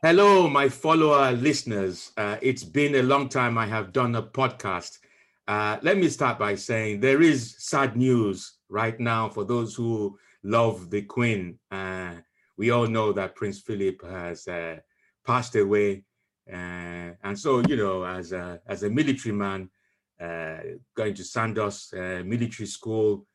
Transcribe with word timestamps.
Hello, 0.00 0.48
my 0.48 0.68
follower 0.68 1.32
listeners. 1.32 2.12
Uh, 2.16 2.36
it's 2.40 2.62
been 2.62 2.94
a 2.94 3.02
long 3.02 3.28
time 3.28 3.58
I 3.58 3.66
have 3.66 3.92
done 3.92 4.14
a 4.14 4.22
podcast. 4.22 4.98
Uh, 5.48 5.78
let 5.82 5.98
me 5.98 6.08
start 6.08 6.38
by 6.38 6.54
saying 6.54 7.00
there 7.00 7.20
is 7.20 7.56
sad 7.58 7.96
news 7.96 8.58
right 8.68 9.00
now 9.00 9.28
for 9.28 9.42
those 9.42 9.74
who 9.74 10.16
love 10.44 10.88
the 10.90 11.02
Queen. 11.02 11.58
Uh, 11.72 12.12
we 12.56 12.70
all 12.70 12.86
know 12.86 13.12
that 13.12 13.34
Prince 13.34 13.58
Philip 13.58 14.00
has 14.08 14.46
uh, 14.46 14.76
passed 15.26 15.56
away. 15.56 16.04
Uh, 16.48 17.18
and 17.24 17.36
so, 17.36 17.60
you 17.66 17.74
know, 17.74 18.04
as 18.04 18.30
a, 18.30 18.60
as 18.68 18.84
a 18.84 18.90
military 18.90 19.34
man, 19.34 19.68
uh, 20.20 20.58
going 20.94 21.14
to 21.14 21.24
Sandhurst 21.24 21.92
military 21.92 22.68
school, 22.68 23.26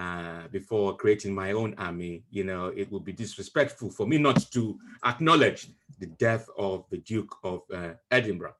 uh, 0.00 0.48
before 0.50 0.96
creating 0.96 1.34
my 1.34 1.52
own 1.52 1.74
army, 1.76 2.24
you 2.30 2.42
know, 2.42 2.68
it 2.74 2.90
would 2.90 3.04
be 3.04 3.12
disrespectful 3.12 3.90
for 3.90 4.06
me 4.06 4.16
not 4.16 4.50
to 4.50 4.78
acknowledge 5.04 5.68
the 5.98 6.06
death 6.06 6.48
of 6.56 6.86
the 6.90 6.96
Duke 6.98 7.34
of 7.44 7.60
uh, 7.74 7.90
Edinburgh. 8.10 8.54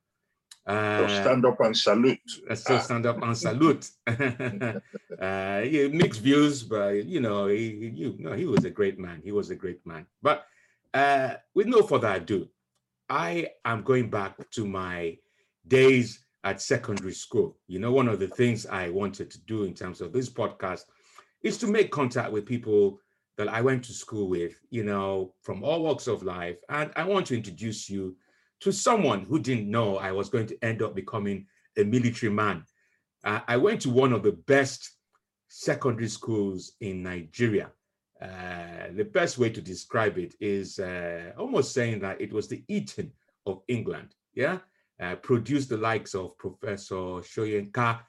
Uh, 0.66 0.98
so 0.98 1.22
stand 1.22 1.46
up 1.46 1.58
and 1.60 1.74
salute. 1.76 2.30
So 2.54 2.78
stand 2.78 3.06
up 3.06 3.22
and 3.22 3.36
salute. 3.36 3.88
uh, 4.06 5.62
mixed 6.02 6.20
views, 6.20 6.62
but 6.62 7.06
you 7.06 7.20
know, 7.20 7.46
he, 7.46 7.90
you 7.94 8.16
know, 8.18 8.32
he 8.32 8.44
was 8.44 8.64
a 8.66 8.70
great 8.70 8.98
man. 8.98 9.22
He 9.24 9.32
was 9.32 9.48
a 9.48 9.56
great 9.56 9.84
man. 9.86 10.06
But 10.20 10.44
uh, 10.92 11.36
with 11.54 11.66
no 11.66 11.82
further 11.82 12.12
ado, 12.12 12.48
I 13.08 13.48
am 13.64 13.82
going 13.82 14.10
back 14.10 14.50
to 14.50 14.66
my 14.66 15.16
days 15.66 16.20
at 16.44 16.60
secondary 16.60 17.14
school. 17.14 17.56
You 17.66 17.78
know, 17.78 17.92
one 17.92 18.08
of 18.08 18.18
the 18.18 18.28
things 18.28 18.66
I 18.66 18.90
wanted 18.90 19.30
to 19.30 19.38
do 19.40 19.64
in 19.64 19.72
terms 19.72 20.02
of 20.02 20.12
this 20.12 20.28
podcast 20.28 20.82
is 21.42 21.58
to 21.58 21.66
make 21.66 21.90
contact 21.90 22.32
with 22.32 22.46
people 22.46 23.00
that 23.36 23.48
I 23.48 23.60
went 23.60 23.84
to 23.84 23.92
school 23.92 24.28
with, 24.28 24.60
you 24.70 24.84
know, 24.84 25.34
from 25.42 25.64
all 25.64 25.82
walks 25.82 26.06
of 26.06 26.22
life. 26.22 26.58
And 26.68 26.90
I 26.96 27.04
want 27.04 27.26
to 27.26 27.36
introduce 27.36 27.88
you 27.88 28.16
to 28.60 28.72
someone 28.72 29.22
who 29.22 29.38
didn't 29.38 29.70
know 29.70 29.96
I 29.96 30.12
was 30.12 30.28
going 30.28 30.46
to 30.48 30.58
end 30.62 30.82
up 30.82 30.94
becoming 30.94 31.46
a 31.78 31.84
military 31.84 32.30
man. 32.30 32.64
Uh, 33.24 33.40
I 33.48 33.56
went 33.56 33.80
to 33.82 33.90
one 33.90 34.12
of 34.12 34.22
the 34.22 34.32
best 34.32 34.90
secondary 35.48 36.08
schools 36.08 36.72
in 36.80 37.02
Nigeria. 37.02 37.70
Uh, 38.20 38.92
the 38.94 39.04
best 39.04 39.38
way 39.38 39.48
to 39.48 39.62
describe 39.62 40.18
it 40.18 40.34
is 40.40 40.78
uh, 40.78 41.32
almost 41.38 41.72
saying 41.72 42.00
that 42.00 42.20
it 42.20 42.32
was 42.32 42.48
the 42.48 42.62
Eton 42.68 43.10
of 43.46 43.62
England. 43.68 44.14
Yeah, 44.34 44.58
uh, 45.00 45.16
produced 45.16 45.70
the 45.70 45.78
likes 45.78 46.14
of 46.14 46.36
Professor 46.36 47.22
Soyinka, 47.24 48.00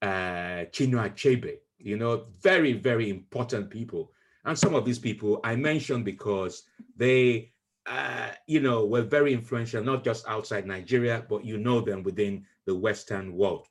uh, 0.00 0.64
Chinua 0.72 1.10
Achebe, 1.12 1.56
you 1.78 1.96
know, 1.96 2.26
very, 2.40 2.72
very 2.72 3.10
important 3.10 3.70
people. 3.70 4.12
And 4.44 4.58
some 4.58 4.74
of 4.74 4.84
these 4.84 4.98
people 4.98 5.40
I 5.44 5.56
mentioned 5.56 6.04
because 6.04 6.62
they, 6.96 7.52
uh, 7.86 8.30
you 8.46 8.60
know, 8.60 8.86
were 8.86 9.02
very 9.02 9.32
influential, 9.32 9.82
not 9.82 10.04
just 10.04 10.26
outside 10.26 10.66
Nigeria, 10.66 11.24
but 11.28 11.44
you 11.44 11.58
know 11.58 11.80
them 11.80 12.02
within 12.02 12.44
the 12.66 12.74
Western 12.74 13.34
world. 13.34 13.66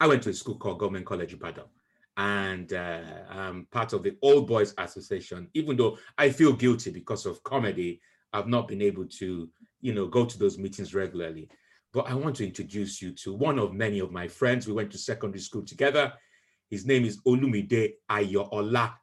I 0.00 0.06
went 0.06 0.22
to 0.24 0.30
a 0.30 0.34
school 0.34 0.56
called 0.56 0.80
Government 0.80 1.06
College 1.06 1.32
Ibadan, 1.32 1.64
and 2.16 2.72
uh, 2.72 3.00
I'm 3.30 3.66
part 3.70 3.92
of 3.92 4.02
the 4.02 4.16
Old 4.20 4.48
Boys 4.48 4.74
Association. 4.78 5.48
Even 5.54 5.76
though 5.76 5.98
I 6.18 6.30
feel 6.30 6.52
guilty 6.52 6.90
because 6.90 7.24
of 7.24 7.42
comedy, 7.44 8.00
I've 8.32 8.48
not 8.48 8.66
been 8.66 8.82
able 8.82 9.06
to, 9.06 9.48
you 9.80 9.94
know, 9.94 10.06
go 10.06 10.24
to 10.24 10.38
those 10.38 10.58
meetings 10.58 10.94
regularly. 10.94 11.48
But 11.92 12.08
I 12.08 12.14
want 12.14 12.36
to 12.36 12.46
introduce 12.46 13.00
you 13.02 13.12
to 13.12 13.34
one 13.34 13.58
of 13.58 13.74
many 13.74 14.00
of 14.00 14.10
my 14.10 14.26
friends. 14.26 14.66
We 14.66 14.72
went 14.72 14.90
to 14.92 14.98
secondary 14.98 15.40
school 15.40 15.62
together. 15.62 16.12
His 16.72 16.86
name 16.86 17.04
is 17.04 17.20
Olumide 17.26 17.96
Ayoola. 18.10 18.94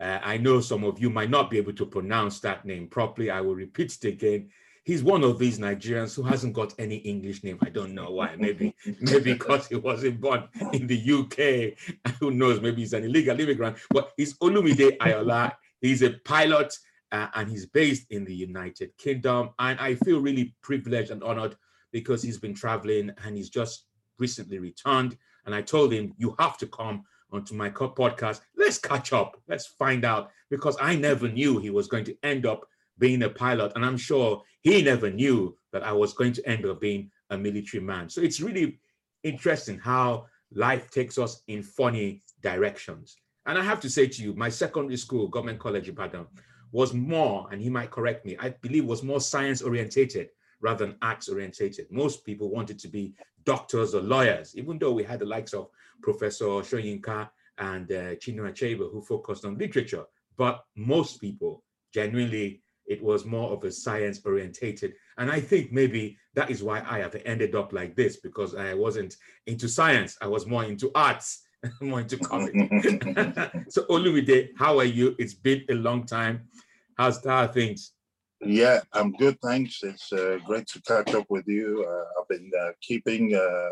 Uh, 0.00 0.18
I 0.22 0.38
know 0.38 0.62
some 0.62 0.84
of 0.84 0.98
you 0.98 1.10
might 1.10 1.28
not 1.28 1.50
be 1.50 1.58
able 1.58 1.74
to 1.74 1.84
pronounce 1.84 2.40
that 2.40 2.64
name 2.64 2.88
properly. 2.88 3.30
I 3.30 3.42
will 3.42 3.54
repeat 3.54 3.98
it 4.02 4.08
again. 4.08 4.48
He's 4.84 5.02
one 5.02 5.22
of 5.22 5.38
these 5.38 5.58
Nigerians 5.58 6.16
who 6.16 6.22
hasn't 6.22 6.54
got 6.54 6.72
any 6.78 6.96
English 6.96 7.44
name. 7.44 7.58
I 7.60 7.68
don't 7.68 7.94
know 7.94 8.10
why. 8.10 8.36
Maybe, 8.38 8.74
maybe 9.02 9.34
because 9.34 9.66
he 9.66 9.76
wasn't 9.76 10.18
born 10.18 10.48
in 10.72 10.86
the 10.86 10.96
UK. 10.96 12.14
Who 12.20 12.30
knows? 12.30 12.62
Maybe 12.62 12.80
he's 12.80 12.94
an 12.94 13.04
illegal 13.04 13.38
immigrant. 13.38 13.76
But 13.90 14.12
he's 14.16 14.38
Olumide 14.38 14.96
Ayoola. 14.96 15.52
He's 15.82 16.00
a 16.00 16.12
pilot 16.24 16.74
uh, 17.12 17.26
and 17.34 17.50
he's 17.50 17.66
based 17.66 18.06
in 18.08 18.24
the 18.24 18.34
United 18.34 18.96
Kingdom. 18.96 19.50
And 19.58 19.78
I 19.78 19.96
feel 19.96 20.22
really 20.22 20.54
privileged 20.62 21.10
and 21.10 21.22
honored 21.22 21.54
because 21.92 22.22
he's 22.22 22.38
been 22.38 22.54
traveling 22.54 23.10
and 23.22 23.36
he's 23.36 23.50
just 23.50 23.84
recently 24.18 24.58
returned. 24.58 25.18
And 25.44 25.54
I 25.54 25.60
told 25.60 25.92
him, 25.92 26.14
you 26.16 26.34
have 26.38 26.56
to 26.58 26.66
come 26.66 27.04
onto 27.32 27.54
my 27.54 27.70
podcast. 27.70 28.40
Let's 28.56 28.78
catch 28.78 29.12
up. 29.12 29.40
Let's 29.48 29.66
find 29.66 30.04
out 30.04 30.30
because 30.50 30.76
I 30.80 30.96
never 30.96 31.28
knew 31.28 31.58
he 31.58 31.70
was 31.70 31.88
going 31.88 32.04
to 32.04 32.16
end 32.22 32.46
up 32.46 32.66
being 32.98 33.22
a 33.22 33.30
pilot. 33.30 33.72
And 33.74 33.84
I'm 33.84 33.96
sure 33.96 34.42
he 34.60 34.82
never 34.82 35.10
knew 35.10 35.56
that 35.72 35.82
I 35.82 35.92
was 35.92 36.12
going 36.12 36.32
to 36.34 36.48
end 36.48 36.66
up 36.66 36.80
being 36.80 37.10
a 37.30 37.38
military 37.38 37.82
man. 37.82 38.08
So 38.08 38.20
it's 38.20 38.40
really 38.40 38.78
interesting 39.22 39.78
how 39.78 40.26
life 40.52 40.90
takes 40.90 41.18
us 41.18 41.42
in 41.48 41.62
funny 41.62 42.22
directions. 42.42 43.16
And 43.46 43.58
I 43.58 43.62
have 43.62 43.80
to 43.80 43.90
say 43.90 44.06
to 44.06 44.22
you, 44.22 44.34
my 44.34 44.48
secondary 44.48 44.96
school, 44.96 45.28
Government 45.28 45.58
College 45.58 45.88
Ibadan, 45.88 46.26
was 46.72 46.92
more, 46.94 47.48
and 47.50 47.60
he 47.60 47.68
might 47.68 47.90
correct 47.90 48.24
me, 48.24 48.36
I 48.38 48.50
believe 48.50 48.84
was 48.84 49.02
more 49.02 49.20
science 49.20 49.62
orientated 49.62 50.28
rather 50.60 50.86
than 50.86 50.96
arts 51.02 51.28
orientated. 51.28 51.86
Most 51.90 52.24
people 52.24 52.50
wanted 52.50 52.78
to 52.80 52.88
be 52.88 53.14
doctors 53.44 53.94
or 53.94 54.02
lawyers, 54.02 54.56
even 54.56 54.78
though 54.78 54.92
we 54.92 55.02
had 55.02 55.18
the 55.18 55.26
likes 55.26 55.54
of 55.54 55.68
Professor 56.02 56.46
Shoyinka 56.46 57.28
and 57.58 57.90
uh, 57.90 58.14
Chinua 58.16 58.52
Achebe 58.52 58.90
who 58.90 59.02
focused 59.02 59.44
on 59.44 59.58
literature. 59.58 60.04
But 60.36 60.64
most 60.76 61.20
people, 61.20 61.62
genuinely, 61.92 62.62
it 62.86 63.02
was 63.02 63.24
more 63.24 63.52
of 63.52 63.62
a 63.64 63.70
science 63.70 64.20
orientated. 64.24 64.94
And 65.18 65.30
I 65.30 65.40
think 65.40 65.70
maybe 65.70 66.18
that 66.34 66.50
is 66.50 66.62
why 66.62 66.82
I 66.88 66.98
have 66.98 67.16
ended 67.24 67.54
up 67.54 67.72
like 67.72 67.94
this 67.94 68.16
because 68.16 68.54
I 68.54 68.74
wasn't 68.74 69.16
into 69.46 69.68
science. 69.68 70.16
I 70.20 70.26
was 70.26 70.46
more 70.46 70.64
into 70.64 70.90
arts, 70.94 71.42
more 71.80 72.00
into 72.00 72.16
comedy. 72.18 72.68
so 73.68 73.84
Olumide, 73.84 74.48
how 74.58 74.78
are 74.78 74.84
you? 74.84 75.14
It's 75.18 75.34
been 75.34 75.64
a 75.70 75.74
long 75.74 76.04
time. 76.04 76.48
How's 76.96 77.24
how 77.24 77.46
things? 77.46 77.92
Yeah, 78.40 78.80
I'm 78.92 79.12
good. 79.12 79.38
Thanks. 79.42 79.82
It's 79.82 80.12
uh, 80.12 80.38
great 80.46 80.66
to 80.68 80.80
catch 80.82 81.14
up 81.14 81.26
with 81.28 81.46
you. 81.46 81.86
Uh, 81.86 82.20
I've 82.20 82.28
been 82.28 82.50
uh, 82.58 82.70
keeping 82.80 83.34
uh, 83.34 83.68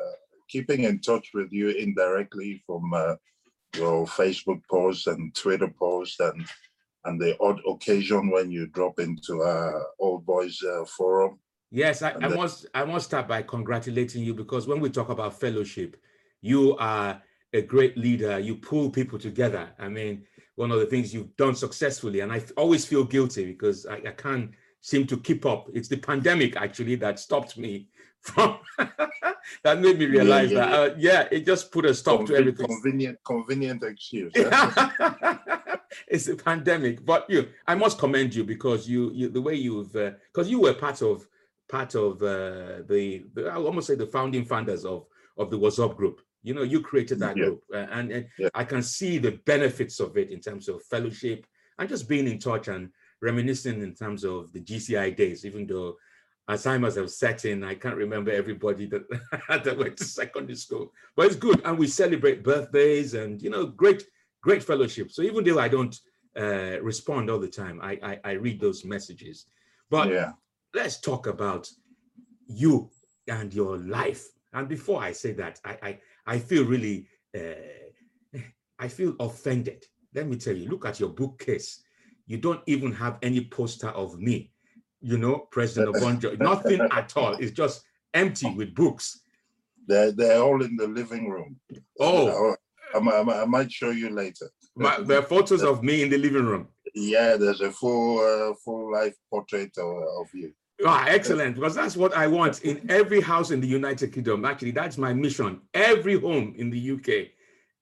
keeping 0.49 0.85
in 0.85 1.01
touch 1.01 1.31
with 1.35 1.53
you 1.53 1.71
indirectly 1.71 2.63
from 2.67 2.93
uh, 2.95 3.15
your 3.77 4.07
Facebook 4.07 4.61
posts 4.71 5.07
and 5.07 5.35
Twitter 5.35 5.69
posts 5.79 6.21
and 6.21 6.47
and 7.05 7.21
the 7.21 7.37
odd 7.41 7.61
occasion 7.67 8.31
when 8.31 8.51
you 8.51 8.67
drop 8.67 8.99
into 8.99 9.43
our 9.43 9.87
old 9.99 10.27
boys 10.27 10.61
uh, 10.63 10.85
forum. 10.85 11.39
Yes, 11.71 12.03
I, 12.03 12.13
I 12.21 12.29
must 12.29 12.67
I 12.75 12.85
must 12.85 13.07
start 13.07 13.29
by 13.29 13.43
congratulating 13.43 14.23
you 14.23 14.35
because 14.35 14.67
when 14.67 14.81
we 14.81 14.91
talk 14.91 15.11
about 15.11 15.39
fellowship, 15.39 15.97
you 16.41 16.77
are 16.79 17.23
a 17.53 17.63
great 17.63 17.97
leader. 17.97 18.39
You 18.39 18.57
pull 18.57 18.91
people 18.91 19.19
together. 19.19 19.71
I 19.79 19.89
mean, 19.89 20.25
one 20.57 20.73
of 20.73 20.81
the 20.81 20.87
things 20.87 21.15
you've 21.15 21.37
done 21.37 21.55
successfully. 21.55 22.21
And 22.21 22.33
I 22.33 22.43
always 22.57 22.85
feel 22.85 23.05
guilty 23.05 23.47
because 23.47 23.87
I, 23.87 23.97
I 23.97 24.13
can't 24.13 24.51
seem 24.81 25.07
to 25.07 25.17
keep 25.19 25.47
up. 25.47 25.69
It's 25.73 25.89
the 25.89 25.99
pandemic 25.99 26.57
actually 26.57 26.97
that 26.97 27.21
stopped 27.21 27.57
me 27.59 27.89
from 28.23 28.59
that 29.65 29.81
made 29.81 29.99
me 29.99 30.07
realize 30.07 30.51
yeah, 30.51 30.59
yeah, 30.59 30.71
that 30.71 30.91
uh, 30.91 30.95
yeah, 30.99 31.29
it 31.31 31.47
just 31.47 31.73
put 31.73 31.85
a 31.85 31.95
stop 31.95 32.27
to 32.27 32.37
everything. 32.37 32.67
Convenient, 32.67 33.19
convenient 33.25 33.83
excuse. 33.83 34.33
it's 36.09 36.29
a 36.29 36.37
pandemic, 36.37 37.05
but 37.05 37.29
you, 37.29 37.49
I 37.67 37.75
must 37.75 37.99
commend 37.99 38.35
you 38.35 38.45
because 38.45 38.89
you, 38.89 39.11
you 39.13 39.29
the 39.29 39.41
way 39.41 39.55
you've 39.55 39.93
because 39.93 40.47
uh, 40.47 40.51
you 40.51 40.61
were 40.61 40.75
part 40.75 41.03
of 41.03 41.27
part 41.69 41.95
of 41.95 42.23
uh, 42.23 42.83
the, 42.89 43.27
the 43.35 43.51
I 43.51 43.57
almost 43.57 43.87
say 43.87 43.95
the 43.95 44.07
founding 44.07 44.45
founders 44.45 44.85
of 44.85 45.07
of 45.37 45.51
the 45.51 45.59
WhatsApp 45.59 45.97
group. 45.97 46.21
You 46.43 46.55
know, 46.55 46.63
you 46.63 46.81
created 46.81 47.19
that 47.21 47.37
yeah. 47.37 47.45
group, 47.45 47.63
uh, 47.75 47.87
and, 47.91 48.13
and. 48.13 48.27
I 48.55 48.65
can 48.65 48.83
see 48.83 49.19
the 49.19 49.33
benefits 49.45 50.01
of 50.01 50.17
it 50.17 50.31
in 50.31 50.41
terms 50.41 50.69
of 50.69 50.83
fellowship 50.85 51.45
and 51.79 51.89
just 51.89 52.09
being 52.09 52.29
in 52.29 52.39
touch 52.39 52.69
and 52.69 52.91
reminiscing 53.21 53.83
in 53.83 53.95
terms 53.95 54.25
of 54.25 54.53
the 54.53 54.61
GCI 54.61 55.17
days. 55.17 55.45
Even 55.45 55.67
though 55.67 55.97
Alzheimer's 56.49 56.97
have 56.97 57.11
set 57.11 57.45
in, 57.45 57.63
I 57.63 57.75
can't 57.75 57.97
remember 57.97 58.31
everybody 58.31 58.87
that 58.87 59.05
that 59.65 59.77
went 59.79 59.99
to 59.99 60.05
secondary 60.05 60.57
school, 60.57 60.93
but 61.15 61.27
it's 61.27 61.37
good, 61.37 61.61
and 61.65 61.79
we 61.79 61.87
celebrate 61.87 62.43
birthdays 62.43 63.15
and 63.15 63.41
you 63.43 63.51
know, 63.51 63.67
great, 63.67 64.05
great 64.43 64.63
fellowship. 64.63 65.13
So 65.13 65.23
even 65.23 65.45
though 65.45 65.59
I 65.59 65.69
don't 65.69 65.95
uh, 66.39 66.81
respond 66.81 67.29
all 67.29 67.39
the 67.39 67.49
time, 67.49 67.81
I, 67.83 67.99
I 68.03 68.21
I 68.25 68.33
read 68.33 68.61
those 68.61 68.85
messages. 68.85 69.47
But 69.91 70.09
yeah. 70.09 70.33
let's 70.75 71.01
talk 71.01 71.27
about 71.27 71.69
you 72.47 72.91
and 73.27 73.53
your 73.53 73.77
life. 73.77 74.27
And 74.55 74.69
before 74.69 75.03
I 75.03 75.13
say 75.13 75.33
that, 75.33 75.61
I, 75.65 75.79
I 75.83 75.99
I 76.27 76.39
feel 76.39 76.65
really, 76.65 77.09
uh, 77.37 78.39
I 78.79 78.89
feel 78.89 79.15
offended. 79.21 79.85
Let 80.15 80.27
me 80.29 80.37
tell 80.37 80.57
you, 80.57 80.69
look 80.71 80.87
at 80.87 80.99
your 80.99 81.11
bookcase. 81.11 81.83
You 82.27 82.39
don't 82.39 82.63
even 82.67 82.93
have 82.93 83.19
any 83.23 83.45
poster 83.45 83.89
of 83.89 84.19
me, 84.19 84.51
you 85.01 85.19
know, 85.19 85.39
President 85.51 85.95
Obonjo, 85.97 86.39
nothing 86.39 86.81
at 86.81 87.17
all. 87.17 87.35
It's 87.35 87.53
just 87.53 87.83
empty 88.15 88.51
with 88.51 88.75
books. 88.75 89.21
They're, 89.87 90.13
they're 90.13 90.43
all 90.43 90.63
in 90.63 90.77
the 90.77 90.87
living 90.87 91.29
room. 91.29 91.57
Oh. 91.99 92.55
I, 92.95 92.99
I, 92.99 93.43
I 93.43 93.45
might 93.45 93.71
show 93.71 93.91
you 93.91 94.11
later. 94.11 94.51
My, 94.77 94.99
there 95.01 95.19
are 95.19 95.23
photos 95.23 95.63
of 95.63 95.83
me 95.83 96.03
in 96.03 96.11
the 96.11 96.19
living 96.19 96.47
room. 96.47 96.69
Yeah, 96.95 97.37
there's 97.37 97.61
a 97.61 97.71
full 97.71 98.21
uh, 98.21 98.55
full 98.65 98.93
life 98.93 99.15
portrait 99.31 99.77
of, 99.77 100.03
of 100.21 100.29
you. 100.33 100.53
Ah, 100.87 101.07
excellent. 101.09 101.57
Because 101.57 101.75
that's 101.75 101.97
what 101.97 102.15
I 102.15 102.27
want 102.29 102.63
in 102.63 102.89
every 102.89 103.21
house 103.21 103.51
in 103.51 103.61
the 103.61 103.67
United 103.67 104.13
Kingdom. 104.13 104.45
Actually, 104.45 104.71
that's 104.71 104.97
my 104.97 105.13
mission. 105.13 105.61
Every 105.75 106.21
home 106.21 106.55
in 106.57 106.71
the 106.71 106.93
UK, 106.93 107.31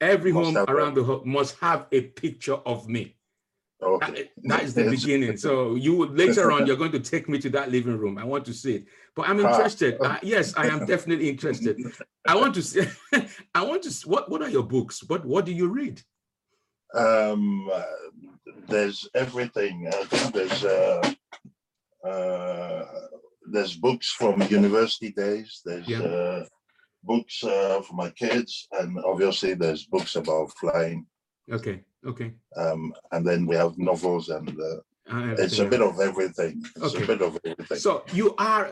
every 0.01 0.33
Must 0.33 0.57
home 0.57 0.65
around 0.69 0.95
the 0.95 1.05
world 1.05 1.27
must 1.27 1.59
have 1.61 1.87
a 1.93 2.01
picture 2.01 2.55
of 2.55 2.89
me. 2.89 3.17
Okay. 3.83 4.31
That- 4.45 4.63
is 4.63 4.75
the 4.75 4.89
beginning. 4.91 5.37
So 5.37 5.75
you 5.75 5.95
would 5.97 6.17
later 6.17 6.51
on, 6.51 6.67
you're 6.67 6.77
going 6.77 6.93
to 6.93 7.01
take 7.01 7.29
me 7.29 7.39
to 7.41 7.51
that 7.51 7.71
living 7.71 7.97
room. 7.99 8.17
I 8.19 8.25
want 8.25 8.45
to 8.47 8.55
see 8.55 8.77
it. 8.77 8.85
But 9.15 9.29
I'm 9.29 9.45
Ah. 9.45 9.51
interested. 9.51 10.01
Uh, 10.01 10.19
yes, 10.23 10.55
I 10.57 10.67
am 10.69 10.87
definitely 10.87 11.29
interested. 11.29 11.77
I 12.27 12.35
want 12.37 12.55
to 12.55 12.63
see. 12.63 12.83
I 13.55 13.63
want 13.63 13.83
to. 13.85 13.91
See, 13.91 14.09
what 14.09 14.31
What 14.31 14.43
are 14.43 14.49
your 14.51 14.63
books? 14.65 15.03
What 15.07 15.25
What 15.27 15.45
do 15.45 15.53
you 15.53 15.69
read? 15.69 16.03
Um, 16.95 17.69
uh, 17.73 17.83
there's 18.69 19.09
everything. 19.15 19.89
I 19.89 20.05
think 20.05 20.35
there's 20.35 20.65
uh, 20.65 21.03
uh, 22.05 22.85
there's 23.53 23.77
books 23.77 24.09
from 24.11 24.41
university 24.43 25.11
days. 25.13 25.61
There's 25.65 25.87
Yeah. 25.89 26.01
uh, 26.01 26.45
books 27.03 27.43
uh, 27.45 27.83
for 27.83 27.95
my 27.95 28.11
kids, 28.11 28.67
and 28.73 28.99
obviously 29.05 29.55
there's 29.55 29.85
books 29.87 30.17
about 30.17 30.51
flying. 30.61 31.07
Okay. 31.51 31.85
Okay. 32.07 32.35
Um, 32.57 32.95
and 33.13 33.27
then 33.27 33.47
we 33.47 33.57
have 33.57 33.77
novels, 33.79 34.29
and 34.29 34.49
uh, 34.61 34.81
Uh, 35.09 35.35
it's 35.39 35.59
a 35.61 35.69
bit 35.75 35.83
of 35.83 36.01
everything. 36.01 36.53
It's 36.77 36.95
Okay. 36.95 37.05
a 37.05 37.07
bit 37.07 37.23
of 37.23 37.33
everything. 37.45 37.79
So 37.79 37.91
you 38.19 38.35
are 38.51 38.65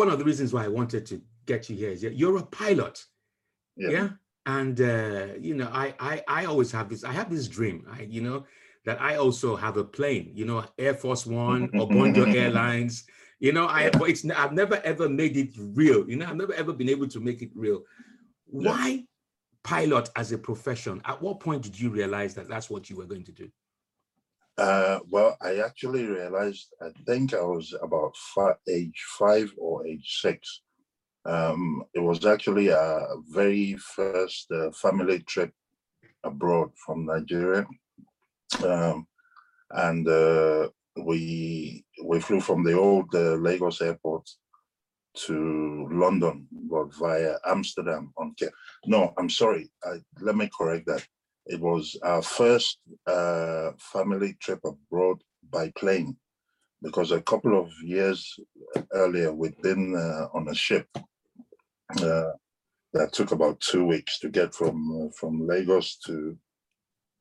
one 0.00 0.08
of 0.12 0.18
the 0.18 0.24
reasons 0.30 0.52
why 0.52 0.64
I 0.64 0.68
wanted 0.80 1.02
to 1.10 1.16
get 1.46 1.60
you 1.70 1.76
here 1.82 1.90
is 1.96 2.00
that 2.02 2.14
you're 2.20 2.38
a 2.38 2.46
pilot. 2.62 2.96
Yeah. 3.76 3.90
Yeah. 3.94 4.08
And 4.58 4.76
uh, 4.80 5.28
you 5.48 5.54
know, 5.58 5.70
I, 5.84 5.86
I 6.10 6.14
I 6.38 6.40
always 6.50 6.70
have 6.72 6.86
this, 6.90 7.02
I 7.04 7.12
have 7.20 7.30
this 7.30 7.46
dream, 7.56 7.86
I, 7.96 8.02
you 8.16 8.22
know, 8.26 8.38
that 8.86 8.98
I 9.00 9.12
also 9.24 9.48
have 9.64 9.76
a 9.76 9.84
plane, 9.98 10.26
you 10.34 10.44
know, 10.48 10.58
Air 10.86 10.94
Force 11.02 11.24
One 11.26 11.62
or 11.78 11.86
Bonjour 11.96 12.26
Airlines. 12.42 12.94
You 13.38 13.52
know, 13.56 13.66
I 13.66 13.80
Yeah. 13.84 13.98
but 13.98 14.06
it's 14.10 14.22
I've 14.42 14.52
never 14.62 14.78
ever 14.92 15.06
made 15.08 15.36
it 15.44 15.52
real. 15.80 16.00
You 16.10 16.16
know, 16.18 16.26
I've 16.28 16.40
never 16.44 16.54
ever 16.62 16.72
been 16.80 16.90
able 16.96 17.08
to 17.14 17.20
make 17.28 17.40
it 17.46 17.52
real. 17.54 17.80
Why 18.46 19.04
pilot 19.64 20.10
as 20.16 20.32
a 20.32 20.38
profession? 20.38 21.00
At 21.04 21.20
what 21.22 21.40
point 21.40 21.62
did 21.62 21.78
you 21.78 21.90
realize 21.90 22.34
that 22.34 22.48
that's 22.48 22.70
what 22.70 22.90
you 22.90 22.96
were 22.96 23.06
going 23.06 23.24
to 23.24 23.32
do? 23.32 23.50
Uh, 24.58 24.98
well, 25.08 25.36
I 25.40 25.56
actually 25.58 26.04
realized, 26.04 26.74
I 26.80 26.90
think 27.06 27.32
I 27.32 27.40
was 27.40 27.74
about 27.82 28.16
fi- 28.16 28.54
age 28.68 29.02
five 29.18 29.50
or 29.56 29.86
age 29.86 30.18
six. 30.20 30.60
Um, 31.24 31.84
it 31.94 32.00
was 32.00 32.26
actually 32.26 32.68
a 32.68 33.06
very 33.28 33.76
first 33.76 34.50
uh, 34.52 34.70
family 34.72 35.20
trip 35.20 35.52
abroad 36.24 36.70
from 36.84 37.06
Nigeria. 37.06 37.66
Um, 38.64 39.06
and 39.70 40.06
uh, 40.06 40.68
we 40.96 41.84
we 42.04 42.20
flew 42.20 42.40
from 42.40 42.62
the 42.64 42.76
old 42.78 43.14
uh, 43.14 43.36
Lagos 43.36 43.80
airport 43.80 44.28
to 45.14 45.88
London, 45.90 46.46
but 46.52 46.94
via 46.94 47.36
Amsterdam 47.46 48.12
Cape. 48.36 48.50
No, 48.86 49.12
I'm 49.18 49.30
sorry. 49.30 49.70
I, 49.84 49.98
let 50.20 50.36
me 50.36 50.50
correct 50.56 50.86
that. 50.86 51.06
It 51.46 51.60
was 51.60 51.96
our 52.02 52.22
first 52.22 52.78
uh, 53.06 53.72
family 53.78 54.36
trip 54.40 54.60
abroad 54.64 55.18
by 55.50 55.72
plane 55.76 56.16
because 56.82 57.10
a 57.10 57.22
couple 57.22 57.58
of 57.58 57.70
years 57.82 58.38
earlier 58.92 59.32
we'd 59.32 59.60
been 59.62 59.94
uh, 59.96 60.26
on 60.36 60.48
a 60.48 60.54
ship 60.54 60.86
uh, 62.00 62.32
that 62.92 63.12
took 63.12 63.32
about 63.32 63.60
two 63.60 63.84
weeks 63.84 64.18
to 64.20 64.28
get 64.28 64.54
from 64.54 64.76
uh, 65.08 65.12
from 65.18 65.46
Lagos 65.46 65.96
to 66.06 66.36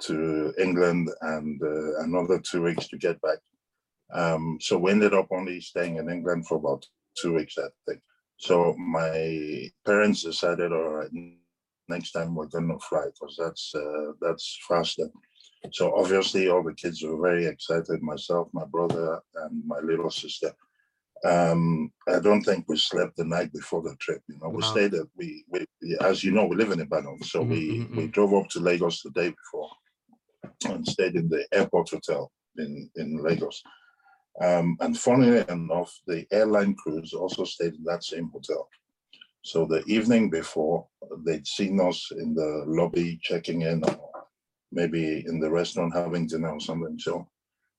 to 0.02 0.54
England 0.58 1.10
and 1.22 1.62
uh, 1.62 2.00
another 2.04 2.40
two 2.40 2.64
weeks 2.64 2.88
to 2.88 2.98
get 2.98 3.22
back. 3.22 3.38
Um, 4.14 4.58
so 4.60 4.78
we 4.78 4.92
ended 4.92 5.14
up 5.14 5.28
only 5.32 5.62
staying 5.62 5.98
in 5.98 6.10
England 6.10 6.48
for 6.48 6.58
about 6.58 6.86
two 7.16 7.34
weeks, 7.34 7.58
I 7.58 7.68
think. 7.88 8.02
So 8.42 8.74
my 8.78 9.70
parents 9.86 10.24
decided, 10.24 10.72
all 10.74 10.90
right, 10.96 11.12
next 11.88 12.12
time 12.12 12.34
we're 12.34 12.48
going 12.48 12.70
to 12.70 12.80
fly 12.80 13.06
because 13.14 13.36
that's 13.38 13.76
uh, 13.76 14.14
that's 14.20 14.58
faster. 14.68 15.08
So 15.72 15.94
obviously, 15.96 16.50
all 16.50 16.64
the 16.64 16.74
kids 16.74 17.04
were 17.04 17.22
very 17.22 17.46
excited. 17.46 18.02
Myself, 18.02 18.50
my 18.52 18.66
brother, 18.66 19.20
and 19.36 19.64
my 19.66 19.80
little 19.80 20.10
sister. 20.10 20.52
Um, 21.24 21.92
I 22.08 22.20
don't 22.20 22.42
think 22.42 22.66
we 22.68 22.78
slept 22.78 23.16
the 23.18 23.26
night 23.26 23.54
before 23.54 23.84
the 23.84 23.96
trip. 24.00 24.24
You 24.28 24.40
know, 24.42 24.50
we 24.50 24.64
Wow. 24.64 24.72
stayed 24.74 24.96
at 24.96 25.06
we, 25.16 25.46
we 25.48 25.60
as 26.00 26.24
you 26.24 26.32
know, 26.32 26.46
we 26.48 26.56
live 26.56 26.72
in 26.72 26.80
Ibadan, 26.82 27.22
so 27.24 27.44
Mhm, 27.44 27.50
we 27.50 27.62
mhm, 27.70 27.96
we 27.98 28.04
mhm. 28.08 28.12
drove 28.12 28.34
up 28.34 28.50
to 28.50 28.60
Lagos 28.60 29.04
the 29.04 29.12
day 29.12 29.30
before 29.42 29.70
and 30.74 30.88
stayed 30.88 31.16
in 31.16 31.30
the 31.30 31.46
airport 31.52 31.92
hotel 31.92 32.32
in 32.58 32.90
in 32.96 33.22
Lagos. 33.22 33.62
Um, 34.40 34.78
and 34.80 34.98
funnily 34.98 35.44
enough, 35.50 36.00
the 36.08 36.26
airline 36.32 36.76
crews 36.76 37.14
also 37.14 37.44
stayed 37.44 37.76
in 37.76 37.84
that 37.84 38.04
same 38.04 38.30
hotel. 38.30 38.70
So 39.44 39.66
the 39.66 39.84
evening 39.86 40.30
before, 40.30 40.88
they'd 41.26 41.48
seen 41.48 41.80
us 41.82 42.12
in 42.12 42.34
the 42.34 42.64
lobby 42.68 43.20
checking 43.22 43.64
in, 43.64 43.84
or 43.84 44.24
maybe 44.72 45.26
in 45.28 45.40
the 45.40 45.50
restaurant 45.50 45.94
having 45.94 46.28
dinner 46.28 46.52
or 46.52 46.60
something. 46.60 46.98
So 47.00 47.28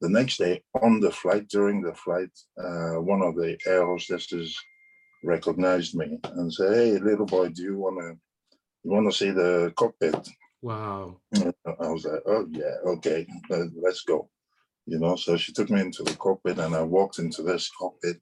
the 0.00 0.08
next 0.08 0.38
day 0.38 0.62
on 0.82 1.00
the 1.00 1.12
flight, 1.12 1.49
during 1.49 1.81
the 1.81 1.94
flight, 1.94 2.31
uh, 2.58 3.00
one 3.00 3.22
of 3.22 3.37
the 3.37 3.56
air 3.66 3.87
hostesses 3.87 4.58
recognized 5.22 5.94
me 5.94 6.19
and 6.25 6.52
said, 6.52 6.75
"Hey, 6.75 6.99
little 6.99 7.26
boy, 7.26 7.49
do 7.50 7.62
you 7.62 7.78
wanna 7.78 8.19
you 8.82 8.90
wanna 8.90 9.12
see 9.12 9.31
the 9.31 9.72
cockpit?" 9.76 10.28
Wow. 10.60 11.20
I 11.34 11.88
was 11.88 12.04
like, 12.04 12.22
"Oh 12.26 12.46
yeah, 12.50 12.76
okay, 12.84 13.26
uh, 13.50 13.66
let's 13.81 14.02
go." 14.02 14.28
You 14.87 14.99
know, 14.99 15.17
so 15.17 15.37
she 15.37 15.52
took 15.52 15.70
me 15.70 15.81
into 15.81 16.02
the 16.02 16.17
cockpit, 16.17 16.58
and 16.58 16.75
I 16.75 16.82
walked 16.82 17.19
into 17.19 17.43
this 17.43 17.70
cockpit, 17.79 18.17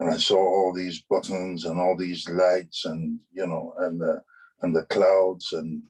and 0.00 0.10
I 0.10 0.16
saw 0.16 0.36
all 0.38 0.72
these 0.72 1.02
buttons 1.10 1.64
and 1.64 1.80
all 1.80 1.96
these 1.96 2.28
lights, 2.28 2.84
and 2.84 3.18
you 3.32 3.46
know, 3.46 3.74
and 3.78 4.00
the 4.00 4.22
and 4.62 4.74
the 4.74 4.84
clouds, 4.84 5.52
and 5.52 5.82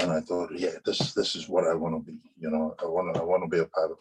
and 0.00 0.12
I 0.12 0.20
thought, 0.20 0.50
yeah, 0.56 0.74
this 0.84 1.14
this 1.14 1.34
is 1.36 1.48
what 1.48 1.66
I 1.66 1.74
want 1.74 1.94
to 1.94 2.12
be. 2.12 2.18
You 2.38 2.50
know, 2.50 2.74
I 2.82 2.86
want 2.86 3.14
to 3.14 3.20
I 3.20 3.24
want 3.24 3.44
to 3.44 3.48
be 3.48 3.62
a 3.62 3.66
pilot. 3.66 3.98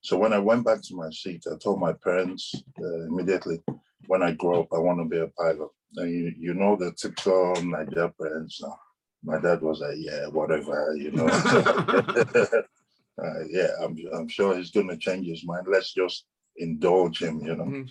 So 0.00 0.16
when 0.16 0.32
I 0.32 0.38
went 0.38 0.64
back 0.64 0.82
to 0.82 0.94
my 0.94 1.10
seat, 1.10 1.44
I 1.50 1.56
told 1.58 1.80
my 1.80 1.92
parents 1.92 2.54
uh, 2.80 3.06
immediately, 3.06 3.60
when 4.06 4.22
I 4.22 4.32
grow 4.32 4.62
up, 4.62 4.68
I 4.72 4.78
want 4.78 5.00
to 5.00 5.04
be 5.04 5.18
a 5.18 5.26
pilot. 5.28 5.70
And 5.96 6.10
you, 6.10 6.32
you 6.38 6.54
know 6.54 6.76
the 6.76 6.92
typical 6.92 7.54
Nigerian 7.62 8.12
parents. 8.20 8.62
uh, 8.62 8.70
my 9.24 9.40
dad 9.40 9.60
was 9.62 9.80
like, 9.80 9.96
yeah, 9.96 10.26
whatever, 10.28 10.94
you 10.96 11.10
know. 11.10 11.26
Uh, 13.22 13.44
yeah, 13.50 13.68
I'm, 13.82 13.96
I'm 14.14 14.28
sure 14.28 14.56
he's 14.56 14.70
going 14.70 14.88
to 14.88 14.96
change 14.96 15.26
his 15.26 15.44
mind. 15.44 15.66
Let's 15.68 15.92
just 15.92 16.26
indulge 16.56 17.22
him, 17.22 17.40
you 17.40 17.56
know. 17.56 17.64
Mhm. 17.64 17.88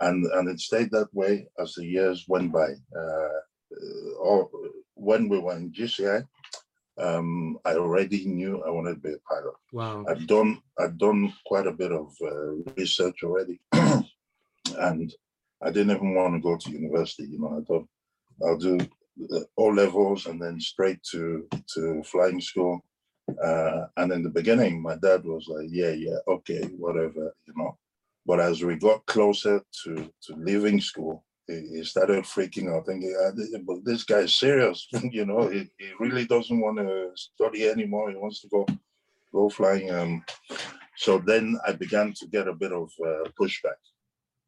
And 0.00 0.24
and 0.26 0.48
it 0.48 0.58
stayed 0.60 0.90
that 0.90 1.12
way 1.14 1.46
as 1.58 1.74
the 1.74 1.84
years 1.86 2.24
went 2.28 2.52
by. 2.52 2.70
Uh, 2.96 3.38
uh, 3.74 4.10
or 4.20 4.50
when 4.94 5.28
we 5.28 5.38
were 5.38 5.56
in 5.56 5.72
GCI, 5.72 6.26
um, 6.98 7.58
I 7.64 7.74
already 7.74 8.24
knew 8.26 8.62
I 8.62 8.70
wanted 8.70 8.94
to 8.94 9.00
be 9.00 9.14
a 9.14 9.18
pilot. 9.28 9.54
Wow. 9.72 10.04
I've 10.08 10.26
done 10.26 10.60
I've 10.78 10.98
done 10.98 11.32
quite 11.46 11.66
a 11.66 11.72
bit 11.72 11.92
of 11.92 12.12
uh, 12.22 12.72
research 12.76 13.22
already, 13.22 13.60
and 13.72 15.14
I 15.62 15.70
didn't 15.70 15.96
even 15.96 16.14
want 16.14 16.34
to 16.34 16.40
go 16.40 16.56
to 16.56 16.70
university. 16.70 17.24
You 17.24 17.40
know, 17.40 17.58
I 17.58 17.64
thought 17.64 17.86
I'll 18.44 18.58
do 18.58 18.78
all 19.56 19.72
levels 19.74 20.26
and 20.26 20.40
then 20.42 20.60
straight 20.60 21.02
to 21.12 21.46
to 21.74 22.02
flying 22.04 22.40
school. 22.40 22.84
Uh, 23.28 23.86
and 23.96 24.12
in 24.12 24.22
the 24.22 24.30
beginning, 24.30 24.82
my 24.82 24.96
dad 24.96 25.24
was 25.24 25.46
like, 25.48 25.68
"Yeah, 25.70 25.92
yeah, 25.92 26.18
okay, 26.28 26.62
whatever," 26.76 27.34
you 27.46 27.54
know. 27.56 27.76
But 28.26 28.40
as 28.40 28.62
we 28.62 28.76
got 28.76 29.06
closer 29.06 29.62
to 29.84 29.94
to 30.22 30.36
leaving 30.36 30.80
school, 30.80 31.24
he, 31.46 31.60
he 31.74 31.84
started 31.84 32.24
freaking 32.24 32.74
out, 32.74 32.86
thinking, 32.86 33.14
"Ah, 33.18 33.32
"But 33.66 33.84
this 33.84 34.04
guy 34.04 34.20
is 34.20 34.38
serious, 34.38 34.86
you 35.10 35.24
know. 35.24 35.48
He, 35.48 35.70
he 35.78 35.92
really 36.00 36.26
doesn't 36.26 36.60
want 36.60 36.78
to 36.78 37.10
study 37.14 37.68
anymore. 37.68 38.10
He 38.10 38.16
wants 38.16 38.40
to 38.42 38.48
go 38.48 38.66
go 39.32 39.48
flying." 39.48 39.90
Um, 39.90 40.24
so 40.96 41.18
then 41.18 41.58
I 41.66 41.72
began 41.72 42.12
to 42.18 42.26
get 42.26 42.46
a 42.46 42.54
bit 42.54 42.72
of 42.72 42.90
uh, 43.04 43.28
pushback, 43.40 43.80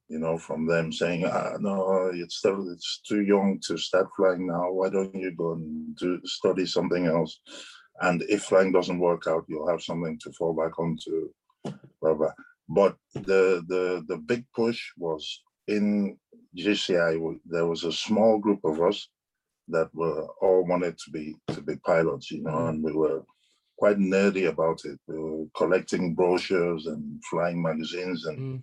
you 0.08 0.18
know, 0.18 0.38
from 0.38 0.66
them 0.66 0.92
saying, 0.92 1.24
ah, 1.24 1.56
"No, 1.60 2.10
it's 2.12 2.36
still 2.36 2.70
it's 2.70 3.00
too 3.08 3.22
young 3.22 3.58
to 3.66 3.78
start 3.78 4.08
flying 4.16 4.46
now. 4.46 4.70
Why 4.70 4.90
don't 4.90 5.14
you 5.14 5.32
go 5.32 5.52
and 5.54 5.96
do 5.96 6.20
study 6.24 6.66
something 6.66 7.06
else?" 7.06 7.40
And 8.02 8.22
if 8.28 8.44
flying 8.44 8.72
doesn't 8.72 8.98
work 8.98 9.26
out, 9.26 9.44
you'll 9.48 9.68
have 9.68 9.82
something 9.82 10.18
to 10.20 10.32
fall 10.32 10.52
back 10.54 10.78
onto. 10.78 11.30
Blah, 12.00 12.14
blah. 12.14 12.32
But 12.68 12.96
the 13.14 13.64
the 13.68 14.04
the 14.08 14.18
big 14.18 14.44
push 14.54 14.80
was 14.98 15.42
in 15.68 16.18
GCI. 16.56 17.40
There 17.46 17.66
was 17.66 17.84
a 17.84 17.92
small 17.92 18.38
group 18.38 18.60
of 18.64 18.80
us 18.80 19.08
that 19.68 19.92
were 19.94 20.26
all 20.42 20.64
wanted 20.66 20.98
to 20.98 21.10
be 21.10 21.36
to 21.48 21.60
be 21.62 21.76
pilots, 21.76 22.30
you 22.30 22.42
know, 22.42 22.68
and 22.68 22.82
we 22.82 22.92
were 22.92 23.24
quite 23.78 23.98
nerdy 23.98 24.48
about 24.48 24.84
it. 24.84 24.98
We 25.06 25.18
were 25.18 25.46
collecting 25.56 26.14
brochures 26.14 26.86
and 26.86 27.22
flying 27.30 27.62
magazines, 27.62 28.26
and 28.26 28.38
Mm. 28.38 28.62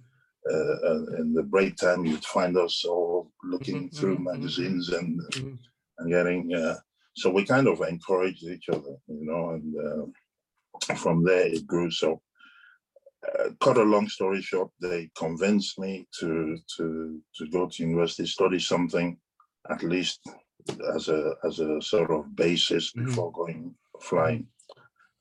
uh, 0.52 0.76
uh, 0.90 1.22
in 1.22 1.34
the 1.34 1.44
break 1.44 1.76
time, 1.78 2.06
you'd 2.06 2.26
find 2.26 2.58
us 2.58 2.86
all 2.86 3.32
looking 3.44 3.90
Mhm, 3.90 3.96
through 3.98 4.18
mhm, 4.18 4.22
mhm, 4.22 4.32
magazines 4.34 4.90
and 4.90 5.20
Mhm. 5.32 5.60
and 5.98 6.10
getting. 6.10 6.54
Uh, 6.54 6.78
so 7.16 7.30
we 7.30 7.46
kind 7.46 7.68
of 7.68 7.82
encouraged 7.82 8.44
each 8.44 8.70
other, 8.70 8.96
you 9.08 9.26
know, 9.26 9.50
and 9.52 9.76
uh, 10.90 10.96
from 10.96 11.24
there 11.24 11.48
it 11.48 11.66
grew. 11.68 11.92
So 11.92 12.22
uh, 13.40 13.50
cut 13.62 13.78
a 13.78 13.84
long 13.84 14.08
story 14.10 14.42
short, 14.42 14.70
they 14.82 15.10
convinced 15.16 15.80
me 15.80 16.06
to 16.20 16.58
to 16.78 17.22
to 17.38 17.48
go 17.50 17.68
to 17.68 17.84
university, 17.84 18.26
study 18.26 18.60
something, 18.60 19.18
at 19.70 19.84
least 19.84 20.20
as 20.96 21.10
a 21.10 21.36
as 21.46 21.60
a 21.60 21.82
sort 21.82 22.12
of 22.12 22.36
basis 22.36 22.92
Mhm. 22.94 23.06
before 23.06 23.32
going 23.32 23.76
flying. 24.02 24.48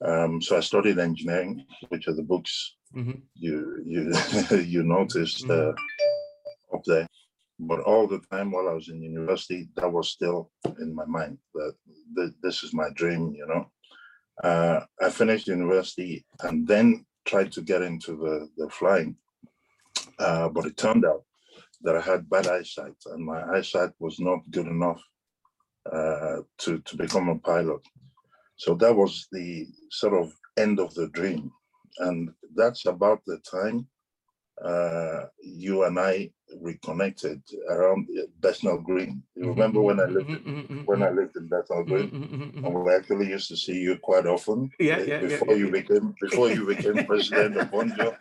Um, 0.05 0.43
so 0.43 0.57
I 0.57 0.61
studied 0.61 0.99
engineering, 0.99 1.65
which 1.91 2.09
are 2.09 2.15
the 2.15 2.25
books 2.25 2.75
Mhm. 2.95 3.23
you 3.35 3.83
you 3.87 4.13
you 4.75 4.83
noticed 4.83 5.47
Mhm. 5.47 5.51
uh, 5.51 6.77
up 6.77 6.83
there. 6.87 7.07
But 7.65 7.81
all 7.81 8.09
the 8.09 8.21
time 8.31 8.51
while 8.51 8.69
I 8.69 8.73
was 8.73 8.89
in 8.89 9.01
university, 9.03 9.69
that 9.77 9.91
was 9.91 10.11
still 10.11 10.51
in 10.81 10.93
my 10.95 11.05
mind 11.07 11.39
that 11.55 11.75
th- 12.17 12.35
this 12.43 12.65
is 12.65 12.75
my 12.75 12.89
dream, 12.95 13.33
you 13.37 13.47
know. 13.47 13.71
Uh, 14.43 14.81
I 15.01 15.11
finished 15.11 15.47
university 15.47 16.25
and 16.41 16.67
then 16.67 17.07
tried 17.25 17.53
to 17.53 17.63
get 17.63 17.83
into 17.83 18.17
the, 18.17 18.49
the 18.57 18.69
flying. 18.71 19.17
Uh, 20.19 20.49
but 20.49 20.67
it 20.67 20.77
turned 20.77 21.05
out 21.05 21.23
that 21.83 21.97
I 21.97 22.01
had 22.01 22.29
bad 22.29 22.49
eyesight 22.49 22.97
and 23.07 23.25
my 23.25 23.43
eyesight 23.55 23.91
was 24.01 24.19
not 24.19 24.51
good 24.51 24.67
enough 24.67 25.01
uh, 25.93 26.39
to, 26.59 26.79
to 26.81 26.97
become 26.97 27.29
a 27.29 27.39
pilot. 27.39 27.83
So 28.57 28.75
that 28.75 28.95
was 28.95 29.29
the 29.31 29.69
sort 29.91 30.15
of 30.15 30.33
end 30.57 30.81
of 30.81 30.93
the 30.95 31.09
dream. 31.09 31.53
And 31.99 32.31
that's 32.57 32.87
about 32.87 33.21
the 33.27 33.39
time 33.49 33.87
uh, 34.65 35.27
you 35.41 35.85
and 35.85 35.99
I 35.99 36.31
reconnected 36.61 37.43
around 37.69 38.09
Bethnal 38.41 38.79
Green. 38.79 39.23
You 39.35 39.49
remember 39.49 39.81
when 39.81 39.99
I 40.01 40.05
lived 40.05 40.31
in, 40.31 40.83
when 40.85 41.03
I 41.03 41.11
lived 41.11 41.37
in 41.37 41.49
Bethnal 41.49 41.85
Green? 41.85 42.11
Mm-hmm. 42.11 42.65
And 42.65 42.75
we 42.75 42.95
actually 42.95 43.29
used 43.29 43.49
to 43.49 43.57
see 43.57 43.75
you 43.75 43.97
quite 43.99 44.27
often. 44.27 44.71
Yeah, 44.79 44.97
uh, 44.97 45.03
yeah, 45.03 45.21
Before 45.21 45.49
yeah, 45.53 45.57
you 45.57 45.67
yeah. 45.67 45.81
became 45.81 46.15
before 46.21 46.51
you 46.51 46.67
became 46.67 47.07
president 47.07 47.57
of 47.57 47.71
Bonjo, 47.71 48.15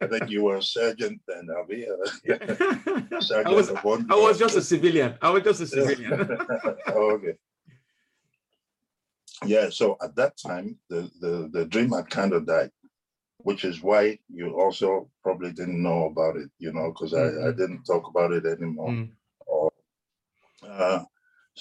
I 0.00 0.06
think 0.06 0.30
you 0.30 0.44
were 0.44 0.56
a 0.56 0.62
sergeant 0.62 1.20
then, 1.28 1.48
Abi. 1.58 1.86
uh, 1.86 2.34
I 3.16 3.20
sergeant 3.20 3.56
was 3.56 3.68
of 3.68 3.76
Bonjo. 3.76 4.10
I 4.10 4.16
was 4.16 4.38
just 4.38 4.56
a 4.56 4.62
civilian. 4.62 5.14
I 5.20 5.30
was 5.30 5.42
just 5.42 5.60
a 5.62 5.66
civilian. 5.66 6.38
oh, 6.88 7.10
okay. 7.14 7.34
Yeah, 9.44 9.68
so 9.68 9.98
at 10.02 10.16
that 10.16 10.38
time, 10.38 10.78
the, 10.88 11.10
the, 11.20 11.50
the 11.52 11.66
dream 11.66 11.90
had 11.90 12.08
kind 12.08 12.32
of 12.32 12.46
died, 12.46 12.70
which 13.48 13.62
is 13.70 13.76
why 13.88 14.02
you 14.38 14.46
also 14.62 14.88
probably 15.22 15.52
didn't 15.52 15.82
know 15.88 16.00
about 16.12 16.34
it, 16.42 16.50
you 16.64 16.72
know, 16.76 16.86
because 16.92 17.12
I, 17.14 17.26
I 17.46 17.50
Mhm. 17.50 17.56
didn't 17.60 17.84
talk 17.90 18.04
about 18.12 18.32
it 18.38 18.44
anymore. 18.56 18.90
Mm, 18.90 19.08
Or, 19.54 19.70
uh, 20.68 21.00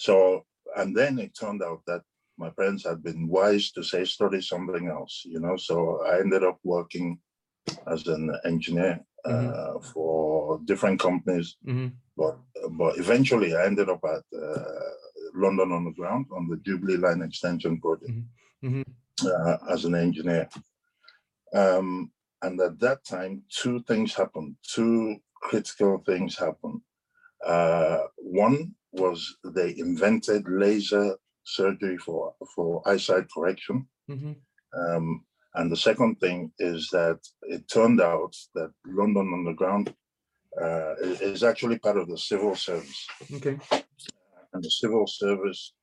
so, 0.05 0.15
and 0.79 0.89
then 0.99 1.13
it 1.25 1.31
turned 1.41 1.61
out 1.69 1.81
that 1.89 2.01
my 2.43 2.49
parents 2.59 2.83
had 2.89 2.99
been 3.07 3.21
wise 3.37 3.65
to 3.75 3.81
say, 3.91 4.01
study 4.05 4.41
something 4.41 4.85
else, 4.97 5.15
you 5.33 5.39
know, 5.43 5.55
so 5.57 5.75
I 6.09 6.19
ended 6.23 6.43
up 6.49 6.57
working 6.63 7.07
as 7.93 8.07
an 8.07 8.23
engineer 8.51 8.93
uh, 9.33 9.73
for 9.91 10.59
different 10.71 10.99
companies 11.07 11.47
mhm, 11.71 11.89
but 12.21 12.35
but 12.81 12.93
eventually 13.03 13.51
I 13.55 13.65
ended 13.69 13.89
up 13.95 14.03
at 14.15 14.23
uh, 14.47 14.91
London 15.43 15.69
Underground 15.79 16.25
on 16.37 16.43
the 16.49 16.57
Jubilee 16.65 17.01
Line 17.05 17.21
Extension 17.27 17.73
project 17.85 18.17
mhm. 18.67 18.83
uh, 19.31 19.57
as 19.73 19.85
an 19.85 19.95
engineer. 20.07 20.45
Um, 21.55 22.11
and 22.41 22.59
at 22.59 22.79
that 22.79 23.05
time, 23.05 23.43
two 23.49 23.81
things 23.83 24.13
happened. 24.13 24.55
Two 24.75 25.17
critical 25.41 26.03
things 26.05 26.37
happened. 26.37 26.81
Uh, 27.45 27.99
one 28.17 28.73
was 28.91 29.37
they 29.43 29.75
invented 29.77 30.43
laser 30.47 31.17
surgery 31.43 31.97
for 31.97 32.33
for 32.55 32.87
eyesight 32.87 33.27
correction. 33.33 33.87
Mhm. 34.09 34.35
Um, 34.77 35.25
and 35.53 35.71
the 35.71 35.77
second 35.77 36.19
thing 36.19 36.51
is 36.59 36.89
that 36.91 37.19
it 37.43 37.67
turned 37.69 38.01
out 38.01 38.35
that 38.55 38.71
London 38.85 39.31
Underground 39.33 39.95
uh, 40.61 40.95
is, 41.01 41.21
is 41.21 41.43
actually 41.43 41.79
part 41.79 41.97
of 41.97 42.07
the 42.07 42.17
civil 42.17 42.55
service. 42.55 43.07
Okay. 43.33 43.57
And 44.53 44.63
the 44.63 44.71
civil 44.71 45.05
service 45.07 45.73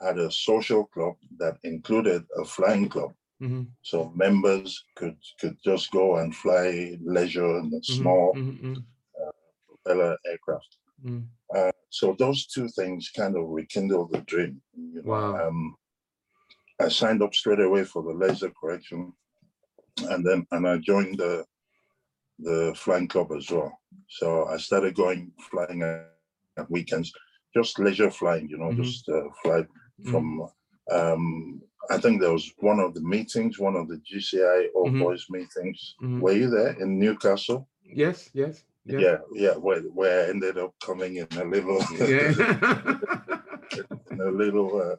had 0.00 0.18
a 0.18 0.30
social 0.30 0.84
club 0.86 1.14
that 1.38 1.56
included 1.64 2.24
a 2.38 2.44
flying 2.44 2.88
club. 2.88 3.12
Mhm, 3.40 3.66
So 3.82 4.10
members 4.14 4.84
could 4.96 5.18
could 5.40 5.56
just 5.64 5.90
go 5.90 6.16
and 6.16 6.34
fly 6.34 6.96
leisure 7.04 7.58
in 7.60 7.70
the 7.70 7.78
mhm, 7.78 7.84
small 7.96 8.32
mhm, 8.34 8.60
mhm, 8.62 8.84
propeller 9.68 10.16
aircraft. 10.30 10.78
mhm. 11.04 11.28
Uh, 11.54 11.72
so 11.90 12.14
those 12.18 12.46
two 12.46 12.68
things 12.68 13.10
kind 13.16 13.36
of 13.36 13.48
rekindled 13.48 14.10
the 14.12 14.20
dream. 14.22 14.62
You 14.74 15.02
know? 15.02 15.10
Wow. 15.10 15.48
Um, 15.48 15.76
I 16.80 16.88
signed 16.88 17.22
up 17.22 17.34
straight 17.34 17.60
away 17.60 17.84
for 17.84 18.02
the 18.02 18.12
laser 18.12 18.50
correction, 18.60 19.12
and 20.10 20.24
then 20.26 20.46
and 20.50 20.66
I 20.66 20.78
joined 20.78 21.18
the 21.18 21.44
the 22.38 22.74
flying 22.76 23.08
club 23.08 23.32
as 23.32 23.50
well. 23.50 23.72
So 24.08 24.46
I 24.46 24.56
started 24.58 24.94
going 24.94 25.32
flying 25.50 25.82
at, 25.82 26.70
weekends, 26.70 27.12
just 27.54 27.78
leisure 27.78 28.10
flying. 28.10 28.48
You 28.48 28.58
know, 28.58 28.72
Mhm. 28.72 28.82
just 28.82 29.08
uh, 29.08 29.28
fly 29.42 29.60
Mhm. 30.00 30.10
from. 30.10 30.24
Um, 30.90 31.62
I 31.90 31.98
think 31.98 32.20
there 32.20 32.32
was 32.32 32.52
one 32.58 32.80
of 32.80 32.94
the 32.94 33.00
meetings, 33.00 33.58
one 33.58 33.76
of 33.76 33.88
the 33.88 33.98
GCI 33.98 34.68
All 34.74 34.90
Mhm. 34.90 35.00
Boys 35.00 35.26
meetings. 35.30 35.94
Mhm. 36.02 36.20
Were 36.20 36.32
you 36.32 36.48
there 36.50 36.72
in 36.82 36.98
Newcastle? 36.98 37.68
Yes, 37.84 38.30
yes. 38.34 38.64
yes. 38.84 39.00
Yeah, 39.02 39.18
yeah, 39.32 39.54
where, 39.56 39.80
where 39.82 40.26
I 40.26 40.30
ended 40.30 40.58
up 40.58 40.74
coming 40.84 41.16
in 41.16 41.28
a 41.38 41.44
little, 41.44 41.80
Yeah. 42.00 42.32
in 44.10 44.20
a 44.20 44.30
little, 44.30 44.70
uh, 44.80 44.96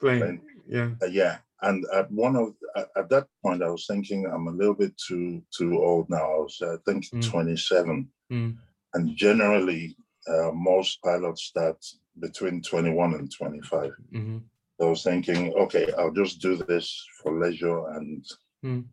Plain. 0.00 0.18
plane. 0.20 0.40
Yeah. 0.66 0.90
Uh, 1.02 1.06
yeah, 1.06 1.38
and 1.62 1.84
at 1.92 2.10
one 2.10 2.36
of 2.36 2.54
at, 2.76 2.88
at 2.96 3.08
that 3.10 3.26
point, 3.42 3.62
I 3.62 3.68
was 3.70 3.86
thinking 3.86 4.26
I'm 4.26 4.48
a 4.48 4.50
little 4.60 4.74
bit 4.74 4.94
too 4.96 5.42
too 5.56 5.72
old 5.82 6.08
now. 6.08 6.24
I 6.24 6.38
was 6.38 6.60
I 6.62 6.76
think 6.86 7.04
Mm. 7.10 7.22
27, 7.30 8.08
Mm, 8.30 8.56
and 8.94 9.16
generally 9.16 9.96
uh, 10.26 10.50
most 10.52 11.02
pilots 11.02 11.42
start 11.42 11.76
between 12.20 12.62
21 12.62 13.14
and 13.14 13.30
25. 13.30 13.92
mhm, 14.12 14.40
So 14.40 14.53
I 14.80 14.84
was 14.86 15.02
thinking, 15.04 15.52
okay, 15.54 15.92
I'll 15.98 16.10
just 16.12 16.40
do 16.40 16.56
this 16.56 17.06
for 17.22 17.38
leisure 17.38 17.86
and 17.96 18.24
Mm. 18.64 18.84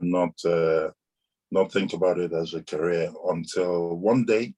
not 0.00 0.34
uh, 0.44 0.90
not 1.50 1.72
think 1.72 1.92
about 1.92 2.18
it 2.18 2.32
as 2.32 2.54
a 2.54 2.62
career 2.62 3.12
until 3.28 3.96
one 3.96 4.24
day 4.24 4.54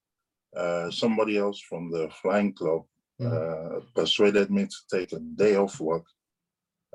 uh, 0.56 0.90
somebody 0.90 1.38
else 1.38 1.58
from 1.60 1.90
the 1.90 2.08
flying 2.22 2.52
club 2.52 2.84
Mm. 3.20 3.32
uh, 3.32 3.80
persuaded 3.94 4.50
me 4.50 4.66
to 4.66 4.76
take 4.90 5.12
a 5.12 5.20
day 5.20 5.54
off 5.56 5.78
work 5.80 6.04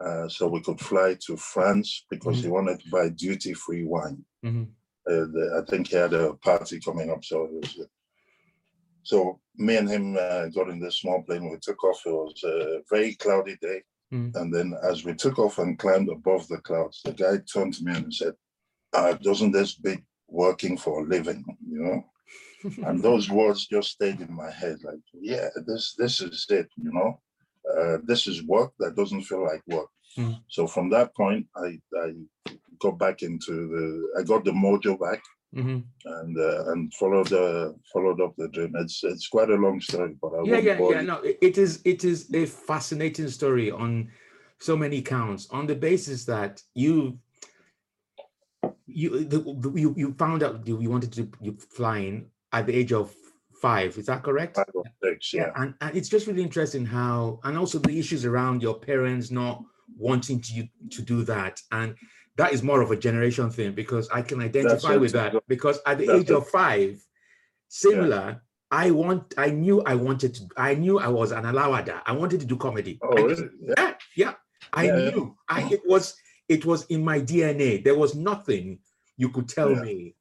uh, 0.01 0.27
so 0.27 0.47
we 0.49 0.59
could 0.61 0.79
fly 0.79 1.15
to 1.25 1.35
France 1.37 2.05
because 2.09 2.41
he 2.41 2.49
wanted 2.49 2.79
to 2.81 2.89
buy 2.89 3.07
duty 3.09 3.53
free 3.53 3.83
wine. 3.85 4.23
mhm, 4.43 4.67
Uh, 5.07 5.25
the- 5.33 5.51
I 5.59 5.61
think 5.69 5.87
he 5.87 5.95
had 5.95 6.13
a 6.13 6.33
party 6.35 6.79
coming 6.79 7.09
up, 7.09 7.23
so 7.23 7.45
it 7.45 7.51
was. 7.53 7.79
So 9.03 9.39
me 9.55 9.77
and 9.77 9.89
him 9.89 10.17
uh, 10.19 10.47
got 10.47 10.69
in 10.69 10.79
this 10.79 10.97
small 10.97 11.21
plane. 11.23 11.49
We 11.49 11.57
took 11.59 11.83
off. 11.83 12.01
It 12.05 12.11
was 12.11 12.43
a 12.43 12.81
very 12.89 13.15
cloudy 13.15 13.57
day, 13.61 13.81
Mm. 14.11 14.33
and 14.35 14.51
then 14.53 14.73
as 14.83 15.05
we 15.05 15.13
took 15.13 15.37
off 15.37 15.59
and 15.59 15.77
climbed 15.77 16.09
above 16.09 16.47
the 16.47 16.57
clouds, 16.57 17.01
the 17.05 17.11
guy 17.13 17.37
turned 17.53 17.75
to 17.75 17.83
me 17.83 17.93
and 17.95 18.11
said, 18.13 18.33
uh, 18.93 19.13
"Doesn't 19.13 19.51
this 19.51 19.75
beat 19.75 20.03
working 20.27 20.77
for 20.77 21.01
a 21.01 21.03
living?" 21.15 21.43
You 21.73 21.79
know. 21.83 22.05
and 22.87 23.01
those 23.01 23.29
words 23.29 23.67
just 23.67 23.91
stayed 23.91 24.19
in 24.19 24.33
my 24.33 24.51
head 24.51 24.77
like 24.83 24.99
yeah 25.13 25.47
this 25.65 25.93
this 25.97 26.19
is 26.19 26.45
it 26.49 26.67
you 26.75 26.91
know 26.91 27.17
uh, 27.73 27.97
this 28.03 28.27
is 28.27 28.43
work 28.43 28.71
that 28.79 28.95
doesn't 28.95 29.23
feel 29.29 29.43
like 29.43 29.63
work 29.67 29.89
Mm. 30.17 30.41
so 30.55 30.65
from 30.67 30.89
that 30.89 31.15
point 31.15 31.45
i 31.55 31.79
i 32.05 32.07
got 32.83 32.97
back 32.97 33.21
into 33.21 33.53
the 33.73 33.85
i 34.19 34.23
got 34.23 34.43
the 34.43 34.51
mojo 34.51 34.93
back 34.99 35.21
mhm. 35.55 35.83
and 36.05 36.37
uh, 36.37 36.71
and 36.71 36.93
followed 36.93 37.27
the 37.27 37.75
followed 37.91 38.21
up 38.21 38.35
the 38.37 38.47
dream 38.49 38.73
it's 38.75 39.03
it's 39.03 39.27
quite 39.27 39.49
a 39.49 39.55
long 39.55 39.79
story 39.81 40.15
but 40.21 40.33
I 40.33 40.43
yeah 40.43 40.57
yeah 40.57 40.79
yeah 40.79 41.01
you. 41.01 41.07
no 41.07 41.21
it, 41.23 41.57
is 41.57 41.81
it 41.85 42.03
is 42.03 42.33
a 42.33 42.45
fascinating 42.45 43.29
story 43.29 43.71
on 43.71 44.09
so 44.59 44.75
many 44.77 45.01
counts 45.01 45.47
on 45.51 45.65
the 45.65 45.75
basis 45.75 46.25
that 46.25 46.61
you 46.75 47.17
you 48.85 49.23
the, 49.23 49.39
the- 49.39 49.79
you, 49.79 49.93
you 49.97 50.13
found 50.13 50.43
out 50.43 50.67
you, 50.67 50.79
you 50.81 50.89
wanted 50.89 51.13
to 51.13 51.29
you 51.41 51.57
flying 51.57 52.27
at 52.51 52.65
the 52.67 52.75
age 52.75 52.91
of 52.93 53.13
five 53.61 53.97
is 53.97 54.05
that 54.05 54.23
correct 54.23 54.55
Five 54.55 54.65
or 54.73 54.83
six, 55.03 55.33
yeah 55.33 55.51
and, 55.55 55.73
and 55.81 55.95
it's 55.97 56.09
just 56.09 56.27
really 56.27 56.43
interesting 56.43 56.85
how 56.85 57.39
and 57.43 57.57
also 57.57 57.79
the 57.79 57.97
issues 57.97 58.25
around 58.25 58.61
your 58.61 58.75
parents 58.79 59.31
not 59.31 59.63
wanting 59.97 60.39
to 60.39 60.53
you 60.53 60.67
to 60.91 61.01
do 61.01 61.23
that 61.23 61.61
and 61.71 61.95
that 62.39 62.53
is 62.53 62.63
more 62.63 62.81
of 62.81 62.89
a 62.91 62.95
generation 62.95 63.49
thing 63.49 63.71
because 63.73 64.09
i 64.09 64.21
can 64.21 64.39
identify 64.41 64.95
with 64.95 65.11
that 65.11 65.35
because 65.47 65.79
at 65.85 65.97
the 65.99 66.05
That's 66.05 66.19
age 66.19 66.31
of 66.31 66.47
five 66.47 66.91
similar 67.67 68.41
i 68.71 68.89
want 68.91 69.33
i 69.37 69.49
knew 69.49 69.81
i 69.83 69.95
wanted 69.95 70.33
to 70.35 70.41
i 70.57 70.73
knew 70.73 70.99
i 70.99 71.07
was 71.07 71.31
an 71.31 71.43
alawada 71.43 72.01
i 72.05 72.11
wanted 72.11 72.39
to 72.39 72.45
do 72.45 72.57
comedy 72.57 72.99
oh 73.03 73.23
really? 73.23 73.49
yeah 73.61 73.75
yeah, 73.77 73.93
yeah. 74.15 74.33
I 74.73 74.85
Yeah, 74.85 74.97
yeah. 74.97 75.09
knew. 75.09 75.35
I 75.47 75.61
it 75.71 75.81
was 75.85 76.15
it 76.47 76.65
was 76.65 76.85
in 76.87 77.03
my 77.03 77.19
DNA. 77.19 77.83
There 77.83 77.97
was 77.97 78.13
nothing 78.15 78.79
you 79.17 79.29
could 79.29 79.47
tell 79.49 79.73
Yeah. 79.75 79.81
me. 79.81 80.15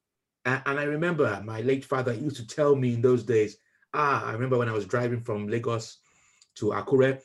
A- 0.45 0.63
And, 0.65 0.79
I 0.79 0.83
remember 0.83 1.41
my 1.45 1.61
late 1.61 1.85
father 1.85 2.13
used 2.13 2.37
to 2.37 2.47
tell 2.47 2.75
me 2.75 2.93
in 2.95 3.01
those 3.01 3.23
days. 3.23 3.57
Ah, 3.93 4.25
I 4.25 4.31
remember 4.33 4.57
when 4.57 4.69
I 4.69 4.73
was 4.73 4.85
driving 4.85 5.21
from 5.21 5.47
Lagos 5.47 5.97
to 6.55 6.65
Akure, 6.79 7.21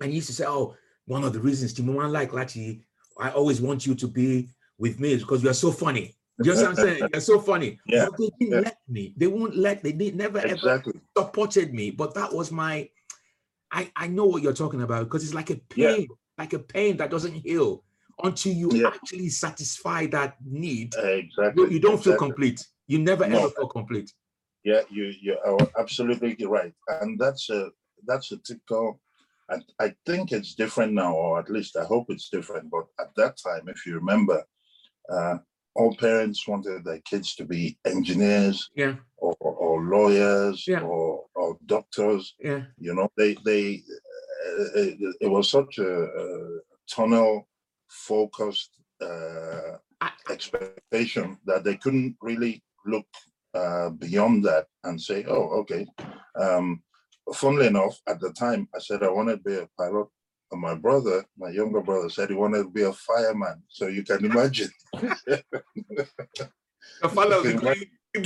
and 0.00 0.10
he 0.10 0.16
used 0.16 0.26
to 0.28 0.34
say, 0.34 0.46
"Oh, 0.46 0.76
one 1.06 1.24
of 1.24 1.32
the 1.32 1.40
reasons 1.40 1.72
Timoman 1.74 2.10
like 2.12 2.32
Lati, 2.32 2.82
I 3.18 3.30
always 3.30 3.60
want 3.60 3.86
you 3.86 3.94
to 3.94 4.06
be 4.08 4.48
with 4.78 5.00
me 5.00 5.12
is 5.12 5.22
because 5.22 5.42
you 5.42 5.50
are 5.50 5.54
so 5.54 5.72
funny." 5.72 6.14
you 6.40 6.54
know 6.54 6.60
what 6.60 6.68
I'm 6.70 6.76
saying? 6.76 7.08
It's 7.12 7.26
so 7.26 7.40
funny. 7.40 7.80
Yeah, 7.86 8.06
But 8.06 8.18
they 8.18 8.30
didn't 8.38 8.54
yeah. 8.54 8.60
let 8.60 8.78
me. 8.88 9.14
They 9.16 9.26
won't 9.26 9.56
let. 9.56 9.82
They 9.82 9.92
didn't 9.92 10.16
never 10.18 10.38
ever 10.38 10.82
supported 11.16 11.74
me. 11.74 11.90
But 11.90 12.14
that 12.14 12.32
was 12.32 12.52
my. 12.52 12.88
I 13.72 13.90
I 13.96 14.06
know 14.06 14.24
what 14.26 14.42
you're 14.42 14.52
talking 14.54 14.82
about 14.82 15.04
because 15.04 15.24
it's 15.24 15.34
like 15.34 15.50
a 15.50 15.60
Yeah. 15.74 15.94
pain, 15.96 16.08
like 16.38 16.52
a 16.52 16.58
pain 16.60 16.96
that 16.98 17.10
doesn't 17.10 17.34
heal 17.34 17.84
until 18.22 18.52
you 18.52 18.70
Yeah. 18.72 18.88
actually 18.88 19.28
satisfy 19.30 20.06
that 20.06 20.36
need. 20.44 20.94
Exactly. 20.96 21.64
You, 21.64 21.70
you 21.70 21.80
don't 21.80 22.02
feel 22.02 22.16
complete. 22.16 22.64
You 22.86 22.98
never 23.00 23.26
No. 23.26 23.38
ever 23.38 23.50
feel 23.50 23.68
complete. 23.68 24.12
Yeah, 24.64 24.82
you 24.90 25.12
you 25.20 25.36
are 25.44 25.68
absolutely 25.78 26.36
right, 26.46 26.74
and 27.00 27.18
that's 27.18 27.50
a 27.50 27.70
that's 28.06 28.30
a 28.32 28.36
typical. 28.38 29.00
I, 29.50 29.56
I 29.80 29.94
think 30.06 30.32
it's 30.32 30.54
different 30.54 30.92
now, 30.92 31.14
or 31.14 31.38
at 31.38 31.50
least 31.50 31.76
I 31.76 31.84
hope 31.84 32.06
it's 32.10 32.28
different. 32.28 32.70
But 32.70 32.86
at 33.00 33.14
that 33.16 33.36
time, 33.38 33.68
if 33.68 33.86
you 33.86 33.94
remember, 33.94 34.42
uh, 35.10 35.38
all 35.74 35.94
parents 35.96 36.46
wanted 36.46 36.84
their 36.84 37.00
kids 37.00 37.34
to 37.36 37.44
be 37.44 37.78
engineers 37.86 38.68
Yeah, 38.74 38.96
or, 39.16 39.34
or 39.40 39.82
lawyers 39.84 40.66
Yeah. 40.66 40.80
or, 40.82 41.24
or 41.34 41.56
doctors. 41.66 42.34
yeah, 42.40 42.62
You 42.78 42.94
know, 42.94 43.08
they 43.16 43.36
they 43.44 43.82
uh, 44.48 44.64
it, 44.74 45.14
it 45.20 45.28
was 45.30 45.48
such 45.50 45.78
a, 45.78 45.92
a 46.04 46.58
tunnel 46.90 47.48
focused 47.88 48.70
uh, 49.00 49.76
expectation 50.30 51.38
that 51.46 51.64
they 51.64 51.76
couldn't 51.76 52.16
really 52.20 52.62
look 52.86 53.06
uh, 53.54 53.90
beyond 53.90 54.44
that 54.44 54.66
and 54.84 55.00
say, 55.00 55.24
oh, 55.28 55.48
okay. 55.60 55.86
Um, 56.38 56.82
funnily 57.34 57.66
enough, 57.68 58.00
at 58.06 58.20
the 58.20 58.32
time, 58.32 58.68
I 58.74 58.78
said 58.78 59.02
I 59.02 59.10
wanted 59.10 59.44
to 59.44 59.50
be 59.50 59.56
a 59.56 59.68
pilot. 59.78 60.08
And 60.50 60.60
my 60.62 60.74
brother, 60.74 61.24
my 61.36 61.50
younger 61.50 61.82
brother, 61.82 62.08
said 62.08 62.30
he 62.30 62.34
wanted 62.34 62.62
to 62.62 62.70
be 62.70 62.82
a 62.82 62.92
fireman. 62.92 63.62
So 63.68 63.86
you 63.88 64.02
can 64.02 64.24
imagine. 64.24 64.70
Okay, 67.04 67.54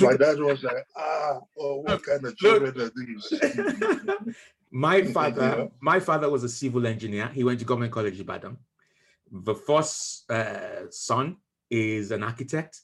my- 0.00 0.16
dad 0.16 0.38
was 0.38 0.62
like, 0.62 0.86
ah, 0.96 1.40
oh, 1.58 1.80
what 1.82 2.02
kind 2.02 2.24
of 2.24 2.36
children 2.36 2.80
are 2.80 2.90
these? 2.96 3.32
my 4.70 5.02
father, 5.04 5.42
Yeah. 5.58 5.66
my 5.80 6.00
father 6.00 6.30
was 6.30 6.44
a 6.44 6.48
civil 6.48 6.86
engineer. 6.86 7.28
He 7.28 7.44
went 7.44 7.58
to 7.58 7.64
Government 7.66 7.92
College 7.92 8.18
Ibadan. 8.18 8.56
The 9.30 9.54
first 9.54 10.30
uh, 10.30 10.90
son 10.90 11.36
is 11.70 12.10
an 12.12 12.22
architect. 12.22 12.80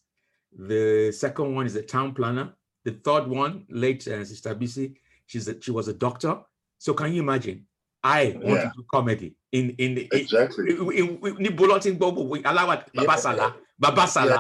The 0.52 1.12
second 1.12 1.54
one 1.54 1.66
is 1.66 1.76
a 1.76 1.82
town 1.82 2.12
planner. 2.14 2.54
The 2.84 2.92
third 2.92 3.26
one, 3.28 3.64
late 3.70 4.06
uh, 4.08 4.25
Sister 4.25 4.54
Bisi, 4.54 4.96
she's 5.28 5.47
a, 5.47 5.54
she 5.61 5.70
was 5.70 5.87
a 5.87 5.92
doctor. 5.94 6.40
So 6.78 6.94
can 6.94 7.12
you 7.12 7.23
imagine? 7.23 7.66
I 8.02 8.35
want 8.42 8.47
Yeah. 8.47 8.62
to 8.64 8.73
do 8.76 8.85
comedy 8.92 9.37
in 9.52 9.70
in 9.78 9.94
the 9.97 10.08
exactly. 10.12 10.70
in, 10.76 11.18
in, 11.26 11.47
in 11.47 11.56
bulletin 11.56 11.97
bobo 11.99 12.23
with 12.23 12.42
Alawada 12.42 12.85
Yeah. 12.92 13.02
Babasala. 13.04 13.54
Babasala. 13.82 14.38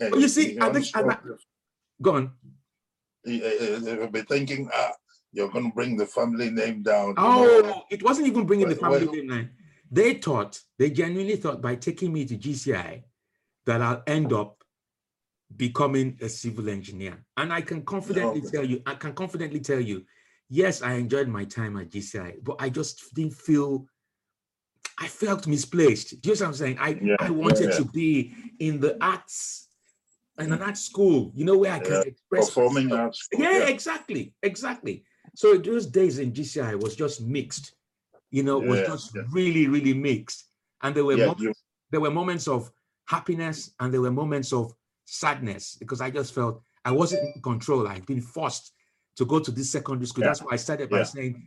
Yeah, 0.00 0.08
you 0.22 0.28
see, 0.28 0.52
you 0.54 0.58
I 0.62 0.70
think- 0.72 0.86
I- 0.94 1.18
Go 2.00 2.14
on. 2.14 2.30
They'll 3.24 4.06
be 4.18 4.22
thinking, 4.22 4.68
ah, 4.72 4.92
you're 5.32 5.48
going 5.48 5.66
to 5.70 5.74
bring 5.74 5.96
the 5.96 6.06
family 6.06 6.50
name 6.50 6.82
down. 6.82 7.08
you 7.08 7.14
know. 7.14 7.62
Oh, 7.74 7.82
it 7.90 8.02
wasn't 8.02 8.28
even 8.28 8.46
bringing 8.46 8.68
the 8.68 8.76
family 8.76 9.06
well- 9.06 9.24
name. 9.24 9.50
They 9.90 10.14
thought, 10.14 10.60
they 10.78 10.90
genuinely 10.90 11.36
thought 11.36 11.62
by 11.62 11.74
taking 11.76 12.12
me 12.12 12.24
to 12.26 12.36
GCI 12.36 13.02
that 13.66 13.80
I'll 13.82 14.02
end 14.06 14.32
up 14.32 14.57
becoming 15.56 16.18
a 16.20 16.28
civil 16.28 16.68
engineer. 16.68 17.24
And 17.36 17.52
I 17.52 17.60
can 17.62 17.82
confidently 17.84 18.42
No. 18.42 18.50
tell 18.50 18.64
you, 18.64 18.82
I 18.86 18.94
can 18.94 19.14
confidently 19.14 19.60
tell 19.60 19.80
you, 19.80 20.04
yes, 20.48 20.82
I 20.82 20.94
enjoyed 20.94 21.28
my 21.28 21.44
time 21.44 21.76
at 21.78 21.90
GCI, 21.90 22.42
but 22.42 22.56
I 22.58 22.68
just 22.68 23.14
didn't 23.14 23.34
feel, 23.34 23.86
I 24.98 25.08
felt 25.08 25.46
misplaced. 25.46 26.20
Do 26.20 26.30
you 26.30 26.34
know 26.34 26.40
what 26.40 26.48
I'm 26.48 26.54
saying? 26.54 26.78
I, 26.78 27.00
Yeah, 27.02 27.16
I 27.20 27.30
wanted 27.30 27.70
yeah. 27.70 27.76
to 27.76 27.84
be 27.84 28.34
in 28.58 28.80
the 28.80 29.02
arts, 29.02 29.68
in 30.38 30.52
an 30.52 30.62
art 30.62 30.76
school, 30.76 31.32
you 31.34 31.44
know, 31.44 31.56
where 31.58 31.72
I 31.72 31.78
can 31.80 31.92
Yeah, 31.94 32.02
express 32.02 32.48
Performing 32.48 32.92
arts. 32.92 33.28
Yeah, 33.36 33.66
exactly, 33.68 34.34
exactly. 34.42 35.04
So 35.34 35.56
those 35.56 35.86
days 35.86 36.18
in 36.18 36.32
GCI 36.32 36.80
was 36.80 36.94
just 36.94 37.22
mixed, 37.22 37.74
you 38.30 38.42
know, 38.42 38.58
was 38.58 38.80
Yeah, 38.80 38.86
just 38.86 39.14
yeah. 39.14 39.22
really, 39.30 39.66
really 39.66 39.94
mixed. 39.94 40.44
And 40.82 40.94
there 40.94 41.04
were 41.04 41.16
Yeah, 41.16 41.26
moments, 41.26 41.42
you, 41.42 41.52
there 41.90 42.00
were 42.00 42.10
moments 42.10 42.46
of 42.48 42.70
happiness 43.06 43.74
and 43.80 43.92
there 43.92 44.00
were 44.02 44.10
moments 44.12 44.52
of 44.52 44.72
sadness 45.10 45.76
because 45.78 46.00
I 46.00 46.10
just 46.10 46.34
felt 46.34 46.62
I 46.84 46.92
wasn't 46.92 47.22
in 47.34 47.42
control. 47.42 47.88
I'd 47.88 48.06
been 48.06 48.20
forced 48.20 48.72
to 49.16 49.24
go 49.24 49.40
to 49.40 49.50
this 49.50 49.70
secondary 49.70 50.06
school. 50.06 50.22
Yeah, 50.22 50.28
That's 50.30 50.42
why 50.42 50.52
I 50.52 50.56
started 50.56 50.90
by 50.90 50.98
yeah. 50.98 51.04
saying 51.04 51.42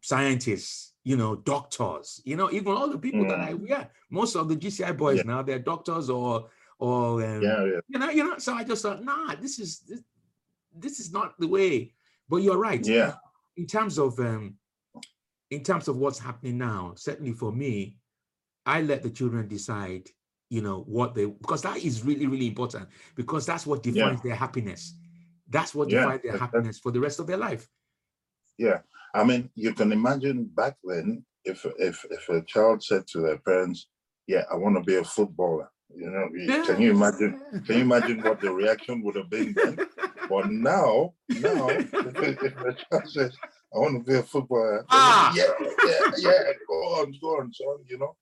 scientists, 0.00 0.92
you 1.04 1.16
know, 1.16 1.36
doctors, 1.36 2.20
you 2.24 2.36
know, 2.36 2.50
even 2.52 2.72
all 2.72 2.88
the 2.88 2.98
people 2.98 3.26
that 3.28 3.40
I 3.40 3.54
yeah, 3.64 3.86
most 4.10 4.36
of 4.36 4.48
the 4.48 4.56
GCI 4.56 4.96
boys 4.96 5.20
Mm. 5.20 5.24
Yeah. 5.24 5.32
now 5.32 5.42
they're 5.42 5.58
doctors 5.58 6.10
or 6.10 6.48
or 6.78 7.24
um, 7.24 7.42
yeah, 7.42 7.64
yeah, 7.64 7.80
you 7.88 7.98
know, 7.98 8.10
you 8.10 8.24
know. 8.24 8.38
So 8.38 8.54
I 8.54 8.62
just 8.64 8.82
thought, 8.82 9.02
nah, 9.02 9.34
this 9.34 9.58
is 9.58 9.80
this, 9.80 10.00
this 10.76 11.00
is 11.00 11.12
not 11.12 11.34
the 11.38 11.48
way. 11.48 11.92
But 12.28 12.36
you're 12.42 12.58
right. 12.58 12.84
yeah, 12.86 13.14
In 13.56 13.66
terms 13.66 13.98
of 13.98 14.18
um, 14.20 14.54
in 15.50 15.62
terms 15.64 15.88
of 15.88 15.96
what's 15.96 16.18
happening 16.18 16.58
now, 16.58 16.92
certainly 16.96 17.32
for 17.32 17.50
me, 17.52 17.96
I 18.66 18.82
let 18.82 19.02
the 19.02 19.10
children 19.10 19.48
decide. 19.48 20.08
You 20.50 20.62
know 20.62 20.82
what 20.86 21.14
they 21.14 21.26
because 21.26 21.62
that 21.62 21.76
is 21.76 22.02
really 22.04 22.26
really 22.26 22.46
important 22.46 22.88
because 23.14 23.44
that's 23.44 23.66
what 23.66 23.84
Yeah. 23.84 23.92
defines 23.92 24.22
their 24.22 24.34
happiness. 24.34 24.94
That's 25.48 25.74
what 25.74 25.90
Yeah, 25.90 26.00
defines 26.00 26.22
their 26.22 26.36
happiness 26.38 26.78
for 26.78 26.90
the 26.90 27.00
rest 27.00 27.20
of 27.20 27.26
their 27.26 27.36
life. 27.36 27.68
yeah. 28.56 28.80
I 29.14 29.24
mean, 29.24 29.50
you 29.54 29.72
can 29.74 29.92
imagine 29.92 30.44
back 30.44 30.76
then 30.84 31.24
if 31.44 31.64
if 31.78 32.04
if 32.10 32.28
a 32.28 32.42
child 32.42 32.82
said 32.82 33.06
to 33.08 33.20
their 33.20 33.38
parents, 33.38 33.88
"Yeah, 34.26 34.44
I 34.50 34.56
want 34.56 34.76
to 34.76 34.82
be 34.82 34.96
a 34.96 35.04
footballer," 35.04 35.70
you 35.94 36.10
know, 36.10 36.28
you- 36.34 36.64
can 36.66 36.80
you 36.82 36.90
imagine? 36.92 37.32
Can 37.66 37.76
you 37.76 37.82
imagine 37.82 38.22
what 38.22 38.40
the 38.40 38.52
reaction 38.52 39.02
would 39.02 39.16
have 39.16 39.30
been 39.30 39.54
then? 39.54 39.76
But 40.28 40.46
now, 40.48 41.14
now, 41.28 41.68
if 42.04 42.54
a 42.70 42.74
child 42.82 43.06
says, 43.08 43.32
"I 43.74 43.78
want 43.78 43.94
to 43.98 44.04
be 44.12 44.18
a 44.18 44.22
footballer," 44.22 44.84
Ah. 44.90 45.32
yeah, 45.34 45.52
yeah, 45.86 46.02
yeah, 46.18 46.52
go 46.66 46.74
on, 47.00 47.06
go 47.20 47.28
on, 47.40 47.52
son, 47.52 47.78
you 47.86 47.98
know, 47.98 48.14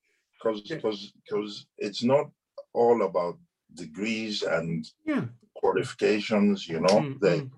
because 0.46 0.62
because 0.62 1.12
because 1.24 1.66
it's 1.78 2.02
not 2.02 2.26
all 2.72 3.02
about 3.02 3.38
degrees 3.74 4.42
and 4.42 4.86
yeah. 5.04 5.24
qualifications, 5.56 6.68
you 6.68 6.80
know. 6.80 7.00
Mm, 7.00 7.20
They 7.20 7.40
mm, 7.40 7.50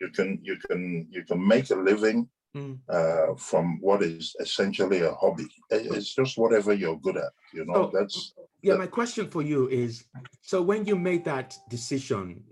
you 0.00 0.08
can 0.10 0.38
you 0.42 0.56
can 0.68 1.06
you 1.10 1.24
can 1.24 1.46
make 1.46 1.70
a 1.70 1.76
living 1.76 2.28
mm. 2.56 2.78
uh, 2.88 3.34
from 3.36 3.78
what 3.80 4.02
is 4.02 4.34
essentially 4.40 5.00
a 5.00 5.12
hobby. 5.12 5.46
It's 5.70 6.14
just 6.14 6.38
whatever 6.38 6.72
you're 6.72 6.98
good 6.98 7.16
at, 7.16 7.32
you 7.52 7.64
know. 7.66 7.74
So- 7.74 7.90
That's 7.98 8.34
Yeah, 8.62 8.74
Yeah. 8.74 8.78
my 8.78 8.86
question 8.86 9.30
for 9.30 9.42
you 9.42 9.68
is 9.68 10.04
so 10.40 10.62
when 10.62 10.84
you 10.86 10.96
made 10.96 11.24
that 11.24 11.56
decision 11.68 12.44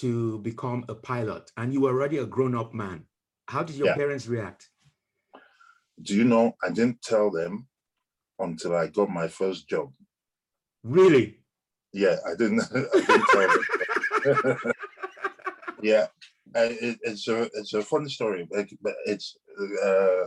to 0.00 0.38
become 0.40 0.84
a 0.88 0.94
pilot 0.94 1.50
and 1.56 1.72
you 1.72 1.80
were 1.82 1.92
already 1.96 2.18
a 2.18 2.26
grown-up 2.26 2.74
man, 2.74 3.06
how 3.48 3.62
did 3.62 3.76
your 3.76 3.88
Yeah. 3.88 3.96
parents 3.96 4.26
react? 4.28 4.70
do 6.02 6.14
you 6.14 6.24
know? 6.24 6.54
I 6.62 6.68
didn't 6.70 7.00
tell 7.00 7.30
them 7.30 7.66
until 8.38 8.74
I 8.76 8.88
got 8.88 9.10
my 9.10 9.28
first 9.28 9.68
job. 9.68 9.92
Really? 10.84 11.38
Yeah, 11.92 12.16
I 12.26 12.34
didn't. 12.36 12.62
I 12.74 13.00
didn't 14.26 14.66
yeah, 15.82 16.06
I- 16.54 16.78
it, 16.80 16.98
it's 17.02 17.28
a 17.28 17.42
it's 17.54 17.74
a 17.74 17.82
funny 17.82 18.08
story, 18.10 18.46
but 18.50 18.66
but 18.82 18.94
it's 19.06 19.36
uh, 19.84 20.26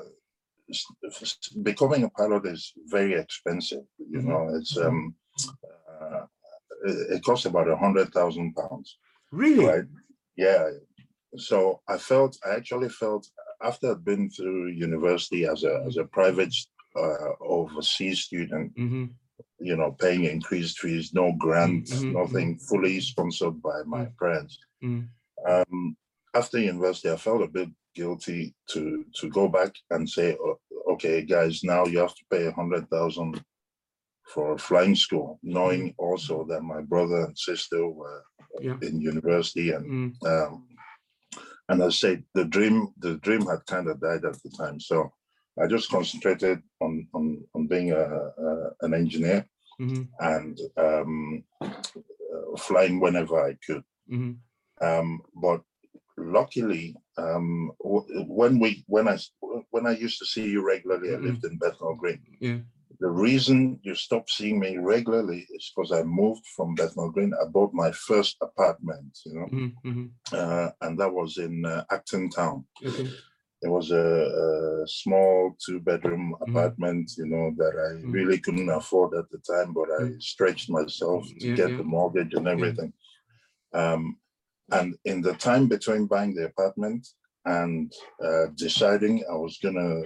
becoming 1.64 2.04
a 2.04 2.10
pilot 2.10 2.46
is 2.46 2.74
very 2.88 3.14
expensive. 3.14 3.84
You 3.98 4.22
Mhm. 4.22 4.26
know, 4.26 4.56
it's 4.58 4.78
um, 4.78 5.16
uh, 5.90 6.26
it, 6.86 7.12
it 7.18 7.24
costs 7.24 7.46
about 7.46 7.70
a 7.70 7.78
hundred 7.78 8.12
thousand 8.14 8.54
pounds. 8.56 8.98
Really? 9.32 9.66
right? 9.66 9.86
Yeah. 10.36 10.70
So 11.38 11.82
I 11.88 11.98
felt, 12.00 12.38
I 12.44 12.56
actually 12.56 12.90
felt 12.90 13.30
after 13.62 13.92
I'd 13.92 14.04
been 14.04 14.30
through 14.32 14.70
university 14.70 15.46
as 15.46 15.64
a 15.64 15.84
as 15.88 15.98
a 15.98 16.06
private 16.06 16.54
uh, 17.06 17.34
overseas 17.42 18.20
student, 18.22 18.72
hmm 18.76 19.06
you 19.62 19.76
know, 19.76 19.92
paying 19.92 20.24
increased 20.24 20.80
fees, 20.80 21.14
no 21.14 21.34
grants, 21.38 21.92
mhm, 21.94 22.14
nothing, 22.14 22.58
fully 22.70 23.00
sponsored 23.02 23.62
by 23.62 23.84
my 23.86 24.06
parents. 24.22 24.58
Mm. 24.84 25.08
Um, 25.48 25.98
after 26.34 26.60
university, 26.60 27.10
I 27.12 27.18
felt 27.18 27.44
a 27.44 27.48
bit 27.48 27.70
guilty 27.96 28.56
to 28.72 28.82
to 29.20 29.30
go 29.30 29.48
back 29.50 29.72
and 29.94 30.10
say, 30.10 30.38
"O- 30.46 30.60
okay, 30.94 31.18
guys, 31.36 31.64
now 31.64 31.86
you 31.86 32.00
have 32.00 32.16
to 32.16 32.26
pay 32.32 32.46
a 32.48 32.52
hundred 32.60 32.90
thousand 32.90 33.44
for 34.34 34.58
flying 34.58 34.96
school, 34.96 35.40
knowing 35.44 35.94
also 35.98 36.46
that 36.50 36.62
my 36.74 36.82
brother 36.82 37.20
and 37.26 37.38
sister 37.38 37.82
were 38.00 38.24
Yeah. 38.62 38.78
in 38.82 39.02
university 39.14 39.68
and 39.76 39.86
Mm. 39.86 40.12
um, 40.32 40.54
and 41.70 41.84
I 41.84 41.90
said 41.90 42.24
the 42.34 42.46
dream, 42.46 42.78
the 43.06 43.14
dream 43.26 43.44
had 43.52 43.66
kind 43.74 43.88
of 43.90 44.00
died 44.00 44.26
at 44.26 44.42
the 44.44 44.50
time. 44.62 44.80
So 44.80 44.98
I 45.62 45.68
just 45.68 45.90
concentrated 45.90 46.62
on 46.82 47.08
on, 47.14 47.44
on 47.56 47.68
being 47.68 47.92
a, 47.92 48.04
a 48.46 48.70
an 48.82 48.94
engineer 48.94 49.46
hmm 49.78 50.04
and 50.20 50.60
um, 50.78 51.44
uh, 51.62 52.58
flying 52.58 53.00
whenever 53.00 53.36
I 53.50 53.54
could. 53.66 53.84
hmm 54.10 54.34
Um, 54.82 55.22
but 55.46 55.62
luckily, 56.18 56.96
um, 57.18 57.72
w- 57.84 58.08
when 58.28 58.60
we 58.60 58.70
when 58.88 59.08
I 59.08 59.18
when 59.74 59.86
I 59.88 60.04
used 60.06 60.20
to 60.20 60.26
see 60.34 60.46
you 60.54 60.62
regularly, 60.74 61.10
I 61.12 61.18
Mhm. 61.18 61.24
lived 61.28 61.44
in 61.46 61.58
Bethnal 61.58 61.96
Green. 62.02 62.22
Yeah. 62.42 62.60
the 63.06 63.10
reason 63.30 63.80
you 63.88 63.96
stopped 63.96 64.32
seeing 64.38 64.58
me 64.60 64.72
regularly 64.96 65.42
is 65.56 65.72
because 65.72 65.92
I 66.00 66.04
moved 66.22 66.46
from 66.56 66.76
Bethnal 66.76 67.12
Green. 67.16 67.32
I 67.42 67.46
bought 67.56 67.74
my 67.74 67.92
first 68.10 68.36
apartment, 68.42 69.12
you 69.26 69.34
know, 69.36 69.48
Mhm, 69.54 69.72
mhm. 69.90 70.06
uh, 70.40 70.70
and 70.84 70.94
that 71.00 71.12
was 71.20 71.32
in 71.38 71.54
uh, 71.66 71.84
Acton 71.96 72.26
Town. 72.30 72.58
Okay. 72.90 73.08
It 73.62 73.68
was 73.68 73.92
a, 73.92 74.84
a 74.84 74.88
small 74.88 75.56
two-bedroom 75.64 76.36
apartment, 76.48 77.12
you 77.18 77.26
know, 77.26 77.52
that 77.58 77.76
I 77.88 77.90
Mm. 78.06 78.14
really 78.14 78.40
couldn't 78.40 78.70
afford 78.70 79.14
at 79.16 79.30
the 79.32 79.40
time, 79.40 79.74
but 79.74 79.90
I 79.92 80.04
Mm. 80.04 80.22
stretched 80.22 80.70
myself 80.70 81.22
to 81.40 81.48
Yeah, 81.48 81.56
get 81.56 81.72
yeah. 81.72 81.78
the 81.78 81.84
mortgage 81.84 82.34
and 82.36 82.48
everything. 82.48 82.94
Um, 83.74 84.18
and 84.72 84.96
in 85.06 85.22
the 85.22 85.34
time 85.34 85.68
between 85.68 86.06
buying 86.08 86.34
the 86.36 86.46
apartment 86.46 87.08
and 87.46 87.92
uh, 88.24 88.48
deciding 88.56 89.16
I 89.34 89.36
was 89.36 89.58
gonna 89.64 90.04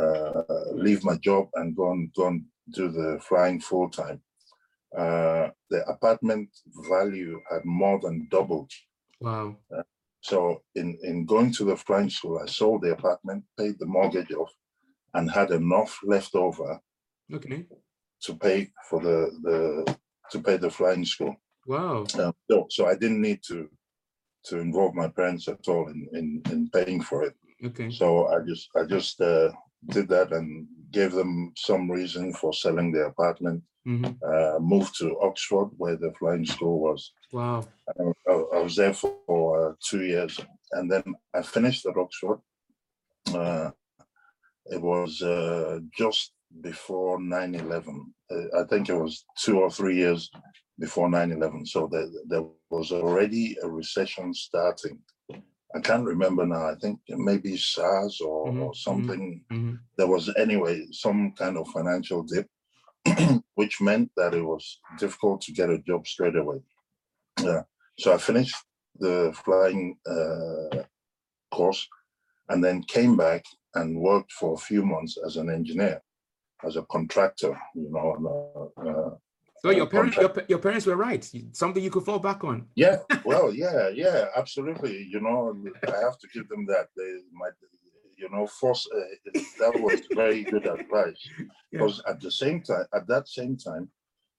uh, 0.00 0.42
leave 0.72 1.02
my 1.04 1.16
job 1.16 1.48
and 1.54 1.76
go 1.76 1.92
and 1.92 2.12
go 2.14 2.26
and 2.28 2.44
do 2.78 2.88
the 2.88 3.20
flying 3.28 3.60
full 3.60 3.88
time, 3.90 4.20
uh, 4.96 5.50
the 5.70 5.80
apartment 5.88 6.48
value 6.88 7.40
had 7.50 7.64
more 7.64 7.98
than 8.00 8.26
doubled. 8.30 8.70
Wow. 9.20 9.56
So 10.20 10.62
in, 10.74 10.98
in 11.02 11.24
going 11.24 11.52
to 11.52 11.64
the 11.64 11.76
flying 11.76 12.10
school, 12.10 12.38
I 12.42 12.46
sold 12.46 12.82
the 12.82 12.92
apartment, 12.92 13.44
paid 13.58 13.78
the 13.78 13.86
mortgage 13.86 14.32
off, 14.32 14.52
and 15.14 15.30
had 15.30 15.50
enough 15.50 15.98
left 16.04 16.34
over 16.34 16.80
Okay. 17.32 17.66
to 18.22 18.34
pay 18.34 18.70
for 18.88 19.00
the, 19.00 19.30
the 19.42 19.96
to 20.30 20.40
pay 20.40 20.56
the 20.56 20.70
flying 20.70 21.04
school. 21.04 21.34
Wow. 21.66 22.06
Um, 22.18 22.34
so, 22.50 22.66
so 22.70 22.86
I 22.86 22.94
didn't 22.94 23.20
need 23.22 23.42
to 23.48 23.68
to 24.46 24.58
involve 24.58 24.94
my 24.94 25.08
parents 25.08 25.48
at 25.48 25.68
all 25.68 25.88
in, 25.88 26.08
in, 26.14 26.42
in 26.50 26.70
paying 26.70 27.02
for 27.02 27.22
it. 27.24 27.34
Okay. 27.64 27.90
So 27.90 28.26
I 28.28 28.40
just 28.46 28.68
I 28.76 28.84
just 28.84 29.20
uh, 29.20 29.50
did 29.88 30.08
that 30.08 30.32
and 30.32 30.66
gave 30.90 31.12
them 31.12 31.52
some 31.56 31.90
reason 31.90 32.32
for 32.32 32.52
selling 32.52 32.90
the 32.92 33.06
apartment. 33.06 33.62
Mhm. 33.86 34.18
Uh, 34.22 34.58
moved 34.60 34.94
to 34.98 35.18
Oxford 35.20 35.70
where 35.78 35.96
the 35.96 36.12
flying 36.18 36.44
school 36.44 36.80
was. 36.80 37.12
Wow. 37.32 37.64
I, 37.88 38.32
I 38.32 38.58
was 38.62 38.76
there 38.76 38.92
for, 38.94 39.16
uh, 39.70 39.74
two 39.82 40.04
years, 40.04 40.38
and 40.72 40.90
then 40.90 41.14
I 41.34 41.42
finished 41.42 41.86
at 41.86 41.96
Oxford. 41.96 42.40
Uh, 43.34 43.70
it 44.66 44.80
was 44.80 45.22
uh, 45.22 45.80
just 45.96 46.32
before 46.60 47.18
9-11. 47.18 48.12
Uh, 48.30 48.60
I 48.60 48.64
think 48.64 48.88
it 48.88 48.94
was 48.94 49.24
two 49.38 49.58
or 49.60 49.70
three 49.70 49.96
years 49.96 50.30
before 50.78 51.08
9-11. 51.08 51.66
So 51.66 51.88
there, 51.90 52.08
there 52.28 52.44
was 52.70 52.92
already 52.92 53.56
a 53.62 53.68
recession 53.68 54.34
starting. 54.34 54.98
I 55.74 55.80
can't 55.80 56.04
remember 56.04 56.44
now. 56.44 56.68
I 56.68 56.74
think 56.74 56.98
maybe 57.08 57.56
SARS 57.56 58.20
or, 58.20 58.46
Mhm, 58.48 58.62
or 58.62 58.74
something. 58.74 59.44
Mhm. 59.52 59.78
There 59.96 60.08
was 60.08 60.28
anyway 60.36 60.86
some 60.90 61.32
kind 61.32 61.56
of 61.56 61.68
financial 61.68 62.22
dip, 62.24 62.48
which 63.54 63.80
meant 63.80 64.10
that 64.16 64.34
it 64.34 64.42
was 64.42 64.78
difficult 64.98 65.40
to 65.42 65.52
get 65.52 65.70
a 65.70 65.78
job 65.78 66.06
straight 66.06 66.36
away. 66.36 66.58
Yeah. 67.42 67.62
So 67.98 68.12
I 68.12 68.18
finished 68.18 68.56
the 68.98 69.32
flying 69.44 69.96
uh, 70.06 70.82
course 71.50 71.86
and 72.48 72.62
then 72.62 72.82
came 72.82 73.16
back 73.16 73.44
and 73.74 73.98
worked 73.98 74.32
for 74.32 74.54
a 74.54 74.58
few 74.58 74.84
months 74.84 75.16
as 75.26 75.36
an 75.36 75.48
engineer, 75.50 76.02
as 76.66 76.76
a 76.76 76.82
contractor, 76.82 77.58
you 77.74 77.90
know. 77.90 78.72
and, 78.76 78.88
uh, 78.96 79.10
So 79.62 79.70
your 79.70 79.86
parents, 79.86 80.16
your, 80.16 80.32
your 80.48 80.58
parents 80.58 80.86
were 80.86 80.96
right. 80.96 81.22
Something 81.52 81.82
you 81.82 81.90
could 81.90 82.04
fall 82.04 82.18
back 82.18 82.44
on. 82.44 82.66
yeah, 82.74 82.96
well, 83.24 83.54
yeah, 83.54 83.88
yeah, 83.88 84.26
absolutely. 84.36 85.06
You 85.12 85.20
know, 85.20 85.54
I 85.86 86.00
have 86.06 86.18
to 86.18 86.28
give 86.34 86.48
them 86.48 86.66
that. 86.66 86.88
They 86.96 87.12
might, 87.32 87.52
you 88.20 88.28
know, 88.30 88.46
force, 88.46 88.86
uh, 88.94 89.00
that 89.60 89.74
was 89.78 90.00
very 90.14 90.44
good 90.44 90.66
advice. 90.66 91.20
Yeah. 91.38 91.44
Because 91.72 92.02
at 92.06 92.20
the 92.20 92.30
same 92.30 92.62
time, 92.62 92.86
at 92.94 93.06
that 93.08 93.28
same 93.28 93.56
time, 93.56 93.90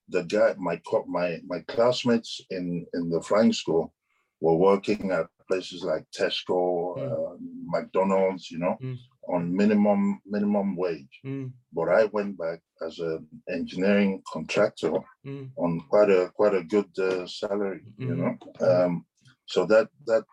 the 0.10 0.24
guy, 0.24 0.54
my 0.58 0.78
co- 0.90 1.06
my 1.08 1.40
my 1.52 1.60
classmates 1.74 2.42
in 2.50 2.86
in 2.94 3.10
the 3.10 3.22
flying 3.22 3.54
school 3.54 3.94
were 4.42 4.56
working 4.70 5.12
at 5.12 5.28
places 5.48 5.84
like 5.84 6.06
Tesco, 6.18 6.60
Mm. 6.98 7.12
uh, 7.12 7.36
McDonald's, 7.76 8.52
you 8.52 8.60
know, 8.60 8.76
Mm. 8.82 8.98
on 9.36 9.56
minimum 9.62 10.22
minimum 10.26 10.76
wage. 10.76 11.16
Mm, 11.26 11.52
But 11.74 11.88
I 11.90 12.04
went 12.18 12.38
back 12.38 12.60
as 12.86 13.00
an 13.00 13.28
engineering 13.58 14.22
contractor 14.34 14.94
mm, 15.26 15.50
on 15.64 15.72
quite 15.92 16.10
a 16.10 16.30
quite 16.40 16.56
a 16.62 16.64
good 16.74 16.92
uh, 17.00 17.26
salary, 17.28 17.82
you 17.98 18.16
Mhm. 18.16 18.20
know. 18.20 18.34
Um, 18.68 19.06
so 19.54 19.66
that 19.66 19.88
that 20.10 20.24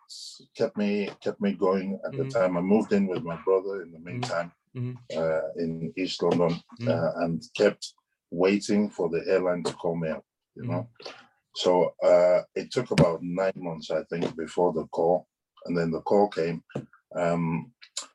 kept 0.59 0.77
me 0.83 1.11
kept 1.25 1.41
me 1.41 1.53
going 1.67 1.89
at 2.07 2.13
the 2.17 2.25
Mhm. 2.25 2.35
time. 2.37 2.53
I 2.57 2.61
moved 2.75 2.93
in 2.93 3.05
with 3.13 3.23
my 3.31 3.39
brother 3.47 3.75
in 3.85 3.91
the 3.93 4.03
meantime 4.09 4.49
mhm. 4.77 4.95
uh, 5.21 5.47
in 5.63 5.93
East 6.03 6.23
London 6.23 6.53
Mm. 6.81 6.89
uh, 6.93 7.11
and 7.23 7.37
kept 7.61 7.83
waiting 8.31 8.83
for 8.97 9.07
the 9.11 9.23
airline 9.33 9.63
to 9.65 9.73
call 9.83 9.97
me 9.97 10.09
up, 10.17 10.25
you 10.59 10.65
know. 10.69 10.83
So 11.63 11.71
uh, 12.11 12.41
it 12.61 12.71
took 12.71 12.91
about 12.93 13.21
nine 13.23 13.59
months, 13.69 13.91
I 13.91 14.03
think, 14.11 14.25
before 14.37 14.73
the 14.73 14.87
call, 14.97 15.27
and 15.65 15.77
then 15.77 15.91
the 15.91 16.03
call 16.11 16.29
came. 16.29 16.63
Um, 17.23 17.73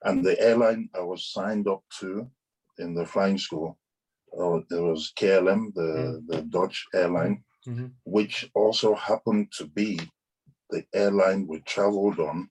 and 0.08 0.24
the 0.24 0.36
airline 0.50 0.90
I 0.96 1.02
was 1.12 1.32
signed 1.38 1.68
up 1.68 1.84
to 2.00 2.10
in 2.84 2.90
the 2.96 3.06
flying 3.06 3.38
school, 3.38 3.70
uh, 4.40 4.60
there 4.70 4.84
was 4.92 5.12
KLM, 5.20 5.62
the, 5.80 6.24
the 6.30 6.42
Dutch 6.58 6.78
airline, 6.94 7.44
Mhm. 7.68 7.92
which 8.06 8.36
also 8.54 8.96
happened 8.96 9.48
to 9.58 9.66
be 9.68 9.90
the 10.74 10.84
airline 10.94 11.48
we 11.48 11.60
traveled 11.62 12.20
on 12.20 12.50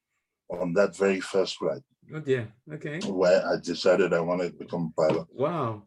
on 0.60 0.72
that 0.74 0.96
very 0.96 1.20
first 1.20 1.56
flight, 1.56 1.82
Oh 2.14 2.20
dear. 2.20 2.44
Okay. 2.76 2.98
where 3.22 3.40
I 3.52 3.54
decided 3.72 4.12
I 4.12 4.20
wanted 4.20 4.50
to 4.52 4.58
become 4.64 4.84
a 4.92 5.00
pilot. 5.00 5.26
Wow. 5.32 5.82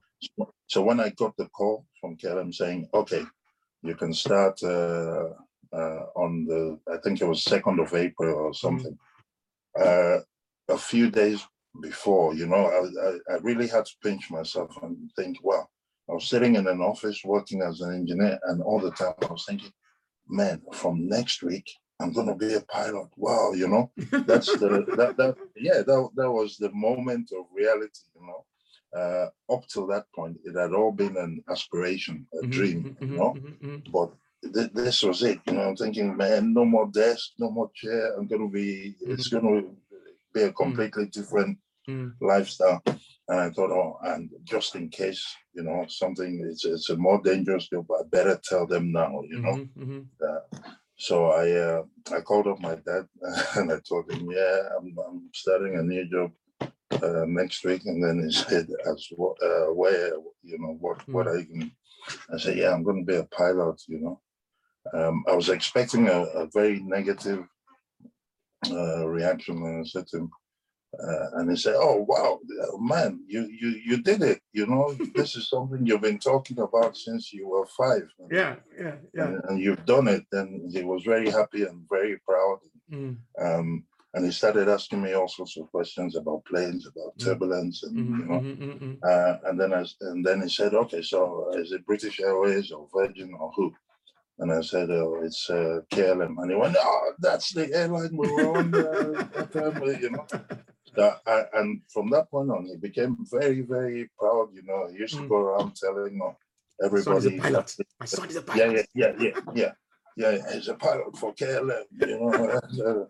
So 0.67 0.81
when 0.81 0.99
I 0.99 1.09
got 1.09 1.33
the 1.37 1.47
call 1.57 1.85
from 1.99 2.17
KLM 2.17 2.51
saying, 2.53 2.89
okay, 2.93 3.23
you 3.83 3.95
can 3.95 4.11
start 4.13 4.55
uh, 4.63 5.27
uh, 5.71 6.03
on 6.23 6.45
the, 6.49 6.79
I 6.91 6.97
think 7.03 7.21
it 7.21 7.27
was 7.27 7.45
2nd 7.45 7.77
of 7.83 7.93
April 7.93 8.33
or 8.47 8.53
something. 8.53 8.97
Uh, 9.79 10.17
a 10.69 10.77
few 10.77 11.11
days 11.11 11.45
before, 11.81 12.33
you 12.33 12.47
know, 12.47 12.65
I, 12.77 12.79
I, 13.07 13.35
I 13.35 13.37
really 13.41 13.67
had 13.67 13.85
to 13.85 13.95
pinch 14.03 14.31
myself 14.31 14.71
and 14.81 15.11
think, 15.15 15.37
wow, 15.43 15.67
I 16.09 16.13
was 16.13 16.27
sitting 16.27 16.55
in 16.55 16.67
an 16.67 16.81
office 16.81 17.21
working 17.23 17.61
as 17.61 17.81
an 17.81 17.93
engineer, 17.93 18.39
and 18.47 18.63
all 18.63 18.79
the 18.79 18.91
time 18.91 19.13
I 19.21 19.27
was 19.27 19.45
thinking, 19.47 19.71
man, 20.27 20.61
from 20.73 21.07
next 21.07 21.43
week, 21.43 21.67
I'm 21.99 22.11
going 22.13 22.27
to 22.27 22.35
be 22.35 22.53
a 22.55 22.61
pilot. 22.61 23.09
Wow, 23.15 23.53
you 23.53 23.67
know, 23.67 23.91
that's 24.25 24.51
the, 24.53 24.85
that, 24.97 25.15
that, 25.17 25.35
yeah, 25.55 25.81
that, 25.81 26.09
that 26.15 26.31
was 26.31 26.57
the 26.57 26.71
moment 26.71 27.31
of 27.37 27.45
reality, 27.53 28.01
you 28.15 28.25
know 28.27 28.45
uh, 28.95 29.27
up 29.53 29.67
till 29.67 29.87
that 29.87 30.05
point, 30.15 30.37
it 30.45 30.55
had 30.57 30.73
all 30.73 30.91
been 30.91 31.17
an 31.17 31.43
aspiration, 31.49 32.25
a 32.41 32.45
Mhm, 32.45 32.51
dream, 32.51 32.83
mhm, 32.83 33.01
you 33.01 33.15
know. 33.15 33.33
mhm, 33.35 33.57
mhm. 33.61 33.91
But 33.91 34.09
th- 34.53 34.71
this 34.73 35.03
was 35.03 35.21
it, 35.23 35.39
you 35.45 35.53
know. 35.53 35.69
I'm 35.69 35.75
thinking, 35.75 36.15
man, 36.15 36.53
no 36.53 36.63
more 36.65 36.87
desk, 36.87 37.31
no 37.37 37.51
more 37.51 37.69
chair. 37.75 38.13
I'm 38.15 38.27
gonna 38.27 38.47
be. 38.47 38.95
It's 39.01 39.27
gonna 39.27 39.63
be 40.33 40.41
a 40.43 40.53
completely 40.53 41.07
different 41.07 41.57
Mm. 41.87 42.13
lifestyle. 42.19 42.81
And 43.27 43.39
I 43.39 43.49
thought, 43.51 43.69
oh, 43.71 43.99
and 44.01 44.31
just 44.43 44.75
in 44.75 44.89
case, 44.89 45.23
you 45.53 45.63
know, 45.63 45.85
something. 45.87 46.31
It's 46.49 46.63
it's 46.65 46.89
a 46.89 46.95
more 46.97 47.21
dangerous 47.21 47.67
job. 47.69 47.85
I 47.91 48.03
better 48.09 48.39
tell 48.43 48.65
them 48.65 48.91
now, 48.91 49.21
you 49.29 49.39
know. 49.39 49.55
Mhm, 49.57 49.69
mhm. 49.77 50.05
So 50.97 51.31
I 51.31 51.51
uh, 51.51 51.83
I 52.15 52.21
called 52.21 52.47
up 52.47 52.59
my 52.59 52.75
dad 52.75 53.07
and 53.55 53.71
I 53.71 53.79
told 53.87 54.09
him, 54.11 54.29
yeah, 54.31 54.69
I'm, 54.77 54.95
I'm 55.07 55.29
starting 55.33 55.77
a 55.77 55.83
new 55.83 56.09
job 56.09 56.31
uh, 57.03 57.25
next 57.27 57.65
week. 57.65 57.81
And 57.85 58.03
then 58.03 58.23
he 58.23 58.31
said, 58.35 58.67
as 58.89 59.07
what, 59.15 59.37
uh, 59.43 59.73
where, 59.73 60.13
you 60.43 60.59
know, 60.59 60.77
what 60.79 61.07
what 61.09 61.27
are 61.27 61.37
you 61.37 61.45
going? 61.45 61.71
I 62.33 62.37
said, 62.37 62.57
yeah, 62.57 62.71
I'm 62.71 62.83
going 62.83 63.05
to 63.05 63.11
be 63.11 63.17
a 63.17 63.25
pilot. 63.25 63.81
You 63.87 63.99
know, 63.99 64.21
um, 64.93 65.23
I 65.27 65.35
was 65.35 65.49
expecting 65.49 66.07
a, 66.07 66.21
a 66.21 66.47
very 66.53 66.79
negative 66.79 67.45
uh, 68.69 69.07
reaction, 69.07 69.57
and 69.57 69.81
I 69.81 69.83
said 69.87 70.07
to 70.07 70.17
him. 70.17 70.29
Uh, 71.03 71.27
and 71.39 71.49
he 71.51 71.57
said, 71.57 71.75
"Oh 71.77 72.05
wow, 72.07 72.39
uh, 72.63 72.77
man, 72.77 73.23
you 73.27 73.41
you 73.61 73.69
you 73.85 73.97
did 74.01 74.21
it! 74.21 74.39
You 74.53 74.65
know, 74.67 74.93
this 75.15 75.35
is 75.35 75.49
something 75.49 75.85
you've 75.85 76.01
been 76.01 76.19
talking 76.19 76.59
about 76.59 76.95
since 76.97 77.33
you 77.33 77.47
were 77.47 77.65
five. 77.77 78.07
Yeah. 78.31 78.55
Yeah. 78.77 78.95
Yeah. 79.13 79.25
and, 79.25 79.41
and 79.49 79.59
you've 79.59 79.85
done 79.85 80.07
it. 80.07 80.25
And 80.31 80.71
he 80.71 80.83
was 80.83 81.03
very 81.03 81.29
happy 81.29 81.63
and 81.63 81.85
very 81.89 82.17
proud. 82.27 82.59
Mm, 82.91 83.17
Um, 83.41 83.85
and 84.13 84.25
he 84.25 84.31
started 84.31 84.69
asking 84.69 85.01
me 85.01 85.13
all 85.13 85.27
sorts 85.27 85.57
of 85.57 85.69
questions 85.71 86.15
about 86.15 86.45
planes, 86.45 86.85
about 86.87 87.13
Mm. 87.17 87.23
turbulence, 87.25 87.83
and 87.83 87.95
mhm, 87.97 88.19
you 88.19 88.25
know. 88.29 88.41
mhm, 88.41 88.57
mhm, 88.57 88.79
mhm. 88.79 88.95
Uh, 89.03 89.37
and 89.47 89.59
then 89.59 89.73
I 89.73 89.83
and 90.09 90.25
then 90.25 90.41
he 90.41 90.49
said, 90.49 90.73
"Okay, 90.73 91.01
so 91.01 91.51
is 91.61 91.71
it 91.71 91.85
British 91.85 92.19
Airways 92.19 92.71
or 92.71 92.87
Virgin 92.93 93.33
or 93.39 93.51
who?" 93.55 93.73
And 94.39 94.51
I 94.51 94.61
said, 94.61 94.89
"Oh, 94.91 95.21
it's 95.23 95.49
uh, 95.49 95.79
KLM." 95.91 96.35
And 96.41 96.51
he 96.51 96.57
went, 96.57 96.75
"Oh, 96.79 97.13
that's 97.19 97.49
the 97.53 97.67
airline 97.73 98.15
we 98.17 98.27
were 98.35 98.49
on 98.57 98.67
uh, 98.73 99.13
that 99.33 99.49
time, 99.51 99.81
uh, 99.81 99.91
you 100.03 100.09
know." 100.11 100.25
Uh, 100.97 101.17
I- 101.25 101.47
and 101.59 101.81
from 101.93 102.09
that 102.11 102.29
point 102.29 102.49
on, 102.51 102.65
he 102.65 102.77
became 102.77 103.17
very, 103.31 103.61
very 103.61 104.09
proud. 104.17 104.49
You 104.53 104.63
know, 104.63 104.87
he 104.87 104.97
used 104.99 105.15
to 105.15 105.21
Mm. 105.23 105.29
go 105.29 105.37
around 105.37 105.75
telling 105.75 106.17
Son 106.19 106.35
is 106.81 106.81
a 106.81 106.85
everybody, 106.85 107.39
pilot. 107.39 107.75
My 107.99 108.05
son 108.05 108.29
is 108.29 108.35
a 108.35 108.39
yeah, 108.39 108.45
pilot. 108.45 108.89
yeah, 108.93 109.13
yeah, 109.19 109.31
yeah, 109.53 109.53
yeah, 109.55 109.71
yeah. 110.17 110.53
He's 110.53 110.67
a 110.67 110.75
pilot 110.75 111.17
for 111.17 111.33
KLM, 111.33 111.85
you 111.91 112.19
know. 112.19 112.59
so, 112.71 113.09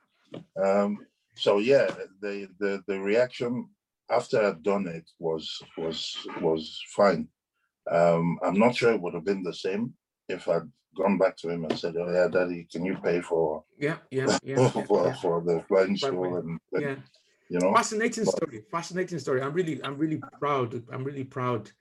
um, 0.63 1.05
so 1.35 1.57
yeah, 1.57 1.87
the 2.21 2.47
the 2.59 2.83
the 2.87 2.99
reaction 2.99 3.69
after 4.09 4.37
I'd 4.45 4.61
done 4.63 4.87
it 4.87 5.09
was 5.19 5.61
was 5.77 6.15
was 6.41 6.81
fine, 6.95 7.27
Um, 7.91 8.39
I'm 8.43 8.57
not 8.57 8.75
sure 8.75 8.91
it 8.93 9.01
would 9.01 9.13
have 9.13 9.25
been 9.25 9.43
the 9.43 9.53
same 9.53 9.93
if 10.29 10.47
I'd 10.47 10.69
gone 10.97 11.17
back 11.17 11.37
to 11.37 11.49
him 11.49 11.65
and 11.65 11.77
said, 11.77 11.95
"Oh 11.97 12.11
yeah, 12.11 12.27
Daddy, 12.27 12.65
can 12.71 12.85
you 12.85 12.97
pay 12.97 13.21
for 13.21 13.63
Yeah, 13.77 13.97
yeah, 14.09 14.37
yeah. 14.43 14.69
for, 14.87 15.07
yeah, 15.07 15.13
for 15.21 15.41
the 15.41 15.63
flying 15.67 15.97
school?" 15.97 16.37
And, 16.37 16.59
and, 16.73 16.81
yeah. 16.83 16.95
You 17.49 17.59
know, 17.59 17.73
Fascinating 17.73 18.25
But- 18.25 18.35
story. 18.35 18.61
Fascinating 18.71 19.19
story. 19.19 19.41
I'm 19.41 19.53
really, 19.53 19.81
I'm 19.83 19.97
really 19.97 20.21
proud. 20.39 20.81
I'm 20.91 21.03
really 21.03 21.23
proud, 21.23 21.71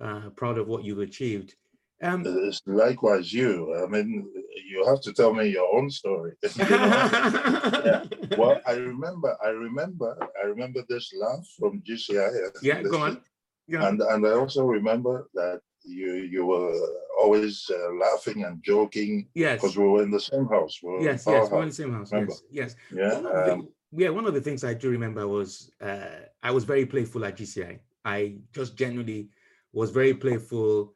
uh, 0.00 0.30
proud 0.36 0.58
of 0.58 0.66
what 0.68 0.84
you've 0.84 1.00
achieved. 1.00 1.54
Um, 2.02 2.22
it's 2.26 2.60
likewise 2.66 3.32
you. 3.32 3.74
I 3.82 3.86
mean, 3.86 4.30
you 4.70 4.84
have 4.86 5.00
to 5.02 5.12
tell 5.14 5.32
me 5.32 5.48
your 5.48 5.74
own 5.74 5.88
story. 5.90 6.32
know? 6.58 8.02
Well, 8.36 8.60
I 8.66 8.72
remember, 8.74 9.36
I 9.42 9.48
remember, 9.48 10.16
I 10.42 10.46
remember 10.46 10.82
this 10.88 11.10
laugh 11.14 11.46
from 11.58 11.80
GCI. 11.82 12.50
yeah, 12.62 12.82
go 12.82 12.98
on. 12.98 13.20
Yeah, 13.68 13.88
And 13.88 14.00
and 14.02 14.26
I 14.26 14.32
also 14.32 14.64
remember 14.66 15.28
that 15.34 15.60
you 15.84 16.12
you 16.34 16.44
were 16.46 16.72
always 17.20 17.68
uh, 17.70 17.92
laughing 17.94 18.44
and 18.44 18.62
joking 18.62 19.28
yes, 19.34 19.54
because 19.60 19.76
we 19.76 19.88
were 19.88 20.02
in 20.02 20.10
the 20.10 20.20
same 20.20 20.46
house. 20.48 20.78
We 20.82 20.90
were 20.90 20.98
in 20.98 21.04
yes, 21.04 21.26
our 21.26 21.34
yes. 21.34 21.50
We're 21.50 21.62
in 21.62 21.68
the 21.68 21.74
same 21.74 21.92
house. 21.94 22.12
remember? 22.12 22.34
Yes, 22.50 22.76
yes. 22.92 23.00
Yeah. 23.00 23.14
One 23.20 23.26
of 23.26 23.46
the, 23.46 23.52
Um, 23.54 23.68
yeah, 23.92 24.08
one 24.10 24.26
of 24.26 24.34
the 24.34 24.40
things 24.40 24.64
I 24.64 24.74
do 24.74 24.90
remember 24.90 25.26
was 25.28 25.70
uh, 25.80 26.26
I 26.42 26.50
was 26.50 26.64
very 26.64 26.86
playful 26.86 27.24
at 27.24 27.36
GCI. 27.36 27.80
I 28.04 28.36
just 28.52 28.76
genuinely 28.76 29.30
was 29.72 29.90
very 29.90 30.14
playful. 30.14 30.92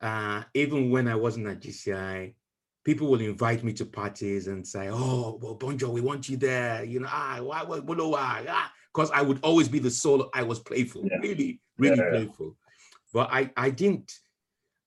Uh, 0.00 0.42
even 0.54 0.90
when 0.90 1.08
I 1.08 1.14
wasn't 1.14 1.46
at 1.46 1.60
GCI, 1.60 2.34
people 2.84 3.08
will 3.08 3.20
invite 3.20 3.64
me 3.64 3.72
to 3.74 3.86
parties 3.86 4.46
and 4.46 4.66
say, 4.66 4.88
"Oh, 4.90 5.38
well, 5.40 5.56
Bonjo, 5.56 5.88
we 5.88 6.00
want 6.00 6.28
you 6.28 6.36
there." 6.36 6.84
You 6.84 7.00
know, 7.00 7.08
ah, 7.10 7.38
why, 7.40 7.62
why, 7.62 7.78
why, 7.78 7.96
why? 7.96 8.46
Ah, 8.48 8.72
because 8.92 9.10
I 9.10 9.22
would 9.22 9.40
always 9.42 9.68
be 9.68 9.78
the 9.78 9.90
soul. 9.90 10.28
I 10.34 10.42
was 10.42 10.60
playful, 10.60 11.04
Yeah. 11.10 11.18
really, 11.20 11.60
really 11.78 11.96
Yeah. 11.96 12.08
playful. 12.10 12.56
But 13.12 13.28
I, 13.32 13.50
I 13.56 13.70
didn't, 13.70 14.12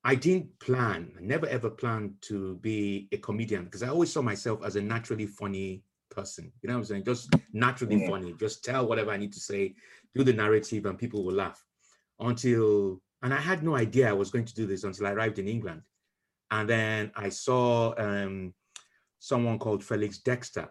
I 0.03 0.15
didn't 0.15 0.59
plan. 0.59 1.13
I 1.17 1.21
never 1.21 1.47
ever 1.47 1.69
planned 1.69 2.15
to 2.23 2.55
be 2.55 3.07
a 3.11 3.17
comedian 3.17 3.65
because 3.65 3.83
I 3.83 3.89
always 3.89 4.11
saw 4.11 4.21
myself 4.21 4.63
as 4.63 4.75
a 4.75 4.81
naturally 4.81 5.25
funny 5.25 5.83
person. 6.09 6.51
You 6.61 6.67
know 6.67 6.75
what 6.75 6.79
I'm 6.79 6.85
saying? 6.85 7.03
Just 7.05 7.29
naturally 7.53 7.97
Mhm. 7.97 8.07
funny. 8.07 8.33
Just 8.33 8.63
tell 8.63 8.87
whatever 8.87 9.11
I 9.11 9.17
need 9.17 9.33
to 9.33 9.39
say, 9.39 9.75
do 10.15 10.23
the 10.23 10.33
narrative, 10.33 10.85
and 10.85 10.97
people 10.97 11.23
will 11.23 11.35
laugh. 11.35 11.63
Until 12.19 13.01
and 13.23 13.33
I 13.33 13.37
had 13.37 13.63
no 13.63 13.75
idea 13.75 14.09
I 14.09 14.13
was 14.13 14.29
going 14.29 14.45
to 14.45 14.53
do 14.53 14.67
this 14.67 14.83
until 14.83 15.07
I 15.07 15.11
arrived 15.11 15.39
in 15.39 15.47
England, 15.47 15.81
and 16.51 16.69
then 16.69 17.11
I 17.15 17.29
saw 17.29 17.93
um, 17.97 18.53
someone 19.19 19.59
called 19.59 19.83
Felix 19.83 20.19
Dexter. 20.19 20.69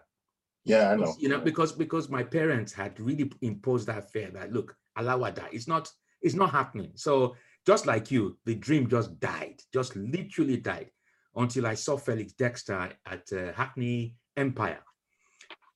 yeah, 0.63 0.91
I 0.91 0.95
know. 0.95 1.15
You 1.19 1.29
know, 1.29 1.39
because 1.39 1.71
because 1.71 2.09
my 2.09 2.23
parents 2.23 2.73
had 2.73 2.99
really 2.99 3.31
imposed 3.41 3.87
that 3.87 4.11
fear 4.11 4.29
that 4.31 4.51
look, 4.51 4.75
Alawada, 4.97 5.47
it's 5.51 5.67
not 5.67 5.91
it's 6.21 6.35
not 6.35 6.51
happening. 6.51 6.91
So 6.95 7.35
just 7.65 7.85
like 7.85 8.11
you, 8.11 8.37
the 8.45 8.55
dream 8.55 8.87
just 8.89 9.19
died, 9.19 9.61
just 9.73 9.95
literally 9.95 10.57
died 10.57 10.89
until 11.35 11.67
I 11.67 11.75
saw 11.75 11.97
Felix 11.97 12.33
Dexter 12.33 12.91
at 13.05 13.31
uh, 13.31 13.51
Hackney 13.53 14.15
Empire. 14.35 14.79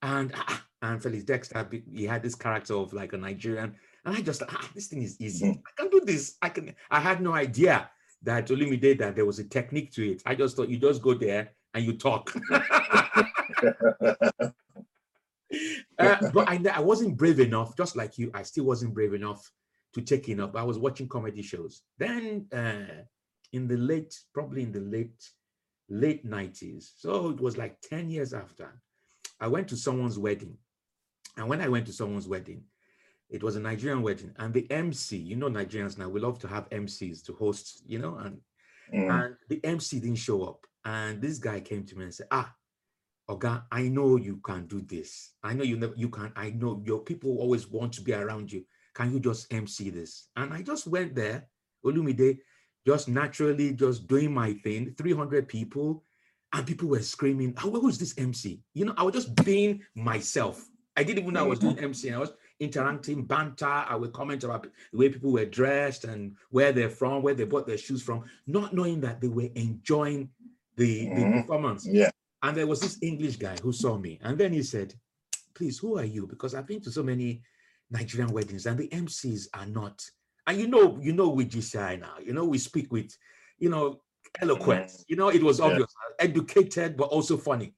And 0.02 0.32
ah, 0.36 0.66
and 0.82 1.02
Felix 1.02 1.24
Dexter, 1.24 1.70
he 1.94 2.06
had 2.06 2.24
this 2.24 2.36
character 2.36 2.74
of 2.74 2.94
like 2.94 3.14
a 3.14 3.18
Nigerian. 3.18 3.76
And 4.06 4.18
I 4.18 4.22
just, 4.22 4.42
ah, 4.50 4.70
this 4.74 4.88
thing 4.88 5.04
is 5.04 5.20
easy. 5.22 5.46
Mhm. 5.46 5.62
I 5.66 5.82
can 5.82 5.90
do 5.92 6.02
this. 6.04 6.38
I 6.42 6.50
can. 6.50 6.74
I 6.90 7.00
had 7.00 7.22
no 7.22 7.34
idea 7.34 7.90
that 8.24 8.48
Olumide 8.48 8.98
that 9.00 9.16
there 9.16 9.26
was 9.26 9.40
a 9.40 9.44
technique 9.44 9.92
to 9.94 10.12
it. 10.12 10.22
I 10.26 10.36
just 10.36 10.56
thought 10.56 10.70
you 10.70 10.78
just 10.78 11.02
go 11.02 11.14
there 11.14 11.52
and 11.74 11.86
you 11.86 11.94
talk. 11.94 12.34
Uh, 16.00 16.32
but 16.34 16.50
I, 16.50 16.60
I 16.74 16.80
wasn't 16.80 17.18
brave 17.18 17.40
enough, 17.40 17.76
just 17.78 17.96
like 17.96 18.18
you. 18.18 18.32
I 18.34 18.44
still 18.44 18.64
wasn't 18.64 18.94
brave 18.94 19.14
enough 19.14 19.52
to 19.94 20.02
take 20.02 20.30
it 20.30 20.40
up. 20.40 20.56
I 20.56 20.64
was 20.64 20.80
watching 20.80 21.08
comedy 21.08 21.42
shows. 21.42 21.82
Then 21.98 22.48
uh, 22.52 23.04
in 23.54 23.68
the 23.68 23.78
late, 23.78 24.18
probably 24.34 24.64
in 24.64 24.72
the 24.72 24.80
late, 24.80 25.24
late 25.90 26.26
90s. 26.26 26.92
So 26.98 27.30
it 27.30 27.40
was 27.40 27.58
like 27.58 27.80
10 27.82 28.10
years 28.10 28.34
after, 28.34 28.82
I 29.42 29.48
went 29.48 29.68
to 29.70 29.76
someone's 29.76 30.18
wedding. 30.18 30.58
And 31.36 31.50
when 31.50 31.60
I 31.62 31.68
went 31.68 31.86
to 31.88 31.94
someone's 31.94 32.28
wedding, 32.28 32.64
it 33.30 33.44
was 33.44 33.58
a 33.58 33.60
Nigerian 33.60 34.02
wedding. 34.02 34.34
And 34.38 34.54
the 34.54 34.70
MC, 34.72 35.18
you 35.18 35.36
know, 35.36 35.50
Nigerians 35.50 35.98
now, 35.98 36.08
we 36.08 36.22
love 36.22 36.40
to 36.40 36.48
have 36.48 36.70
MCs 36.70 37.26
to 37.26 37.34
host, 37.34 37.84
you 37.86 38.00
know, 38.00 38.16
and 38.18 38.40
Mm, 38.94 39.10
and 39.10 39.36
the 39.50 39.64
MC 39.64 40.00
didn't 40.00 40.18
show 40.18 40.44
up. 40.44 40.66
And 40.84 41.22
this 41.22 41.38
guy 41.38 41.60
came 41.60 41.86
to 41.86 41.98
me 41.98 42.06
and 42.06 42.14
said, 42.14 42.28
Ah, 42.32 42.54
Oga, 43.30 43.64
I 43.72 43.84
know 43.84 44.18
you 44.18 44.38
can 44.38 44.66
do 44.68 44.82
this. 44.82 45.32
I 45.44 45.54
know 45.54 45.64
you 45.64 45.78
never 45.78 45.94
you 45.96 46.10
can, 46.10 46.32
I 46.36 46.52
know 46.52 46.82
your 46.86 47.00
people 47.00 47.38
always 47.38 47.68
want 47.68 47.94
to 47.94 48.02
be 48.02 48.14
around 48.14 48.52
you. 48.52 48.66
Can 48.94 49.14
you 49.14 49.20
just 49.20 49.52
MC 49.54 49.90
this? 49.90 50.30
And 50.36 50.54
I 50.54 50.62
just 50.62 50.88
went 50.88 51.16
there, 51.16 51.48
Olumide, 51.86 52.40
just 52.86 53.08
naturally 53.08 53.74
just 53.74 54.08
doing 54.08 54.34
my 54.34 54.54
thing, 54.54 54.94
300 54.98 55.48
people, 55.48 56.04
and 56.54 56.66
people 56.68 56.90
were 56.90 57.02
screaming, 57.02 57.54
oh, 57.64 57.70
where 57.70 57.82
was 57.82 57.98
this 57.98 58.14
MC? 58.18 58.62
You 58.74 58.86
know, 58.86 58.94
I 58.98 59.04
was 59.04 59.14
just 59.16 59.36
being 59.46 59.82
myself. 59.96 60.68
I 60.98 61.04
didn't 61.04 61.20
even 61.24 61.34
know 61.34 61.46
I 61.46 61.48
was 61.48 61.60
doing 61.60 61.80
MC. 61.80 62.12
I 62.12 62.18
was 62.20 62.34
interacting, 62.60 63.24
banter. 63.26 63.66
I 63.66 63.96
would 63.96 64.12
comment 64.14 64.44
about 64.44 64.68
the 64.92 64.98
way 64.98 65.10
people 65.10 65.32
were 65.32 65.46
dressed 65.46 66.04
and 66.04 66.36
where 66.50 66.72
they're 66.74 66.90
from, 66.90 67.24
where 67.24 67.34
they 67.34 67.46
bought 67.46 67.66
their 67.68 67.78
shoes 67.78 68.04
from, 68.04 68.26
not 68.46 68.74
knowing 68.74 69.00
that 69.02 69.22
they 69.22 69.30
were 69.30 69.50
enjoying 69.56 70.30
the, 70.76 71.06
the 71.16 71.22
Mhm. 71.22 71.42
performance. 71.42 71.88
yeah. 71.88 72.10
And 72.44 72.58
there 72.58 72.68
was 72.68 72.82
this 72.82 72.98
English 73.02 73.38
guy 73.38 73.56
who 73.62 73.72
saw 73.72 73.98
me. 73.98 74.20
And 74.22 74.38
then 74.38 74.52
he 74.52 74.64
said, 74.64 74.94
Please, 75.54 75.78
who 75.78 75.98
are 75.98 76.06
you? 76.06 76.26
Because 76.28 76.56
I've 76.56 76.66
been 76.68 76.82
to 76.82 76.92
so 76.92 77.04
many 77.04 77.44
Nigerian 77.92 78.32
weddings 78.34 78.66
and 78.66 78.78
the 78.80 78.88
MCs 78.90 79.48
are 79.54 79.66
not. 79.66 80.04
And 80.48 80.60
you 80.60 80.68
know, 80.68 80.98
you 81.02 81.14
know, 81.14 81.30
we 81.30 81.46
GCI 81.46 82.00
now, 82.00 82.16
you 82.24 82.34
know, 82.34 82.46
we 82.46 82.58
speak 82.58 82.92
with, 82.92 83.16
you 83.60 83.70
know, 83.70 84.02
eloquence. 84.40 85.04
You 85.08 85.16
know, 85.16 85.30
it 85.30 85.44
was 85.44 85.60
Yeah. 85.60 85.66
obvious, 85.66 85.94
educated, 86.20 86.96
but 86.98 87.06
also 87.10 87.38
funny. 87.38 87.76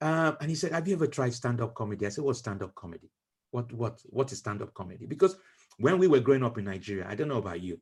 Um, 0.00 0.36
and 0.40 0.48
he 0.50 0.54
said, 0.56 0.72
Have 0.72 0.86
you 0.88 0.94
ever 0.94 1.06
tried 1.06 1.34
stand-up 1.34 1.74
comedy? 1.74 2.06
I 2.06 2.10
said, 2.10 2.24
What's 2.24 2.38
stand-up 2.38 2.74
comedy? 2.74 3.10
What 3.50 3.72
what 3.72 4.00
what 4.04 4.30
is 4.32 4.38
stand-up 4.38 4.72
comedy? 4.74 5.06
Because 5.06 5.36
when 5.78 5.98
we 5.98 6.06
were 6.06 6.20
growing 6.20 6.44
up 6.44 6.56
in 6.58 6.64
Nigeria, 6.66 7.06
I 7.08 7.14
don't 7.14 7.28
know 7.28 7.38
about 7.38 7.60
you, 7.60 7.80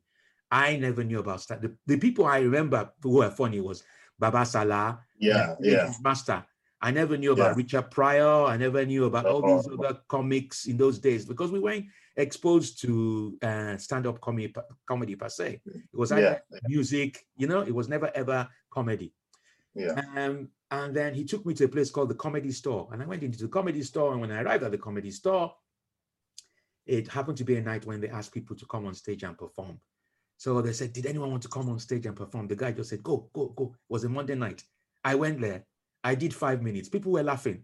I 0.49 0.77
never 0.77 1.03
knew 1.03 1.19
about 1.19 1.41
stand. 1.41 1.61
The, 1.61 1.75
the 1.85 1.97
people 1.97 2.25
I 2.25 2.39
remember 2.39 2.91
who 3.01 3.17
were 3.17 3.29
funny 3.29 3.61
was 3.61 3.83
Baba 4.17 4.45
Sala, 4.45 4.99
Yeah, 5.17 5.55
yeah. 5.61 5.93
Master. 6.01 6.43
I 6.81 6.91
never 6.91 7.17
knew 7.17 7.33
about 7.33 7.51
Yeah. 7.51 7.55
Richard 7.63 7.91
Pryor. 7.91 8.45
I 8.45 8.55
never 8.57 8.85
knew 8.85 9.05
about 9.05 9.25
all 9.25 9.41
these 9.41 9.67
Oh. 9.67 9.73
other 9.83 9.99
comics 10.07 10.65
in 10.65 10.77
those 10.77 10.97
days 10.99 11.25
because 11.25 11.51
we 11.51 11.59
weren't 11.59 11.85
exposed 12.15 12.79
to 12.81 13.37
uh, 13.41 13.77
stand-up 13.77 14.21
comedy, 14.21 14.53
comedy 14.87 15.15
per 15.15 15.29
se. 15.29 15.61
It 15.65 15.83
was 15.93 16.11
either 16.11 16.41
Yeah, 16.51 16.59
music, 16.67 17.27
you 17.35 17.47
know, 17.47 17.61
it 17.61 17.73
was 17.75 17.89
never 17.89 18.09
ever 18.15 18.47
comedy. 18.69 19.13
yeah. 19.75 20.01
Um, 20.15 20.49
and 20.71 20.95
then 20.95 21.13
he 21.13 21.23
took 21.25 21.45
me 21.45 21.53
to 21.55 21.65
a 21.65 21.67
place 21.67 21.89
called 21.91 22.09
the 22.09 22.15
Comedy 22.15 22.51
Store, 22.51 22.87
and 22.91 23.01
I 23.01 23.05
went 23.05 23.23
into 23.23 23.39
the 23.39 23.47
Comedy 23.47 23.81
Store. 23.83 24.11
And 24.13 24.21
when 24.21 24.31
I 24.31 24.41
arrived 24.41 24.63
at 24.63 24.71
the 24.71 24.77
Comedy 24.77 25.11
Store, 25.11 25.53
it 26.85 27.07
happened 27.07 27.37
to 27.37 27.43
be 27.43 27.55
a 27.57 27.61
night 27.61 27.85
when 27.85 27.99
they 27.99 28.09
asked 28.09 28.33
people 28.33 28.55
to 28.55 28.65
come 28.65 28.85
on 28.85 28.93
stage 28.93 29.23
and 29.23 29.37
perform. 29.37 29.79
So 30.37 30.61
they 30.61 30.73
said, 30.73 30.93
"Did 30.93 31.05
anyone 31.07 31.31
want 31.31 31.43
to 31.43 31.49
come 31.49 31.69
on 31.69 31.79
stage 31.79 32.05
and 32.05 32.15
perform?" 32.15 32.47
The 32.47 32.55
guy 32.55 32.71
just 32.71 32.89
said, 32.91 33.03
"Go, 33.03 33.29
go, 33.33 33.47
go." 33.49 33.65
It 33.73 33.89
was 33.93 34.03
a 34.05 34.09
Monday 34.09 34.35
night. 34.35 34.63
I 35.03 35.15
went 35.15 35.41
there. 35.41 35.65
I 36.03 36.15
did 36.15 36.33
five 36.33 36.61
minutes. 36.61 36.89
People 36.89 37.11
were 37.11 37.23
laughing. 37.23 37.63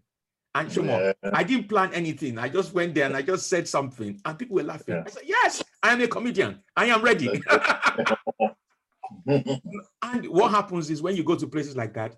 And 0.53 0.69
Shomon, 0.69 1.13
Yeah. 1.21 1.31
I 1.33 1.43
didn't 1.43 1.67
plan 1.67 1.93
anything. 1.93 2.37
I 2.37 2.47
just 2.47 2.73
went 2.73 2.95
there 2.95 3.05
and 3.05 3.15
I 3.15 3.21
just 3.21 3.47
said 3.47 3.67
something, 3.67 4.19
and 4.23 4.39
people 4.39 4.55
were 4.55 4.63
laughing. 4.63 4.95
Yeah. 4.95 5.03
I 5.05 5.09
said, 5.09 5.23
"Yes, 5.25 5.63
I 5.83 5.91
am 5.93 6.01
a 6.01 6.07
comedian. 6.07 6.63
I 6.75 6.85
am 6.85 7.01
ready." 7.01 7.29
And 10.01 10.27
what 10.29 10.51
happens 10.51 10.89
is 10.89 11.01
when 11.01 11.15
you 11.15 11.23
go 11.23 11.35
to 11.35 11.47
places 11.47 11.75
like 11.75 11.93
that, 11.95 12.15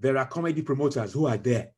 there 0.00 0.16
are 0.16 0.26
comedy 0.26 0.62
promoters 0.62 1.12
who 1.12 1.26
are 1.26 1.36
there. 1.36 1.72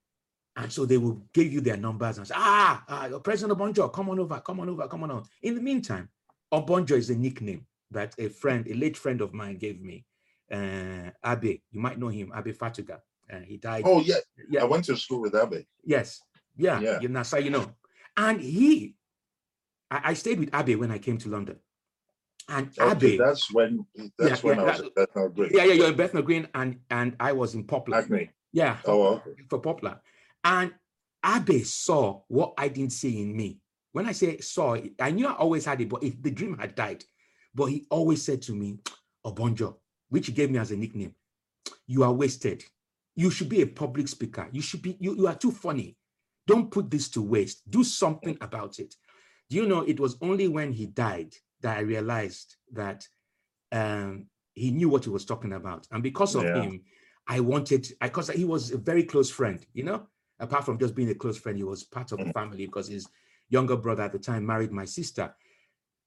And 0.57 0.73
so 0.73 0.85
they 0.85 0.99
will 0.99 1.23
give 1.33 1.53
you 1.53 1.61
their 1.61 1.77
numbers 1.77 2.19
and 2.19 2.27
say, 2.27 2.35
ah, 2.37 2.83
uh, 2.89 3.19
President 3.21 3.59
Obonjo, 3.59 3.93
come 3.93 4.11
on 4.11 4.19
over, 4.19 4.41
come 4.41 4.61
on 4.61 4.69
over, 4.69 4.89
come 4.89 5.05
on 5.05 5.11
over. 5.11 5.23
In 5.43 5.55
the 5.55 5.61
meantime, 5.61 6.09
Obonjo 6.53 6.93
is 6.93 7.09
a 7.11 7.15
nickname 7.15 7.67
that 7.91 8.15
a 8.19 8.29
friend, 8.29 8.67
a 8.69 8.75
late 8.75 8.97
friend 8.97 9.21
of 9.21 9.33
mine 9.33 9.57
gave 9.57 9.81
me. 9.81 10.05
Uh, 10.51 11.11
Abe, 11.25 11.61
you 11.71 11.81
might 11.81 11.99
know 11.99 12.09
him, 12.09 12.33
Abe 12.37 12.55
Fatuga. 12.57 13.01
Uh, 13.33 13.41
he 13.41 13.57
died. 13.57 13.83
oh 13.87 14.01
yeah. 14.01 14.17
Yeah. 14.49 14.63
I 14.63 14.65
went 14.65 14.85
to 14.87 14.97
school 14.97 15.21
with 15.21 15.35
Abe. 15.35 15.65
Yes. 15.85 16.21
Yeah. 16.57 16.81
Yeah. 16.81 17.01
You 17.01 17.09
know, 17.09 17.23
so 17.23 17.39
you 17.39 17.51
know. 17.51 17.71
And 18.17 18.41
he, 18.41 18.97
I, 19.91 20.11
I 20.11 20.15
stayed 20.15 20.39
with 20.41 20.55
Abe 20.55 20.79
when 20.79 20.91
I 20.91 20.99
came 20.99 21.17
to 21.19 21.29
London. 21.29 21.57
And 22.49 22.69
Okay, 22.79 23.13
Abe, 23.13 23.19
that's 23.21 23.53
when 23.53 23.87
that's 24.19 24.43
Yeah, 24.43 24.49
when 24.49 24.57
yeah, 24.59 24.63
I 24.63 24.67
was 24.67 24.79
that- 24.79 24.87
at 24.87 24.95
Bethnal 24.95 25.29
Green. 25.29 25.51
yeah, 25.55 25.65
yeah, 25.65 25.73
you're 25.75 25.89
in 25.89 25.97
Bethnal 25.97 26.23
Green, 26.25 26.49
and 26.55 26.81
and 26.91 27.15
I 27.21 27.33
was 27.33 27.55
in 27.55 27.65
Poplar. 27.65 27.99
Acme. 27.99 28.31
Yeah, 28.53 28.77
for, 28.79 28.91
Oh, 28.91 29.15
okay. 29.17 29.31
for 29.49 29.61
Poplar. 29.61 30.01
And 30.43 30.73
Abe 31.25 31.65
saw 31.65 32.23
what 32.27 32.55
I 32.59 32.67
didn't 32.69 32.93
see 32.93 33.23
in 33.23 33.37
me. 33.37 33.61
When 33.93 34.07
I 34.07 34.13
say 34.13 34.39
saw, 34.39 34.77
I 34.99 35.11
knew 35.13 35.29
I 35.29 35.35
always 35.35 35.65
had 35.65 35.81
it, 35.81 35.89
but 35.89 36.03
it, 36.03 36.21
the 36.23 36.31
dream 36.33 36.59
had 36.59 36.75
died. 36.75 37.05
But 37.55 37.67
he 37.67 37.87
always 37.91 38.23
said 38.25 38.43
to 38.43 38.53
me, 38.55 38.79
Obonjo, 39.25 39.77
which 40.09 40.27
he 40.27 40.33
gave 40.33 40.51
me 40.51 40.59
as 40.59 40.71
a 40.73 40.77
nickname, 40.77 41.15
you 41.87 42.03
are 42.03 42.13
wasted. 42.13 42.65
You 43.17 43.31
should 43.31 43.49
be 43.49 43.63
a 43.63 43.67
public 43.67 44.09
speaker. 44.09 44.49
You 44.53 44.63
should 44.63 44.83
be, 44.83 44.97
you, 45.01 45.15
you 45.17 45.27
are 45.27 45.35
too 45.35 45.51
funny. 45.51 45.97
Don't 46.47 46.71
put 46.71 46.91
this 46.91 47.09
to 47.11 47.23
waste. 47.23 47.69
Do 47.71 47.85
something 47.85 48.37
about 48.41 48.79
it. 48.79 48.95
Do 49.49 49.57
you 49.57 49.67
know 49.67 49.83
it 49.83 50.01
was 50.01 50.17
only 50.23 50.49
when 50.49 50.73
he 50.73 50.87
died 50.87 51.35
that 51.61 51.77
I 51.77 51.81
realized 51.81 52.57
that 52.73 53.07
um, 53.73 54.27
he 54.55 54.71
knew 54.71 54.89
what 54.89 55.05
he 55.05 55.11
was 55.11 55.25
talking 55.25 55.53
about. 55.53 55.87
And 55.91 56.03
because 56.03 56.35
of 56.35 56.47
Yeah. 56.47 56.63
him, 56.63 56.83
I 57.29 57.41
wanted, 57.41 57.87
because 58.01 58.31
he 58.31 58.45
was 58.45 58.73
a 58.73 58.79
very 58.79 59.05
close 59.05 59.31
friend, 59.31 59.65
you 59.73 59.85
know, 59.85 60.07
apart 60.41 60.65
from 60.65 60.79
just 60.79 60.95
being 60.95 61.11
a 61.11 61.15
close 61.15 61.39
friend, 61.39 61.57
he 61.57 61.65
was 61.65 61.85
part 61.85 62.13
of 62.13 62.19
the 62.19 62.27
Mhm. 62.27 62.33
family 62.33 62.67
because 62.67 62.89
his 62.89 63.09
younger 63.51 63.77
brother 63.77 64.03
at 64.03 64.13
the 64.13 64.19
time 64.19 64.47
married 64.47 64.73
my 64.73 64.85
sister. 64.85 65.35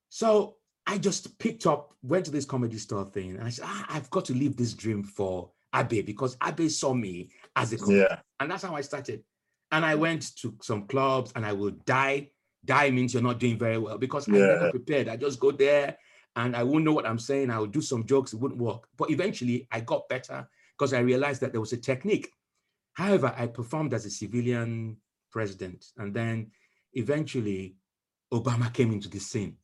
So 0.10 0.58
I 0.86 0.98
just 0.98 1.38
picked 1.39 1.66
up, 1.66 1.94
went 2.02 2.26
to 2.26 2.32
this 2.32 2.46
comedy 2.46 2.78
store 2.78 3.06
thing, 3.06 3.36
and 3.38 3.44
I 3.44 3.50
said, 3.50 3.66
ah, 3.68 3.86
I've 3.89 4.10
got 4.10 4.26
to 4.26 4.34
leave 4.34 4.58
this 4.58 4.74
dream 4.74 5.04
for 5.04 5.52
Abe 5.74 6.06
because 6.06 6.38
Abe 6.46 6.70
saw 6.70 6.94
me 6.94 7.30
as 7.56 7.74
a 7.74 7.78
comedian. 7.78 8.08
Yeah. 8.10 8.20
And 8.40 8.52
that's 8.52 8.64
how 8.64 8.76
I 8.76 8.82
started. 8.82 9.24
And 9.72 9.84
I 9.86 9.96
went 9.96 10.36
to 10.38 10.56
some 10.62 10.88
clubs 10.88 11.32
and 11.36 11.46
I 11.46 11.54
would 11.54 11.84
die. 11.86 12.30
Die 12.66 12.90
means 12.92 13.14
you're 13.14 13.24
not 13.24 13.40
doing 13.40 13.58
very 13.58 13.78
well 13.78 13.98
because 13.98 14.28
I 14.30 14.34
never 14.34 14.66
Yeah. 14.66 14.72
prepared. 14.72 15.08
I 15.08 15.18
just 15.18 15.40
go 15.40 15.52
there 15.52 15.98
and 16.36 16.56
I 16.56 16.64
wouldn't 16.64 16.86
know 16.86 16.94
what 16.94 17.06
I'm 17.06 17.20
saying. 17.20 17.50
I 17.50 17.60
would 17.60 17.72
do 17.72 17.82
some 17.82 18.06
jokes, 18.06 18.34
it 18.34 18.40
wouldn't 18.40 18.62
work. 18.62 18.88
But 18.98 19.10
eventually 19.10 19.68
I 19.72 19.82
got 19.82 20.08
better 20.10 20.48
because 20.78 20.94
I 20.94 21.00
realized 21.00 21.42
that 21.42 21.52
there 21.52 21.62
was 21.62 21.74
a 21.74 21.78
technique. 21.78 22.30
However, 22.94 23.34
I 23.38 23.48
performed 23.48 23.94
as 23.94 24.06
a 24.06 24.10
civilian 24.10 24.98
president. 25.32 25.86
And 25.98 26.14
then 26.14 26.52
eventually 26.94 27.76
Obama 28.32 28.72
came 28.72 28.92
into 28.92 29.10
the 29.10 29.20
scene. 29.20 29.58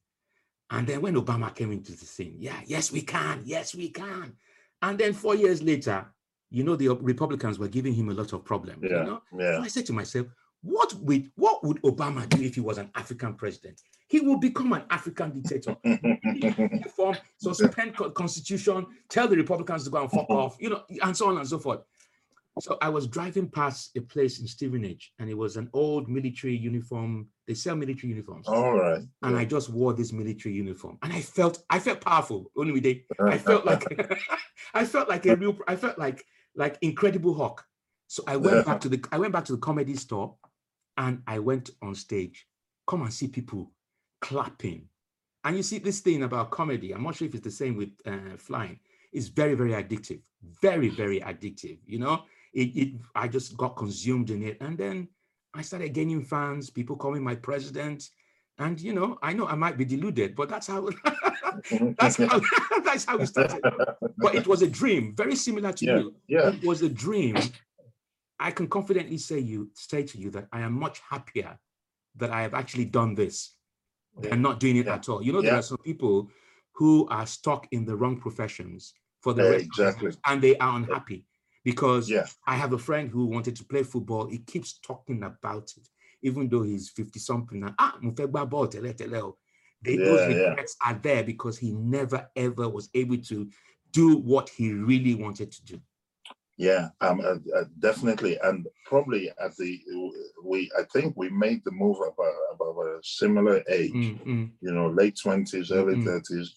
And 0.72 0.86
then 0.86 1.02
when 1.02 1.16
Obama 1.16 1.54
came 1.56 1.72
into 1.72 1.92
the 1.94 2.06
scene, 2.06 2.36
yeah, 2.40 2.60
yes, 2.66 2.92
we 2.92 3.02
can. 3.02 3.42
Yes, 3.46 3.74
we 3.74 3.90
can. 3.90 4.36
And 4.82 4.98
then 4.98 5.14
four 5.14 5.36
years 5.36 5.62
later, 5.62 6.06
you 6.52 6.64
know, 6.64 6.76
the 6.76 6.90
Republicans 6.90 7.60
were 7.60 7.68
giving 7.68 7.94
him 7.94 8.10
a 8.10 8.14
lot 8.14 8.34
of 8.34 8.44
problems. 8.44 8.80
Yeah. 8.84 9.00
You 9.00 9.04
know? 9.06 9.22
So 9.32 9.40
Yeah. 9.42 9.60
I 9.62 9.68
said 9.68 9.86
to 9.88 9.94
myself, 9.94 10.28
what 10.62 10.94
would 10.96 11.32
what 11.36 11.64
would 11.64 11.82
Obama 11.84 12.28
do 12.28 12.42
if 12.42 12.56
he 12.56 12.62
was 12.62 12.78
an 12.78 12.90
African 12.96 13.34
president? 13.36 13.82
He 14.08 14.20
will 14.20 14.38
become 14.38 14.74
an 14.74 14.84
African 14.90 15.40
dictator. 15.40 15.78
Form, 16.96 17.16
suspend 17.38 17.96
co- 17.96 18.10
constitution, 18.12 18.86
tell 19.08 19.28
the 19.28 19.38
Republicans 19.38 19.86
to 19.86 19.90
go 19.90 20.02
and 20.02 20.12
fuck 20.12 20.30
off, 20.30 20.58
you 20.60 20.70
know, 20.70 20.84
and 21.02 21.16
so 21.16 21.30
on 21.30 21.38
and 21.38 21.48
so 21.48 21.60
forth. 21.60 21.82
So 22.62 22.78
I 22.82 22.90
was 22.90 23.08
driving 23.08 23.50
past 23.50 23.92
a 23.96 24.02
place 24.02 24.40
in 24.40 24.48
Stevenage, 24.48 25.14
and 25.20 25.30
it 25.30 25.38
was 25.38 25.58
an 25.58 25.70
old 25.74 26.10
military 26.10 26.56
uniform. 26.56 27.28
They 27.48 27.54
sell 27.54 27.76
military 27.76 28.10
uniforms, 28.10 28.48
All 28.48 28.74
right. 28.74 29.02
and 29.24 29.38
I 29.38 29.46
just 29.46 29.70
wore 29.70 29.94
this 29.94 30.12
military 30.12 30.54
uniform, 30.56 30.98
and 31.02 31.12
I 31.14 31.22
felt 31.22 31.64
I 31.70 31.80
felt 31.80 32.02
powerful. 32.02 32.52
Only 32.58 32.80
day, 32.80 33.06
I 33.20 33.38
felt 33.50 33.66
like 33.66 33.84
I 34.74 34.86
felt 34.86 35.10
like 35.10 35.26
a 35.26 35.36
real. 35.36 35.58
I 35.68 35.76
felt 35.76 35.98
like 35.98 36.26
like 36.56 36.78
Incredible 36.82 37.34
Hulk. 37.34 37.64
So 38.08 38.24
I 38.28 38.38
went 38.38 38.66
back 38.66 38.82
to 38.82 38.90
the 38.90 39.04
I 39.12 39.18
went 39.18 39.34
back 39.34 39.46
to 39.46 39.54
the 39.54 39.60
comedy 39.60 39.96
store, 39.96 40.36
and 40.98 41.22
I 41.28 41.40
went 41.40 41.72
on 41.82 41.96
stage. 41.96 42.48
Come 42.88 43.04
and 43.04 43.14
see 43.14 43.28
people 43.28 43.72
clapping, 44.22 44.88
and 45.44 45.56
you 45.56 45.64
see 45.64 45.78
this 45.80 46.00
thing 46.02 46.24
about 46.24 46.52
comedy. 46.52 46.92
I'm 46.94 47.04
not 47.04 47.16
sure 47.16 47.28
if 47.28 47.36
it's 47.36 47.44
the 47.44 47.52
same 47.52 47.78
with 47.78 47.92
uh, 48.06 48.36
flying. 48.38 48.80
It's 49.14 49.28
very 49.28 49.54
very 49.56 49.72
addictive, 49.72 50.22
very 50.62 50.90
very 50.90 51.20
addictive. 51.22 51.78
You 51.86 52.00
know, 52.00 52.24
it, 52.54 52.76
it. 52.76 52.94
I 53.16 53.28
just 53.28 53.56
got 53.58 53.76
consumed 53.76 54.30
in 54.30 54.44
it, 54.44 54.58
and 54.62 54.78
then 54.78 55.08
I 55.54 55.62
started 55.62 55.94
gaining 55.94 56.24
fans. 56.24 56.70
People 56.70 56.96
calling 56.96 57.24
my 57.24 57.36
president, 57.36 58.10
and 58.58 58.80
you 58.80 58.94
know, 58.94 59.18
I 59.22 59.34
know 59.34 59.48
I 59.48 59.56
might 59.56 59.78
be 59.78 59.86
deluded, 59.86 60.36
but 60.36 60.50
that's 60.50 60.68
how. 60.68 60.90
that's 62.00 62.18
how. 62.18 62.42
that's 62.84 63.06
how 63.06 63.18
we 63.18 63.26
started 63.26 63.62
but 64.20 64.36
it 64.36 64.48
was 64.48 64.62
a 64.62 64.68
dream, 64.68 65.16
very 65.16 65.36
similar 65.36 65.72
to 65.72 65.86
Yeah, 65.86 65.98
you. 65.98 66.16
yeah. 66.28 66.50
It 66.50 66.64
was 66.64 66.82
a 66.82 66.90
dream. 66.90 67.38
I 68.40 68.52
can 68.52 68.68
confidently 68.68 69.18
say 69.18 69.40
you 69.40 69.70
say 69.76 70.04
to 70.04 70.18
you 70.18 70.30
that 70.32 70.48
I 70.52 70.62
am 70.62 70.74
much 70.74 71.02
happier 71.10 71.58
that 72.16 72.32
I 72.32 72.42
have 72.42 72.54
actually 72.54 72.86
done 72.86 73.16
this 73.16 73.56
than 74.20 74.42
not 74.42 74.60
doing 74.60 74.78
it 74.78 74.88
Yeah. 74.88 74.96
at 74.96 75.08
all. 75.10 75.22
You 75.22 75.34
know, 75.34 75.42
there 75.42 75.56
are 75.56 75.62
some 75.62 75.78
people 75.78 76.30
who 76.74 77.08
are 77.10 77.26
stuck 77.26 77.68
in 77.72 77.86
the 77.86 77.96
wrong 77.96 78.20
professions 78.20 78.94
for 79.22 79.34
the 79.34 79.44
Yeah, 79.44 79.50
rest 79.52 79.66
of 79.66 79.76
their 79.78 79.88
exactly. 79.90 80.12
and 80.28 80.42
they 80.42 80.58
are 80.58 80.76
unhappy 80.78 81.26
because 81.64 82.10
Yeah. 82.10 82.26
I 82.46 82.56
have 82.56 82.74
a 82.74 82.78
friend 82.78 83.10
who 83.10 83.26
wanted 83.26 83.56
to 83.58 83.66
play 83.66 83.84
football. 83.84 84.28
He 84.28 84.40
keeps 84.40 84.80
talking 84.80 85.24
about 85.24 85.72
it, 85.78 85.88
even 86.22 86.50
though 86.50 86.64
he's 86.64 86.90
50 86.90 87.20
something. 87.20 87.60
now. 87.60 87.76
Ah, 87.78 87.98
gbá 88.02 88.50
ball 88.50 88.68
tẹ́lẹ̀ 88.68 89.22
o." 89.24 89.38
They, 89.82 89.96
those 89.96 90.22
Yeah, 90.28 90.28
yeah. 90.28 90.50
regrets 90.50 90.76
are 90.86 91.00
there 91.02 91.24
because 91.24 91.58
he 91.58 91.72
never 91.72 92.30
ever 92.36 92.68
was 92.68 92.90
able 92.94 93.18
to 93.18 93.50
do 93.92 94.18
what 94.18 94.50
he 94.50 94.74
really 94.74 95.16
wanted 95.16 95.52
to 95.52 95.64
do. 95.66 95.80
Yeah, 96.58 96.90
um, 97.00 97.22
uh, 97.22 97.38
uh, 97.58 97.64
definitely, 97.80 98.38
and 98.44 98.68
probably 98.86 99.30
at 99.30 99.56
the 99.56 99.82
we 100.44 100.70
I 100.78 100.84
think 100.92 101.16
we 101.16 101.30
made 101.30 101.64
the 101.64 101.72
move 101.72 101.98
about 102.02 102.36
about 102.54 102.76
a 102.86 103.00
similar 103.02 103.64
age, 103.70 103.94
Mm, 103.94 104.28
mm, 104.28 104.52
you 104.60 104.72
know, 104.74 104.90
late 104.90 105.18
twenties, 105.24 105.72
early 105.72 105.96
Mhm. 105.96 106.04
thirties, 106.04 106.56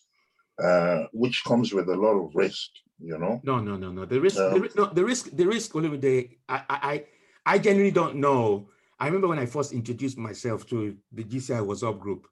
uh, 0.61 1.07
which 1.13 1.45
comes 1.45 1.73
with 1.73 1.89
a 1.89 1.95
lot 1.97 2.17
of 2.19 2.35
risk, 2.35 2.71
you 3.03 3.19
know. 3.19 3.41
No, 3.43 3.61
no, 3.61 3.77
no, 3.77 3.91
no. 3.91 4.05
The 4.05 4.21
risk, 4.21 4.37
the, 4.37 4.51
No. 4.51 4.57
ri- 4.59 4.71
no, 4.77 4.87
the 4.87 5.05
risk, 5.05 5.31
the 5.33 5.47
risk. 5.47 5.73
Olumide, 5.73 6.37
I, 6.49 6.55
I, 6.57 6.63
I, 6.69 7.05
I 7.47 7.59
genuinely 7.59 7.91
don't 7.91 8.17
know. 8.17 8.69
I 8.99 9.07
remember 9.07 9.29
when 9.29 9.39
I 9.39 9.47
first 9.47 9.73
introduced 9.73 10.17
myself 10.17 10.67
to 10.69 10.97
the 11.11 11.25
GCI 11.25 11.61
WhatsApp 11.67 11.99
group. 11.99 12.29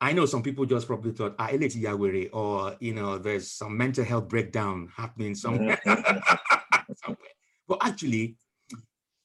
I 0.00 0.12
know 0.12 0.26
some 0.26 0.42
people 0.42 0.66
just 0.66 0.86
probably 0.86 1.12
thought, 1.12 1.36
ah, 1.38 1.48
Eleti 1.48 1.82
Yawere, 1.82 2.28
or 2.32 2.76
you 2.80 2.92
know, 2.92 3.18
there's 3.18 3.50
some 3.50 3.76
mental 3.76 4.04
health 4.04 4.28
breakdown 4.28 4.88
happening 4.94 5.34
somewhere. 5.34 5.80
somewhere. 5.84 6.22
But 7.68 7.78
actually, 7.86 8.36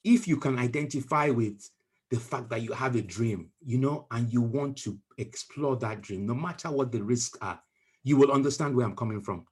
if 0.04 0.28
you 0.28 0.38
can 0.38 0.58
identify 0.58 1.30
with 1.32 1.70
the 2.10 2.20
fact 2.20 2.50
that 2.50 2.62
you 2.62 2.72
have 2.72 2.96
a 2.96 3.02
dream, 3.02 3.50
you 3.66 3.78
know, 3.78 4.08
and 4.12 4.32
you 4.32 4.42
want 4.42 4.78
to 4.78 4.98
explore 5.18 5.76
that 5.78 6.02
dream, 6.02 6.26
no 6.26 6.34
matter 6.34 6.72
what 6.72 6.92
the 6.92 7.04
risks 7.04 7.38
are, 7.42 7.60
you 8.04 8.16
will 8.16 8.32
understand 8.32 8.76
where 8.76 8.86
I'm 8.86 8.96
coming 8.96 9.22
from. 9.22 9.46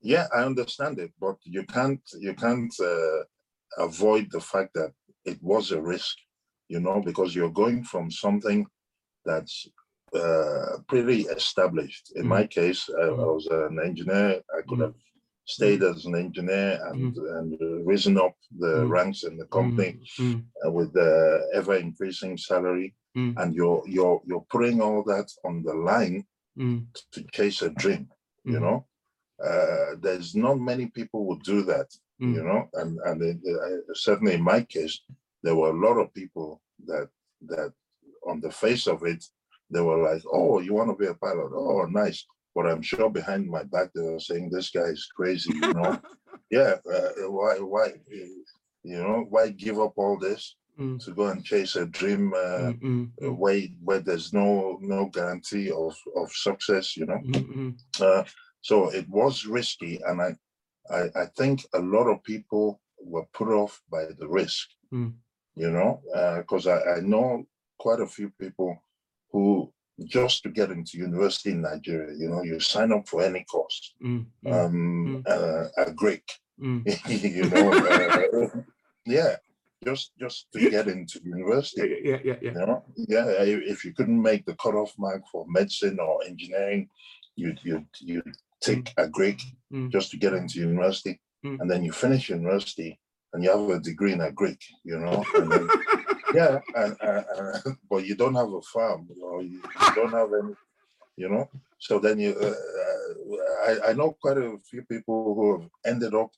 Yeah, 0.00 0.26
I 0.34 0.44
understand 0.44 0.98
it, 0.98 1.12
but 1.20 1.36
you 1.44 1.64
can't 1.64 2.00
you 2.20 2.34
can't 2.34 2.72
uh, 2.80 3.22
avoid 3.78 4.28
the 4.30 4.40
fact 4.40 4.74
that 4.74 4.92
it 5.24 5.42
was 5.42 5.72
a 5.72 5.80
risk, 5.80 6.16
you 6.68 6.80
know, 6.80 7.02
because 7.02 7.34
you're 7.34 7.50
going 7.62 7.82
from 7.84 8.10
something 8.10 8.66
that's 9.24 9.66
uh, 10.14 10.78
pretty 10.88 11.22
established. 11.22 12.12
In 12.16 12.28
my 12.28 12.46
case, 12.46 12.88
I, 12.88 13.02
I 13.02 13.10
Mhm. 13.10 13.34
was 13.34 13.46
an 13.50 13.78
engineer. 13.84 14.40
I 14.58 14.62
could 14.68 14.78
Mhm. 14.78 14.86
have 14.86 14.94
stayed 15.46 15.82
as 15.82 16.06
an 16.06 16.14
engineer 16.14 16.78
and 16.88 17.16
and 17.16 17.54
uh, 17.60 17.66
risen 17.92 18.16
up 18.18 18.36
the 18.58 18.86
ranks 18.86 19.24
in 19.24 19.36
the 19.36 19.46
company 19.46 20.00
Mm, 20.20 20.44
uh, 20.64 20.70
with 20.70 20.92
the 20.92 21.12
ever 21.54 21.74
increasing 21.76 22.36
salary, 22.38 22.94
Mm. 23.16 23.34
and 23.40 23.54
you're 23.54 23.82
you're 23.86 24.20
you're 24.28 24.46
putting 24.54 24.80
all 24.80 25.02
that 25.04 25.28
on 25.44 25.62
the 25.62 25.74
line 25.74 26.24
mm, 26.56 26.86
to 27.12 27.18
chase 27.36 27.62
a 27.62 27.70
dream 27.70 28.08
you 28.44 28.60
mm, 28.60 28.62
know 28.64 28.86
uh, 29.44 29.94
there's 30.00 30.34
not 30.34 30.58
many 30.58 30.86
people 30.86 31.24
would 31.26 31.42
do 31.42 31.62
that 31.62 31.88
mm, 32.20 32.34
you 32.34 32.42
know? 32.42 32.68
And 32.74 32.98
and 33.04 33.22
it, 33.22 33.38
uh, 33.48 33.94
certainly 33.94 34.34
in 34.34 34.42
my 34.42 34.62
case 34.62 35.00
there 35.42 35.54
were 35.54 35.70
a 35.70 35.80
lot 35.86 35.98
of 35.98 36.12
people 36.14 36.60
that 36.86 37.08
that 37.46 37.72
on 38.26 38.40
the 38.40 38.50
face 38.50 38.86
of 38.86 39.04
it 39.04 39.24
they 39.70 39.80
were 39.80 40.02
like 40.02 40.22
oh 40.32 40.60
you 40.60 40.74
want 40.74 40.90
to 40.90 40.96
be 40.96 41.06
a 41.06 41.14
pilot? 41.14 41.50
Oh 41.54 41.84
nice. 41.84 42.24
But 42.54 42.66
i'm 42.66 42.82
sure 42.82 43.10
behind 43.10 43.46
my 43.48 43.62
back 43.64 43.90
they 43.94 44.02
were 44.02 44.18
saying 44.18 44.50
this 44.50 44.70
guy 44.70 44.88
is 44.96 45.08
crazy 45.14 45.52
you 45.54 45.72
know? 45.74 46.00
Yeah 46.50 46.76
uh, 46.90 47.28
why 47.28 47.54
why 47.58 47.92
you 48.82 48.98
know 49.02 49.26
why 49.28 49.50
give 49.50 49.78
up 49.78 49.92
all 49.96 50.18
this 50.18 50.56
mm, 50.80 50.98
to 51.04 51.10
go 51.12 51.26
and 51.28 51.44
chase 51.44 51.76
a 51.76 51.84
dream 51.84 52.32
uh, 52.32 52.72
mm, 52.72 52.80
mm, 52.80 53.10
uh, 53.22 53.32
where 53.34 53.62
where 53.84 54.00
there's 54.00 54.32
no 54.32 54.78
no 54.80 55.06
guarantee 55.06 55.70
of 55.70 55.94
of 56.16 56.32
success 56.32 56.96
you 56.96 57.04
know? 57.06 57.20
Uh, 58.00 58.24
so 58.68 58.90
it 58.90 59.08
was 59.08 59.46
risky, 59.46 59.98
and 60.06 60.20
I, 60.20 60.30
I, 60.94 61.00
I 61.22 61.26
think 61.38 61.64
a 61.72 61.78
lot 61.78 62.06
of 62.06 62.22
people 62.22 62.82
were 63.00 63.24
put 63.32 63.48
off 63.48 63.80
by 63.90 64.04
the 64.18 64.28
risk. 64.28 64.68
Mm. 64.92 65.14
You 65.56 65.70
know, 65.70 66.02
because 66.36 66.66
I, 66.66 66.78
I 66.96 67.00
know 67.00 67.46
quite 67.78 68.00
a 68.00 68.06
few 68.06 68.30
people 68.38 68.76
who 69.32 69.72
just 70.04 70.42
to 70.42 70.50
get 70.50 70.70
into 70.70 70.98
university 70.98 71.52
in 71.52 71.62
Nigeria, 71.62 72.14
you 72.14 72.28
know, 72.28 72.42
you 72.42 72.60
sign 72.60 72.92
up 72.92 73.08
for 73.08 73.22
any 73.22 73.42
course, 73.44 73.94
mm, 74.04 74.26
mm, 74.44 74.52
um, 74.52 75.24
uh, 75.26 75.64
a 75.78 75.90
Greek, 75.90 76.30
mm. 76.62 76.84
you 77.36 77.48
know, 77.50 77.72
uh, 77.72 78.60
yeah, 79.06 79.36
just 79.82 80.12
just 80.20 80.46
to 80.52 80.70
get 80.70 80.88
into 80.88 81.20
university. 81.24 82.00
yeah, 82.04 82.18
yeah, 82.22 82.36
yeah. 82.42 82.50
You 82.52 82.66
know, 82.66 82.84
yeah, 82.96 83.24
if 83.72 83.84
you 83.84 83.94
couldn't 83.94 84.22
make 84.22 84.44
the 84.44 84.54
cutoff 84.56 84.92
mark 84.98 85.22
for 85.32 85.46
medicine 85.48 85.98
or 85.98 86.22
engineering, 86.24 86.88
you'd 87.34 87.58
you'd 87.64 87.86
you 88.00 88.22
take 88.60 88.92
a 88.96 89.08
Greek 89.08 89.40
Mm. 89.72 89.90
just 89.92 90.10
to 90.10 90.16
get 90.16 90.32
into 90.32 90.60
university, 90.60 91.20
Mm. 91.44 91.60
and 91.60 91.70
then 91.70 91.84
you 91.84 91.92
finish 91.92 92.30
university 92.30 92.98
and 93.32 93.44
you 93.44 93.50
have 93.50 93.68
a 93.68 93.78
degree 93.80 94.12
in 94.14 94.22
a 94.22 94.32
Greek, 94.32 94.60
you 94.82 94.98
know. 94.98 95.22
And 95.36 95.52
then, 95.52 95.68
yeah, 96.34 96.60
and, 96.74 96.96
but 97.90 98.06
you 98.06 98.14
don't 98.16 98.34
have 98.34 98.50
a 98.52 98.62
farm, 98.62 99.06
you 99.10 99.16
know, 99.20 99.40
you, 99.40 99.60
you 99.62 99.94
don't 99.94 100.12
have 100.12 100.30
any, 100.42 100.54
you 101.16 101.28
know. 101.28 101.48
So 101.78 101.98
then 101.98 102.18
you, 102.18 102.32
uh, 102.40 102.54
uh, 102.82 103.68
I, 103.68 103.90
I 103.90 103.92
know 103.92 104.16
quite 104.22 104.38
a 104.38 104.56
few 104.70 104.82
people 104.82 105.34
who 105.34 105.60
have 105.60 105.70
ended 105.84 106.14
up 106.14 106.30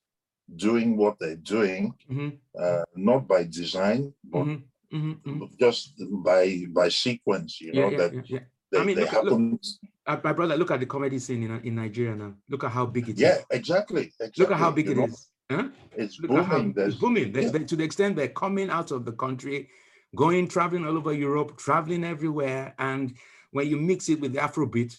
doing 0.57 0.97
what 0.97 1.17
they're 1.21 1.37
doing, 1.37 1.95
Mhm, 2.11 2.39
uh, 2.59 2.83
not 2.97 3.29
by 3.29 3.45
design, 3.45 4.13
but 4.25 4.45
mhm, 4.45 4.63
mhm, 4.93 5.21
mhm. 5.23 5.59
just 5.59 5.95
by 6.25 6.65
by 6.69 6.89
sequence, 6.89 7.61
you 7.61 7.71
Yeah, 7.73 7.81
know, 7.83 7.91
yeah, 7.93 7.99
that 7.99 8.13
yeah, 8.29 8.41
they, 8.73 8.79
I 8.81 8.85
mean, 8.85 8.97
look 8.99 9.13
look- 9.13 9.25
happen. 9.25 9.61
My 10.07 10.33
brother, 10.33 10.57
look 10.57 10.71
at 10.71 10.81
the 10.81 10.87
comedy 10.87 11.19
scene 11.19 11.43
in, 11.43 11.61
in 11.63 11.75
Nigeria 11.75 12.17
now. 12.17 12.35
Look 12.49 12.65
at 12.65 12.71
how 12.73 12.87
big 12.87 13.09
it 13.09 13.15
is. 13.15 13.21
Yeah, 13.21 13.39
exactly. 13.51 14.13
exactly. 14.21 14.43
Look 14.43 14.51
at 14.53 14.59
how 14.59 14.71
big 14.71 14.87
you 14.87 14.93
it 14.93 14.97
know, 14.99 15.05
is. 15.05 15.27
Huh? 15.51 15.69
It's 15.97 16.19
Look 16.21 16.31
at 16.33 16.45
how 16.47 16.59
booming. 16.59 16.75
it's 16.77 16.97
booming. 16.97 17.33
They- 17.33 17.43
yeah. 17.45 17.51
they- 17.51 17.65
to 17.65 17.77
the 17.77 17.85
extent 17.85 18.17
they're 18.17 18.29
coming 18.29 18.71
out 18.71 18.91
of 18.91 19.05
the 19.05 19.13
country, 19.13 19.69
going 20.17 20.49
traveling 20.49 20.87
all 20.87 20.97
over 20.97 21.13
Europe, 21.13 21.57
traveling 21.59 22.05
everywhere. 22.05 22.75
And 22.79 23.15
when 23.51 23.69
you 23.69 23.77
mix 23.77 24.09
it 24.09 24.21
with 24.21 24.33
the 24.33 24.41
Afrobeat, 24.41 24.99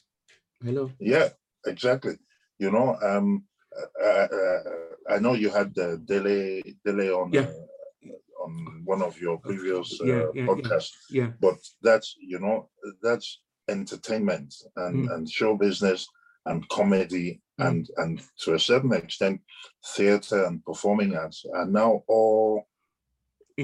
hello. 0.64 0.92
Yeah, 1.00 1.30
exactly. 1.66 2.18
You 2.60 2.72
know, 2.72 2.98
um, 3.02 3.44
uh, 4.02 4.06
uh, 4.06 4.60
I 5.10 5.20
know 5.20 5.34
you 5.34 5.50
had 5.50 5.74
the 5.74 6.02
delay 6.06 6.62
delay 6.86 7.10
on 7.12 7.32
Yeah. 7.34 7.42
uh, 7.42 8.44
on 8.44 8.82
one 8.86 9.02
of 9.02 9.20
your 9.22 9.38
previous 9.40 10.00
uh, 10.02 10.06
Yeah, 10.06 10.14
yeah, 10.14 10.30
yeah. 10.34 10.46
podcasts, 10.46 10.92
Yeah. 11.10 11.32
but 11.40 11.58
that's 11.82 12.16
you 12.20 12.40
know 12.40 12.70
that's 13.02 13.40
entertainment 13.76 14.50
and 14.84 14.98
Mm. 15.08 15.14
and 15.14 15.24
show 15.40 15.52
business 15.68 16.02
and 16.50 16.60
comedy 16.70 17.28
Mm. 17.60 17.68
and 17.68 17.82
and 18.02 18.14
to 18.44 18.50
a 18.56 18.60
certain 18.70 18.94
extent 19.02 19.38
theater 19.96 20.40
and 20.48 20.64
performing 20.70 21.12
arts 21.24 21.40
are 21.58 21.70
now 21.82 21.92
all 22.16 22.50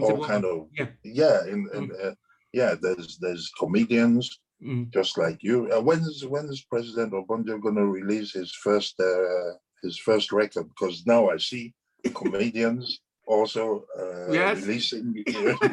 all 0.04 0.18
kind 0.32 0.46
of 0.52 0.58
Yeah. 0.80 0.90
yeah 1.22 1.38
in, 1.54 1.60
in 1.78 1.84
uh, 2.04 2.14
yeah 2.60 2.72
there's 2.84 3.10
there's 3.24 3.46
comedians 3.62 4.26
Mm. 4.70 4.90
just 4.98 5.14
like 5.24 5.40
you. 5.48 5.58
Uh, 5.74 5.82
when 5.90 6.00
is 6.12 6.26
when 6.34 6.46
is 6.54 6.66
President 6.74 7.14
Obonjo 7.14 7.56
going 7.62 7.80
to 7.82 7.86
release 8.00 8.32
his 8.40 8.52
first 8.66 8.94
uh, 9.00 9.52
his 9.84 9.96
first 10.08 10.28
record? 10.42 10.66
Because 10.72 11.06
now 11.14 11.22
I 11.36 11.38
see 11.50 11.66
comedians 12.22 12.86
also 13.28 13.86
uh, 14.00 14.32
Yes. 14.32 14.62
releasing 14.62 15.06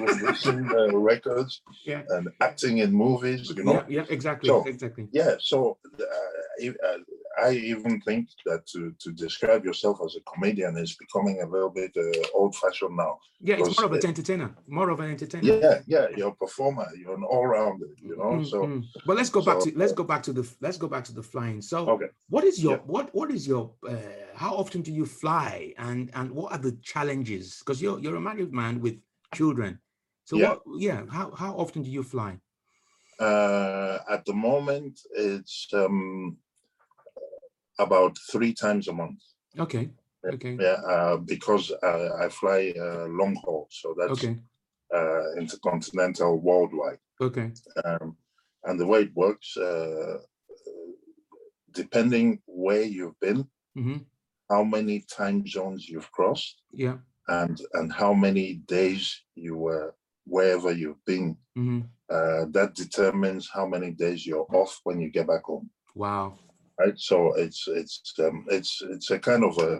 releasing 0.06 0.60
uh, 0.80 0.96
records 1.12 1.62
Yeah. 1.86 2.02
and 2.14 2.28
acting 2.40 2.78
in 2.78 2.90
movies. 2.92 3.42
You 3.56 3.64
know, 3.64 3.72
Yeah, 3.74 3.84
yeah, 3.96 4.04
exactly. 4.16 4.48
So- 4.48 4.64
exactly. 4.74 5.04
yeah. 5.12 5.32
So 5.40 5.78
uh, 6.00 6.04
I- 6.64 6.74
uh, 7.42 7.50
even 7.50 8.00
think 8.08 8.28
that 8.46 8.60
to 8.72 8.80
to 9.02 9.08
describe 9.24 9.62
yourself 9.68 9.96
as 10.06 10.12
a 10.20 10.22
comedian 10.32 10.72
is 10.84 10.92
becoming 11.04 11.36
a 11.42 11.46
little 11.54 11.72
bit 11.80 11.92
uh, 11.96 12.38
old 12.38 12.54
fashioned 12.62 12.96
now. 12.96 13.12
Yeah, 13.48 13.56
it's 13.58 13.76
more 13.78 13.86
of 13.86 13.92
an 13.92 13.98
it- 13.98 14.04
entertainer. 14.12 14.50
More 14.78 14.90
of 14.94 14.98
an 15.00 15.10
entertainer. 15.10 15.44
Yeah, 15.66 15.76
yeah. 15.94 16.06
You're 16.16 16.34
a 16.36 16.40
performer. 16.44 16.86
You're 17.00 17.16
an 17.20 17.24
all 17.32 17.46
rounder. 17.54 17.90
You 18.08 18.16
know. 18.18 18.30
Mm, 18.38 18.46
So 18.52 18.58
mm. 18.66 18.80
but 19.06 19.14
let's 19.18 19.30
go 19.36 19.42
back 19.48 19.58
to 19.64 19.68
let's 19.82 19.92
go 20.00 20.04
back 20.12 20.22
to 20.28 20.32
the 20.38 20.44
let's 20.64 20.78
go 20.84 20.88
back 20.94 21.04
to 21.08 21.12
the 21.18 21.24
flying. 21.32 21.60
So 21.70 21.76
okay. 21.94 22.10
what 22.34 22.44
is 22.50 22.56
your 22.64 22.76
Yeah. 22.76 22.82
what 22.94 23.06
what 23.18 23.28
is 23.36 23.42
your 23.52 23.64
uh, 23.92 23.96
how 24.34 24.54
often 24.54 24.82
do 24.82 24.92
you 24.92 25.06
fly? 25.06 25.74
And 25.78 26.10
and 26.14 26.30
what 26.32 26.52
are 26.52 26.58
the 26.58 26.72
challenges? 26.82 27.58
Because 27.60 27.80
you're 27.82 27.98
you're 28.00 28.16
a 28.16 28.20
married 28.20 28.52
man 28.52 28.80
with 28.80 28.96
children. 29.34 29.80
So 30.24 30.36
Yeah. 30.36 30.48
what 30.48 30.62
yeah 30.78 31.02
how 31.10 31.30
how 31.32 31.54
often 31.56 31.82
do 31.82 31.90
you 31.90 32.02
fly? 32.02 32.38
Uh, 33.20 33.98
at 34.10 34.24
the 34.24 34.34
moment, 34.34 35.00
it's 35.14 35.68
um, 35.72 36.36
about 37.78 38.18
three 38.32 38.52
times 38.52 38.88
a 38.88 38.92
month. 38.92 39.20
okay 39.58 39.90
okay. 40.24 40.56
Yeah, 40.58 40.80
uh, 40.88 41.16
because 41.18 41.72
I, 41.82 42.24
I 42.24 42.28
fly 42.28 42.72
uh, 42.78 43.06
long 43.06 43.36
haul, 43.44 43.68
so 43.70 43.94
that's 43.98 44.24
okay. 44.24 44.36
uh, 44.94 45.34
intercontinental 45.38 46.40
worldwide. 46.40 46.98
okay. 47.20 47.52
Um, 47.84 48.16
and 48.64 48.80
the 48.80 48.86
way 48.86 49.02
it 49.02 49.14
works, 49.14 49.56
uh, 49.56 50.18
depending 51.72 52.40
where 52.46 52.82
you've 52.82 53.18
been, 53.20 53.46
hmm 53.74 53.98
how 54.54 54.62
many 54.76 54.96
time 55.20 55.46
zones 55.46 55.88
you've 55.88 56.10
crossed, 56.12 56.56
yeah 56.72 56.96
and 57.40 57.56
and 57.78 57.92
how 57.92 58.12
many 58.26 58.46
days 58.76 59.02
you 59.34 59.54
were 59.56 59.88
wherever 60.34 60.70
you've 60.72 61.04
been, 61.04 61.36
hmm 61.54 61.80
uh, 62.16 62.44
that 62.56 62.70
determines 62.74 63.44
how 63.56 63.66
many 63.74 63.90
days 63.90 64.26
you're 64.26 64.46
off 64.60 64.72
when 64.84 65.00
you 65.00 65.08
get 65.10 65.26
back 65.26 65.44
home. 65.50 65.68
wow 65.94 66.26
right? 66.80 66.98
So 67.10 67.16
it's 67.44 67.62
it's 67.80 67.94
um, 68.26 68.38
it's 68.56 68.72
it's 68.94 69.10
a 69.10 69.18
kind 69.18 69.44
of 69.50 69.54
a 69.58 69.72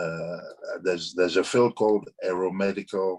uh, 0.00 0.40
there's 0.84 1.14
there's 1.14 1.38
a 1.38 1.44
field 1.52 1.74
called 1.80 2.04
aeromedical 2.28 3.10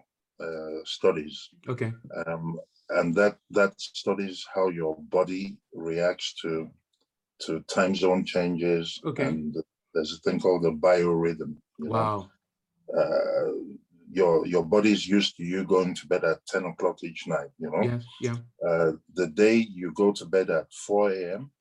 uh, 0.45 0.80
studies, 0.97 1.36
okay 1.73 1.91
um, 2.19 2.59
and 2.97 3.15
that 3.15 3.36
that 3.57 3.73
studies 4.01 4.38
how 4.55 4.67
your 4.69 4.93
body 5.17 5.43
reacts 5.73 6.28
to 6.41 6.69
to 7.45 7.51
time 7.61 7.95
zone 7.95 8.25
changes. 8.25 8.99
Okay. 9.05 9.28
And 9.30 9.55
there's 9.98 10.14
a 10.14 10.20
thing 10.30 10.39
called 10.39 10.62
the 10.64 10.72
biorhythm. 10.72 11.56
You 11.80 11.89
know? 11.89 11.91
wow 11.91 12.30
Uh, 13.02 13.52
your 14.20 14.45
your 14.48 14.64
body's 14.66 15.06
used 15.08 15.36
to 15.38 15.43
you 15.43 15.64
going 15.66 15.93
to 15.95 16.08
bed 16.08 16.24
at 16.24 16.45
10 16.48 16.66
o'clock 16.66 17.04
each 17.04 17.28
night, 17.28 17.50
you 17.60 17.70
know? 17.72 17.84
yeah 17.84 18.00
yeah 18.22 18.38
uh, 18.68 18.91
the 19.16 19.28
day 19.28 19.56
you 19.80 19.91
go 19.93 20.12
to 20.14 20.26
bed 20.26 20.50
at 20.50 20.68
4 20.88 21.12
a.m., 21.12 21.52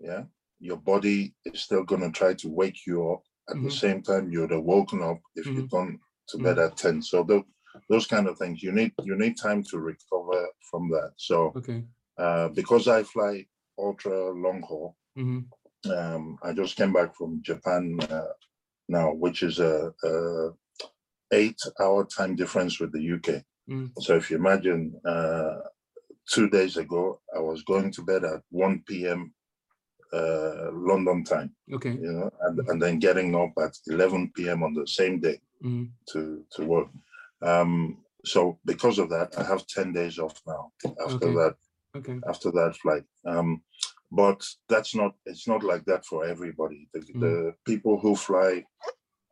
yeah, 0.00 0.24
your 0.60 0.76
body 0.76 1.34
is 1.44 1.60
still 1.60 1.84
going 1.84 2.02
to 2.02 2.10
try 2.10 2.34
to 2.34 2.48
wake 2.48 2.80
you 2.86 3.12
up 3.12 3.22
at 3.50 3.56
the 3.56 3.68
Mhm. 3.68 3.80
same 3.84 4.02
time 4.02 4.30
you'd 4.32 4.50
have 4.56 4.62
woken 4.64 5.02
up 5.02 5.20
if 5.36 5.46
you'd 5.46 5.70
gone 5.70 6.00
to 6.30 6.38
bed 6.38 6.56
Mm-hmm. 6.56 6.72
at 6.72 6.76
10. 6.76 7.02
So 7.02 7.22
tho- 7.24 7.46
those 7.90 8.06
kind 8.06 8.26
of 8.28 8.36
things, 8.38 8.62
you 8.62 8.72
need 8.72 8.92
you 9.08 9.14
need 9.16 9.36
time 9.36 9.62
to 9.70 9.78
recover 9.78 10.40
from 10.70 10.90
that. 10.94 11.12
So 11.16 11.52
okay 11.60 11.80
uh, 12.24 12.48
because 12.60 12.88
I 12.88 13.00
fly 13.04 13.46
ultra 13.78 14.16
long 14.44 14.60
haul, 14.68 14.96
hmm 15.16 15.40
um, 15.86 16.38
I 16.42 16.52
just 16.52 16.76
came 16.76 16.92
back 16.92 17.14
from 17.14 17.42
Japan 17.42 17.98
uh, 18.10 18.32
now, 18.88 19.12
which 19.12 19.42
is 19.42 19.58
a, 19.60 19.92
a 20.04 20.50
eight 21.32 21.60
hour 21.80 22.04
time 22.04 22.36
difference 22.36 22.80
with 22.80 22.92
the 22.92 23.12
UK. 23.14 23.42
Mm. 23.70 23.90
So 24.00 24.16
if 24.16 24.30
you 24.30 24.36
imagine, 24.36 24.98
uh, 25.04 25.56
two 26.28 26.48
days 26.50 26.76
ago, 26.76 27.20
I 27.34 27.40
was 27.40 27.62
going 27.62 27.90
to 27.92 28.02
bed 28.02 28.24
at 28.24 28.42
1 28.50 28.82
p.m. 28.86 29.32
Uh, 30.12 30.70
London 30.72 31.22
time, 31.22 31.54
okay 31.70 31.90
you 31.92 32.12
know, 32.12 32.30
and, 32.40 32.58
and 32.68 32.80
then 32.80 32.98
getting 32.98 33.34
up 33.34 33.50
at 33.62 33.76
11 33.88 34.32
p.m. 34.34 34.62
on 34.62 34.72
the 34.72 34.86
same 34.86 35.20
day 35.20 35.38
hmm 35.60 35.84
to, 36.10 36.42
to 36.52 36.64
work. 36.64 36.88
Um, 37.42 37.98
so 38.24 38.58
because 38.64 38.98
of 38.98 39.10
that, 39.10 39.34
I 39.36 39.44
have 39.44 39.66
10 39.66 39.92
days 39.92 40.18
off 40.18 40.40
now 40.46 40.72
after 41.04 41.26
Okay. 41.26 41.34
that 41.34 41.56
okay 41.96 42.18
after 42.26 42.50
that 42.52 42.74
flight. 42.76 43.04
Um, 43.26 43.62
but 44.10 44.42
that's 44.68 44.94
not 44.94 45.12
it's 45.26 45.46
not 45.46 45.62
like 45.62 45.84
that 45.84 46.04
for 46.06 46.24
everybody. 46.24 46.88
The, 46.92 47.00
Mm. 47.00 47.20
the 47.20 47.52
people 47.64 47.98
who 48.00 48.16
fly 48.16 48.64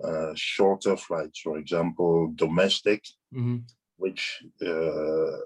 uh, 0.04 0.32
shorter 0.34 0.96
flights, 0.96 1.40
for 1.40 1.58
example, 1.58 2.32
domestic, 2.34 3.02
hmm 3.32 3.58
which 3.98 4.42
uh, 4.62 5.38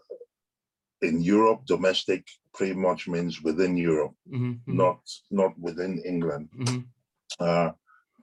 in 1.02 1.22
Europe, 1.22 1.64
domestic 1.66 2.26
pretty 2.52 2.74
much 2.74 3.06
means 3.08 3.42
within 3.42 3.76
Europe, 3.76 4.14
hmm 4.28 4.54
not 4.66 5.00
not 5.30 5.52
within 5.58 6.02
England. 6.04 6.48
hmm 6.56 6.80
Uh, 7.38 7.70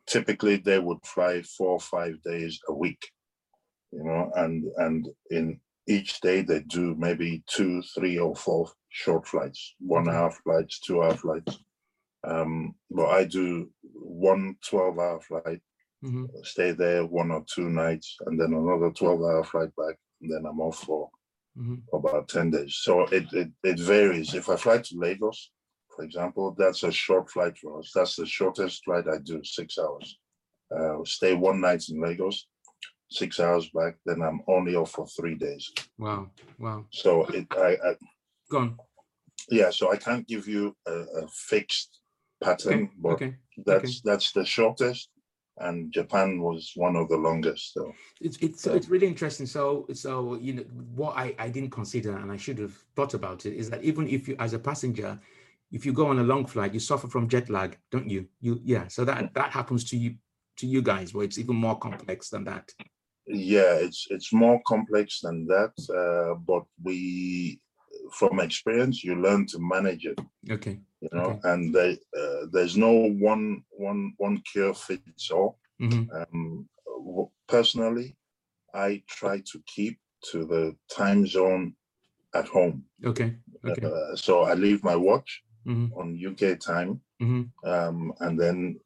typically, 0.06 0.58
they 0.58 0.80
would 0.80 1.04
fly 1.06 1.42
four 1.58 1.72
or 1.80 1.86
five 1.98 2.16
days 2.24 2.60
a 2.68 2.74
week, 2.74 3.02
you 3.92 4.04
know, 4.04 4.32
and 4.36 4.66
and 4.86 5.08
in 5.38 5.46
each 5.88 6.20
day 6.22 6.42
they 6.44 6.62
do 6.78 6.96
maybe 6.96 7.44
two, 7.56 7.82
three, 7.96 8.18
or 8.20 8.36
four 8.36 8.70
short 8.98 9.28
flights, 9.28 9.76
one 9.80 10.10
hour 10.10 10.32
flights, 10.32 10.80
two 10.80 11.04
hour 11.04 11.16
flights. 11.16 11.60
Um, 12.24 12.74
but 12.90 13.08
I 13.10 13.26
do 13.26 13.70
one 13.94 14.56
12 14.68 14.98
hour 14.98 15.22
flight, 15.22 15.62
hmm 16.02 16.26
stay 16.44 16.72
there 16.72 17.06
one 17.06 17.30
or 17.32 17.44
two 17.46 17.70
nights, 17.70 18.18
and 18.26 18.40
then 18.40 18.54
another 18.54 18.90
12 18.92 19.22
hour 19.22 19.44
flight 19.44 19.70
back, 19.78 19.96
and 20.22 20.32
then 20.32 20.46
I'm 20.50 20.60
off 20.60 20.80
for 20.80 21.10
hmm 21.56 21.76
about 21.94 22.28
10 22.28 22.50
days. 22.50 22.76
So 22.82 23.02
it, 23.18 23.32
it, 23.34 23.50
it 23.64 23.80
varies. 23.80 24.34
If 24.34 24.50
I 24.50 24.56
fly 24.56 24.80
to 24.80 24.96
Lagos, 24.98 25.52
for 25.96 26.04
example, 26.04 26.56
that's 26.58 26.82
a 26.84 26.92
short 26.92 27.30
flight 27.30 27.56
for 27.58 27.80
us. 27.80 27.92
That's 27.94 28.16
the 28.16 28.26
shortest 28.26 28.84
flight 28.84 29.06
I 29.08 29.20
do, 29.24 29.42
six 29.44 29.78
hours. 29.78 30.18
Uh, 30.76 30.98
stay 31.06 31.34
one 31.36 31.62
night 31.62 31.84
in 31.90 32.02
Lagos, 32.02 32.48
six 33.12 33.40
hours 33.40 33.70
back, 33.76 33.96
then 34.08 34.22
I'm 34.24 34.42
only 34.48 34.76
off 34.76 34.92
for 34.92 35.08
three 35.08 35.36
days. 35.36 35.72
wow 36.00 36.30
wow 36.58 36.84
So 36.92 37.26
it, 37.28 37.46
I, 37.52 37.78
I 37.90 37.96
go 38.52 38.58
on 38.60 38.78
yeah, 39.50 39.70
so 39.70 39.92
I 39.92 39.98
can't 39.98 40.28
give 40.28 40.48
you 40.48 40.76
a, 40.86 40.92
a 40.92 41.28
fixed 41.28 42.00
pattern, 42.44 42.84
okay 42.84 42.92
but 42.98 43.12
okay 43.14 43.36
that's 43.66 44.02
that's 44.02 44.32
the 44.32 44.46
shortest, 44.46 45.10
and 45.58 45.92
Japan 45.92 46.40
was 46.40 46.72
one 46.76 46.96
of 46.96 47.10
the 47.10 47.18
longest. 47.18 47.74
So 47.74 47.94
it's 48.22 48.38
it's 48.38 48.62
so 48.62 48.74
it's 48.74 48.90
really 48.90 49.08
interesting. 49.08 49.48
So 49.48 49.88
so 49.94 50.36
you 50.36 50.54
know 50.54 50.64
what 50.96 51.18
I 51.18 51.36
I 51.40 51.50
didn't 51.50 51.72
consider 51.72 52.16
and 52.18 52.32
I 52.32 52.38
should 52.38 52.60
have 52.60 52.74
thought 52.96 53.14
about 53.14 53.46
it 53.46 53.56
is 53.56 53.70
that 53.70 53.84
even 53.84 54.08
if 54.08 54.28
you 54.28 54.36
as 54.40 54.54
a 54.54 54.60
passenger, 54.60 55.20
if 55.72 55.86
you 55.86 55.94
go 55.94 56.08
on 56.08 56.20
a 56.20 56.24
long 56.24 56.46
flight, 56.46 56.74
you 56.74 56.80
suffer 56.80 57.08
from 57.08 57.28
jet 57.28 57.50
lag, 57.50 57.78
don't 57.92 58.10
you? 58.10 58.28
You 58.42 58.62
yeah. 58.64 58.88
So 58.88 59.06
that 59.06 59.34
that 59.34 59.52
happens 59.52 59.84
to 59.90 59.98
you 59.98 60.16
to 60.58 60.68
you 60.68 60.82
guys, 60.82 61.14
where 61.14 61.26
it's 61.26 61.38
even 61.38 61.56
more 61.56 61.78
complex 61.80 62.30
than 62.30 62.44
that. 62.46 62.72
yeah, 63.28 63.76
it's 63.76 64.08
it's 64.10 64.32
more 64.32 64.62
complex 64.66 65.20
than 65.22 65.46
that, 65.48 65.74
uh, 65.94 66.36
but 66.36 66.64
we, 66.84 67.60
from 68.12 68.40
experience, 68.40 69.04
you 69.04 69.16
learn 69.16 69.46
to 69.48 69.60
manage 69.60 70.06
it. 70.06 70.20
Okay. 70.50 70.80
You 71.02 71.10
know, 71.14 71.26
Okay. 71.26 71.40
and 71.52 71.74
they, 71.76 71.92
uh, 72.18 72.48
there's 72.52 72.76
no 72.78 72.92
one 72.92 73.64
one 73.72 74.14
one 74.18 74.42
cure 74.52 74.74
fits 74.74 75.30
all. 75.32 75.60
hmm 75.80 76.04
Um, 76.14 76.68
personally, 77.48 78.16
I 78.74 79.04
try 79.08 79.42
to 79.52 79.62
keep 79.76 80.00
to 80.32 80.46
the 80.46 80.76
time 80.96 81.26
zone 81.28 81.76
at 82.34 82.48
home. 82.48 82.84
Okay. 83.06 83.36
Okay. 83.66 83.86
Uh, 83.88 84.16
so 84.16 84.42
I 84.44 84.54
leave 84.56 84.84
my 84.84 84.96
watch 84.96 85.44
Mhm. 85.66 85.92
on 85.96 86.18
UK 86.30 86.56
time, 86.60 87.02
Mhm. 87.22 87.52
um, 87.64 88.14
and 88.20 88.40
then 88.40 88.80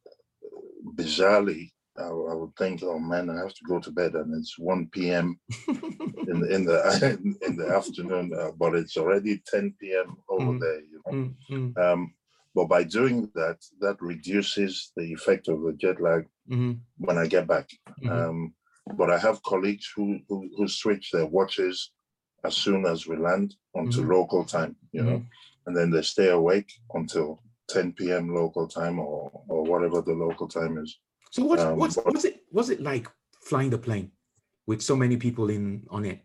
bizarrely, 0.95 1.71
I, 1.97 2.03
I 2.03 2.33
would 2.33 2.55
think, 2.57 2.81
oh 2.83 2.99
man, 2.99 3.29
I 3.29 3.37
have 3.39 3.53
to 3.53 3.63
go 3.67 3.79
to 3.79 3.91
bed, 3.91 4.13
and 4.15 4.33
it's 4.35 4.57
1 4.57 4.87
p.m. 4.87 5.39
in 6.27 6.39
the 6.41 6.55
in 6.55 6.65
the 6.65 7.37
in 7.47 7.55
the 7.57 7.67
afternoon, 7.69 8.31
uh, 8.37 8.51
but 8.57 8.75
it's 8.75 8.97
already 8.97 9.41
10 9.47 9.75
p.m. 9.79 10.15
over 10.29 10.51
Mhm. 10.53 10.59
there. 10.59 10.79
You 10.81 11.01
know? 11.05 11.13
Mm, 11.13 11.35
mm, 11.49 11.77
um, 11.93 12.13
but 12.55 12.65
by 12.65 12.83
doing 12.83 13.29
that, 13.35 13.57
that 13.79 13.97
reduces 14.01 14.91
the 14.95 15.03
effect 15.13 15.47
of 15.47 15.61
the 15.63 15.73
jet 15.73 16.01
lag 16.01 16.27
mhm, 16.49 16.79
when 16.97 17.17
I 17.17 17.27
get 17.27 17.47
back. 17.47 17.69
mhm. 18.01 18.11
Um, 18.11 18.53
but 18.97 19.09
I 19.11 19.17
have 19.17 19.43
colleagues 19.43 19.87
who, 19.95 20.19
who 20.27 20.49
who 20.57 20.67
switch 20.67 21.11
their 21.11 21.25
watches 21.27 21.91
as 22.43 22.55
soon 22.57 22.85
as 22.85 23.05
we 23.07 23.15
land 23.17 23.55
onto 23.75 24.01
Mhm. 24.01 24.09
local 24.09 24.43
time, 24.45 24.75
you 24.91 25.03
know, 25.03 25.23
and 25.65 25.75
then 25.77 25.91
they 25.91 26.01
stay 26.01 26.29
awake 26.29 26.71
until 26.93 27.43
10 27.69 27.93
p.m. 27.93 28.33
local 28.33 28.67
time 28.67 28.99
or 28.99 29.29
or 29.47 29.63
whatever 29.63 30.01
the 30.01 30.13
local 30.13 30.47
time 30.47 30.77
is. 30.77 30.99
So 31.31 31.45
what 31.45 31.59
Um, 31.59 31.79
what's 31.79 31.95
what's 31.95 32.25
it 32.25 32.43
was 32.51 32.69
it 32.69 32.81
like 32.81 33.07
flying 33.41 33.69
the 33.69 33.77
plane 33.77 34.11
with 34.67 34.81
so 34.81 34.95
many 34.95 35.15
people 35.17 35.49
in 35.49 35.87
on 35.89 36.05
it? 36.05 36.19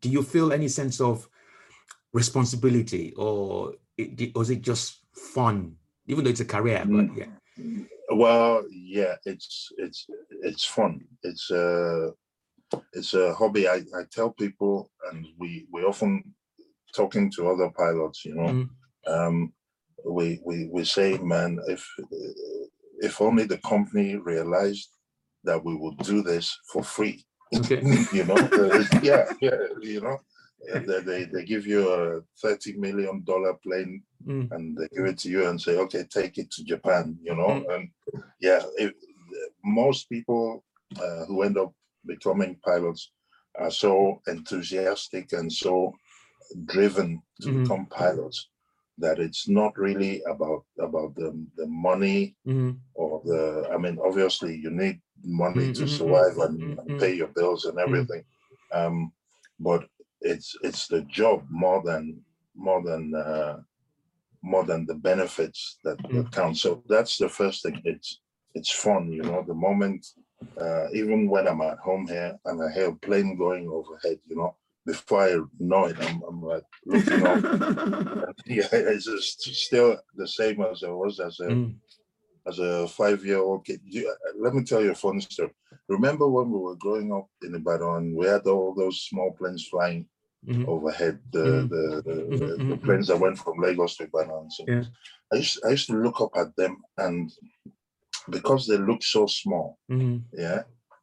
Do 0.00 0.08
you 0.08 0.22
feel 0.22 0.52
any 0.52 0.68
sense 0.68 1.00
of 1.00 1.28
responsibility 2.12 3.12
or 3.16 3.74
it, 3.98 4.34
was 4.34 4.50
it 4.50 4.62
just 4.62 5.04
fun? 5.12 5.76
Even 6.06 6.24
though 6.24 6.30
it's 6.30 6.40
a 6.40 6.44
career, 6.44 6.84
but 6.86 7.06
Mm. 7.06 7.16
yeah. 7.16 7.30
Well, 8.10 8.64
yeah, 8.70 9.14
it's 9.24 9.72
it's 9.78 10.06
it's 10.42 10.64
fun. 10.64 11.00
It's 11.22 11.50
a 11.50 12.12
it's 12.92 13.14
a 13.14 13.34
hobby. 13.34 13.68
I, 13.68 13.82
I 13.96 14.04
tell 14.10 14.30
people, 14.30 14.90
and 15.10 15.26
we 15.38 15.66
we 15.72 15.82
often 15.82 16.34
talking 16.94 17.30
to 17.32 17.48
other 17.48 17.70
pilots. 17.70 18.24
You 18.24 18.34
know, 18.34 18.50
Mhm. 18.52 18.68
um, 19.06 19.52
we 20.04 20.40
we 20.44 20.68
we 20.70 20.84
say, 20.84 21.18
man, 21.18 21.58
if 21.68 21.82
if 23.02 23.20
only 23.20 23.44
the 23.44 23.58
company 23.58 24.16
realized 24.16 24.88
that 25.44 25.62
we 25.64 25.74
would 25.74 25.98
do 25.98 26.22
this 26.22 26.56
for 26.72 26.82
free. 26.84 27.24
Okay. 27.54 27.82
you 28.12 28.24
know, 28.24 28.38
uh, 28.56 28.84
yeah, 29.02 29.24
yeah, 29.42 29.60
you 29.80 30.00
know, 30.00 30.18
they, 30.86 31.00
they 31.00 31.24
they 31.32 31.44
give 31.44 31.66
you 31.66 31.80
a 31.92 32.20
thirty 32.42 32.72
million 32.78 33.22
dollar 33.24 33.54
plane 33.62 34.02
Mm, 34.24 34.48
and 34.52 34.78
they 34.78 34.86
give 34.94 35.06
it 35.06 35.18
to 35.18 35.28
you 35.28 35.48
and 35.48 35.60
say, 35.60 35.76
okay, 35.78 36.04
take 36.08 36.38
it 36.38 36.48
to 36.52 36.62
Japan, 36.64 37.18
you 37.20 37.34
know, 37.34 37.52
Mm. 37.58 37.74
and 37.74 37.88
yeah, 38.40 38.62
if, 38.78 38.92
most 39.64 40.08
people 40.08 40.64
uh, 41.04 41.24
who 41.26 41.42
end 41.42 41.58
up 41.58 41.72
becoming 42.06 42.56
pilots 42.64 43.10
are 43.58 43.70
so 43.72 44.22
enthusiastic 44.28 45.32
and 45.32 45.52
so 45.52 45.92
driven 46.66 47.20
to 47.40 47.48
Mhm. 47.48 47.62
become 47.62 47.86
pilots 47.86 48.48
that 49.02 49.18
it's 49.20 49.48
not 49.48 49.78
really 49.78 50.22
about 50.34 50.64
about 50.80 51.14
the, 51.16 51.30
the 51.56 51.66
money 51.66 52.36
mhm, 52.46 52.78
or 52.94 53.22
the 53.24 53.68
i 53.74 53.78
mean 53.78 53.98
obviously 54.06 54.56
you 54.56 54.70
need 54.70 55.00
money 55.24 55.68
Mm, 55.68 55.74
to 55.78 55.84
mm, 55.84 55.88
mm, 55.88 55.88
survive 55.98 56.36
and, 56.46 56.56
mm, 56.60 56.78
and 56.78 56.88
mm. 56.90 57.00
pay 57.00 57.14
your 57.14 57.28
bills 57.38 57.64
and 57.66 57.78
everything. 57.78 58.24
Um 58.74 59.12
but 59.60 59.82
it's 60.20 60.56
it's 60.62 60.88
the 60.88 61.02
job 61.02 61.44
more 61.50 61.82
than 61.84 62.22
more 62.56 62.82
than 62.82 63.14
uh 63.14 63.58
more 64.42 64.64
than 64.64 64.86
the 64.86 64.94
benefits 64.94 65.78
that, 65.84 65.98
that 66.12 66.30
count. 66.32 66.58
So 66.58 66.82
that's 66.88 67.18
the 67.18 67.28
first 67.28 67.62
thing. 67.62 67.80
It's 67.84 68.20
it's 68.54 68.70
fun 68.72 69.12
you 69.12 69.24
know 69.24 69.44
the 69.46 69.54
moment 69.54 70.06
uh 70.60 70.86
even 70.92 71.28
when 71.28 71.46
i'm 71.48 71.62
at 71.62 71.78
home 71.78 72.06
here 72.06 72.38
and 72.46 72.62
i 72.62 72.70
hear 72.72 72.88
a 72.90 72.96
plane 73.06 73.36
going 73.36 73.68
overhead 73.68 74.18
you 74.28 74.36
know 74.36 74.54
before 74.86 75.22
i 75.22 75.36
know 75.58 75.84
it 75.86 75.96
i'm, 76.00 76.22
I'm 76.28 76.42
like 76.42 76.64
looking 76.86 77.22
up 77.26 77.38
yeah 78.46 78.68
it's 78.72 79.04
just 79.06 79.42
still 79.42 79.98
the 80.14 80.28
same 80.28 80.60
as 80.62 80.82
i 80.82 80.90
was 80.90 81.20
as 81.20 81.40
a 81.40 81.50
Mm, 81.50 81.74
as 82.44 82.58
a 82.58 82.88
five-year-old 82.88 83.64
kid. 83.64 83.80
You, 83.84 84.08
uh, 84.10 84.32
let 84.44 84.52
me 84.52 84.64
tell 84.64 84.82
you 84.82 84.90
a 84.90 84.94
funny 84.96 85.20
story. 85.20 85.52
Remember 85.88 86.26
when 86.28 86.50
we 86.50 86.58
were 86.58 86.74
growing 86.74 87.12
up 87.12 87.28
in 87.42 87.54
Ibadan, 87.54 88.16
we 88.16 88.26
had 88.26 88.46
all 88.48 88.74
those 88.74 89.02
small 89.02 89.30
planes 89.38 89.68
flying 89.68 90.08
mhm, 90.44 90.66
overhead, 90.66 91.20
the 91.30 91.38
Mhm. 91.38 91.68
the, 91.68 92.02
the, 92.06 92.14
Mhm, 92.14 92.68
the 92.68 92.76
mhm, 92.76 92.82
planes 92.84 93.06
that 93.06 93.20
went 93.20 93.38
from 93.38 93.60
Lagos 93.60 93.96
to 93.96 94.04
Ibadan. 94.04 94.50
So 94.50 94.64
Yeah. 94.66 94.84
I 95.32 95.36
used 95.36 95.64
I 95.64 95.70
used 95.70 95.86
to 95.90 95.96
look 95.96 96.20
up 96.20 96.32
at 96.36 96.50
them, 96.56 96.82
and 96.98 97.30
because 98.28 98.66
they 98.66 98.78
look 98.78 99.02
so 99.04 99.26
small, 99.26 99.78
mhm, 99.88 100.22
yeah. 100.32 100.62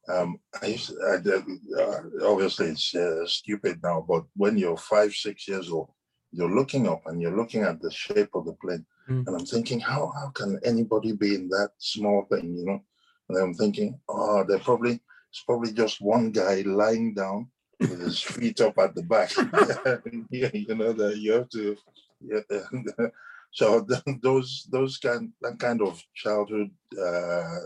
Um, 0.10 0.40
I 0.62 0.66
used 0.68 0.94
I, 1.06 1.16
uh, 1.18 2.02
obviously 2.24 2.68
it's 2.68 2.96
uh, 2.96 3.26
stupid 3.28 3.80
now, 3.84 4.04
but 4.08 4.24
when 4.36 4.58
you're 4.58 4.78
five, 4.78 5.14
six 5.14 5.48
years 5.48 5.70
old, 5.70 5.92
you're 6.32 6.54
looking 6.54 6.88
up 6.88 7.04
and 7.06 7.22
you're 7.22 7.36
looking 7.38 7.64
at 7.64 7.82
the 7.82 7.92
shape 7.92 8.30
of 8.34 8.46
the 8.46 8.54
plane, 8.54 8.86
Mm. 9.10 9.26
and 9.26 9.36
I'm 9.36 9.46
thinking, 9.46 9.80
how 9.80 10.12
how 10.20 10.30
can 10.30 10.60
anybody 10.64 11.14
be 11.14 11.34
in 11.34 11.50
that 11.50 11.72
small 11.80 12.26
thing, 12.30 12.56
you 12.56 12.66
know? 12.66 12.80
And 13.28 13.38
I'm 13.40 13.54
thinking, 13.56 14.00
oh, 14.08 14.44
they're 14.48 14.60
probably 14.60 15.02
it's 15.32 15.44
probably 15.46 15.74
just 15.74 16.00
one 16.02 16.32
guy 16.32 16.62
lying 16.66 17.14
down 17.16 17.50
with 17.80 18.00
his 18.02 18.22
feet 18.34 18.62
up 18.62 18.78
at 18.78 18.94
the 18.96 19.04
back. 19.04 19.32
you 20.30 20.76
know 20.76 20.94
that 20.94 21.18
you 21.18 21.32
have 21.34 21.50
to. 21.50 21.76
Yeah. 22.22 22.42
so 23.52 23.86
those 24.22 24.68
those 24.72 24.98
kind 24.98 25.34
that 25.42 25.58
kind 25.60 25.82
of 25.82 26.02
childhood 26.14 26.70
uh, 27.02 27.60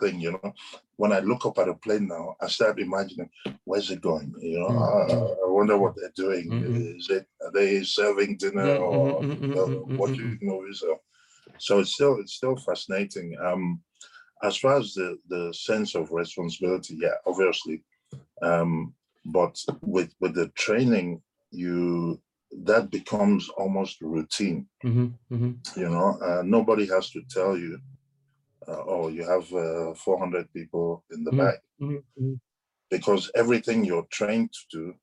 thing, 0.00 0.20
you 0.20 0.32
know, 0.32 0.52
when 0.96 1.12
I 1.12 1.20
look 1.20 1.46
up 1.46 1.58
at 1.58 1.68
a 1.68 1.74
plane 1.74 2.08
now, 2.08 2.36
I 2.40 2.48
start 2.48 2.80
imagining 2.80 3.30
where's 3.64 3.90
it 3.90 4.00
going. 4.00 4.34
You 4.40 4.60
know, 4.60 4.68
Mm, 4.68 5.10
uh, 5.10 5.46
I 5.46 5.50
wonder 5.58 5.76
what 5.78 5.94
they're 5.96 6.12
doing. 6.24 6.50
Mhm. 6.50 6.98
Is 6.98 7.10
it 7.10 7.26
are 7.44 7.52
they 7.52 7.82
serving 7.84 8.36
dinner 8.38 8.76
or 8.76 9.22
mhm, 9.22 9.38
mhm, 9.38 9.56
uh, 9.56 9.68
mhm, 9.68 9.86
mhm, 9.86 9.98
watching 9.98 10.38
movies? 10.42 10.82
Or, 10.82 10.98
so 11.58 11.80
it's 11.80 11.94
still 11.94 12.18
it's 12.20 12.34
still 12.34 12.56
fascinating. 12.56 13.36
Um, 13.40 13.80
as 14.42 14.56
far 14.56 14.76
as 14.78 14.94
the 14.94 15.18
the 15.28 15.52
sense 15.54 15.94
of 15.94 16.10
responsibility, 16.12 16.94
yeah, 17.00 17.16
obviously, 17.26 17.82
um, 18.42 18.94
but 19.26 19.54
with 19.82 20.14
with 20.20 20.34
the 20.34 20.48
training, 20.48 21.22
you 21.50 22.20
that 22.64 22.90
becomes 22.90 23.48
almost 23.50 24.00
routine 24.00 24.66
mhm, 24.84 25.12
mhm, 25.30 25.76
you 25.76 25.88
know 25.88 26.18
uh, 26.20 26.42
nobody 26.44 26.84
has 26.86 27.10
to 27.10 27.22
tell 27.30 27.56
you 27.56 27.78
uh, 27.78 27.99
oh 28.86 29.08
you 29.08 29.24
have 29.24 29.52
uh, 29.52 29.94
400 29.94 30.52
people 30.52 31.04
in 31.10 31.24
the 31.24 31.32
Mm. 31.32 31.38
back 31.38 31.58
mhm, 31.80 32.02
mhm, 32.18 32.40
because 32.90 33.30
everything 33.34 33.84
you're 33.84 34.06
trained 34.10 34.52
to 34.52 34.64
do 34.78 34.94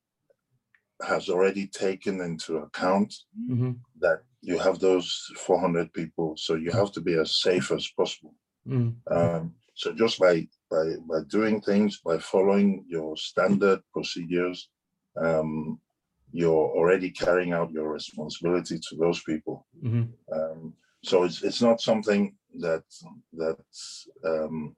has 1.02 1.28
already 1.28 1.66
taken 1.68 2.20
into 2.20 2.58
account 2.58 3.14
mhm, 3.50 3.78
that 4.00 4.22
you 4.42 4.58
have 4.58 4.78
those 4.78 5.08
400 5.36 5.92
people 5.92 6.36
so 6.36 6.54
you 6.54 6.70
have 6.70 6.92
to 6.92 7.00
be 7.00 7.14
as 7.14 7.40
safe 7.40 7.70
as 7.72 7.88
possible. 7.96 8.34
Mhm, 8.66 8.94
um, 9.10 9.54
so 9.74 9.92
just 9.94 10.18
by, 10.18 10.46
by 10.70 10.84
by 11.10 11.20
doing 11.28 11.60
things 11.60 12.00
by 12.04 12.18
following 12.18 12.84
your 12.88 13.16
standard 13.16 13.80
procedures 13.92 14.68
um, 15.16 15.80
you're 16.32 16.68
already 16.78 17.10
carrying 17.10 17.52
out 17.52 17.70
your 17.72 17.88
responsibility 17.92 18.78
to 18.78 18.96
those 18.96 19.22
people. 19.22 19.66
Mhm, 19.82 20.12
Um, 20.32 20.74
so 21.04 21.24
it's 21.24 21.42
it's 21.42 21.62
not 21.62 21.80
something 21.80 22.36
that 22.60 22.84
that 23.34 23.58
um, 24.24 24.76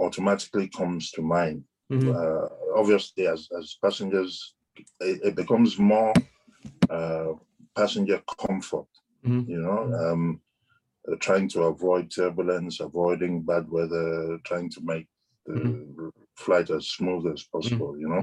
automatically 0.00 0.68
comes 0.68 1.10
to 1.12 1.22
mind. 1.22 1.64
mhm, 1.90 2.14
Uh, 2.14 2.48
obviously, 2.76 3.26
as 3.26 3.48
as 3.58 3.78
passengers, 3.82 4.54
it, 5.00 5.20
it 5.28 5.34
becomes 5.36 5.78
more 5.78 6.12
uh, 6.90 7.32
passenger 7.74 8.22
comfort. 8.38 8.88
mhm, 9.24 9.46
You 9.46 9.60
know, 9.62 9.80
um, 10.02 10.40
uh, 11.10 11.16
trying 11.20 11.48
to 11.50 11.62
avoid 11.64 12.10
turbulence, 12.10 12.80
avoiding 12.80 13.42
bad 13.42 13.70
weather, 13.70 14.38
trying 14.44 14.70
to 14.70 14.80
make 14.82 15.06
the 15.46 16.12
flight 16.36 16.70
as 16.70 16.88
smooth 16.88 17.26
as 17.32 17.44
possible. 17.44 17.98
You 17.98 18.08
know, 18.08 18.22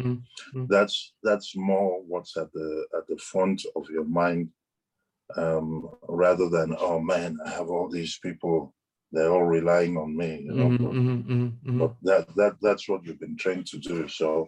mhm, 0.54 0.68
that's 0.68 1.14
that's 1.24 1.56
more 1.56 2.02
what's 2.04 2.38
at 2.38 2.52
the 2.54 2.88
at 2.98 3.08
the 3.08 3.18
front 3.18 3.66
of 3.76 3.90
your 3.90 4.06
mind 4.06 4.50
um, 5.38 5.90
rather 6.10 6.50
than 6.50 6.76
oh 6.80 7.00
man 7.00 7.38
i 7.46 7.50
have 7.50 7.70
all 7.70 7.90
these 7.90 8.20
people 8.20 8.74
they're 9.12 9.32
all 9.32 9.44
relying 9.44 9.98
on 9.98 10.16
me 10.16 10.42
you 10.48 10.54
know 10.54 10.70
mhm, 10.70 10.78
but, 10.78 10.92
mhm, 10.92 11.24
mhm, 11.26 11.52
mhm. 11.66 11.80
but 11.80 11.96
that 12.04 12.36
that 12.36 12.56
that's 12.62 12.88
what 12.90 13.04
you've 13.06 13.20
been 13.20 13.38
trained 13.38 13.66
to 13.66 13.78
do 13.80 14.08
so 14.08 14.48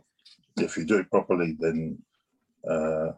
if 0.57 0.77
you 0.77 0.85
do 0.85 0.97
it 0.99 1.09
properly 1.11 1.55
then 1.59 1.97
uh, 2.69 3.09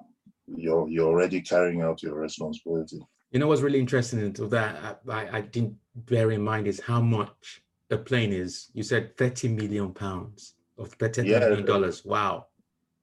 you're 0.48 0.88
you're 0.90 1.08
already 1.08 1.42
carrying 1.42 1.82
out 1.82 2.02
your 2.04 2.16
responsibility 2.16 3.00
You 3.32 3.40
know 3.40 3.48
what's 3.48 3.62
really 3.68 3.80
interesting 3.80 4.20
into 4.22 4.48
that 4.48 4.72
I, 4.88 5.12
I, 5.20 5.38
I 5.38 5.42
didn't 5.42 5.76
bear 5.96 6.32
in 6.32 6.42
mind 6.42 6.66
is 6.68 6.80
how 6.92 7.02
much 7.02 7.62
a 7.90 7.98
plane 7.98 8.34
is. 8.34 8.70
You 8.74 8.84
said 8.84 9.18
30 9.18 9.50
million 9.50 9.94
pounds 9.94 10.56
of 10.78 10.94
30 10.94 11.24
Yeah. 11.24 11.40
million 11.40 11.66
dollars. 11.66 11.98
Wow. 12.06 12.48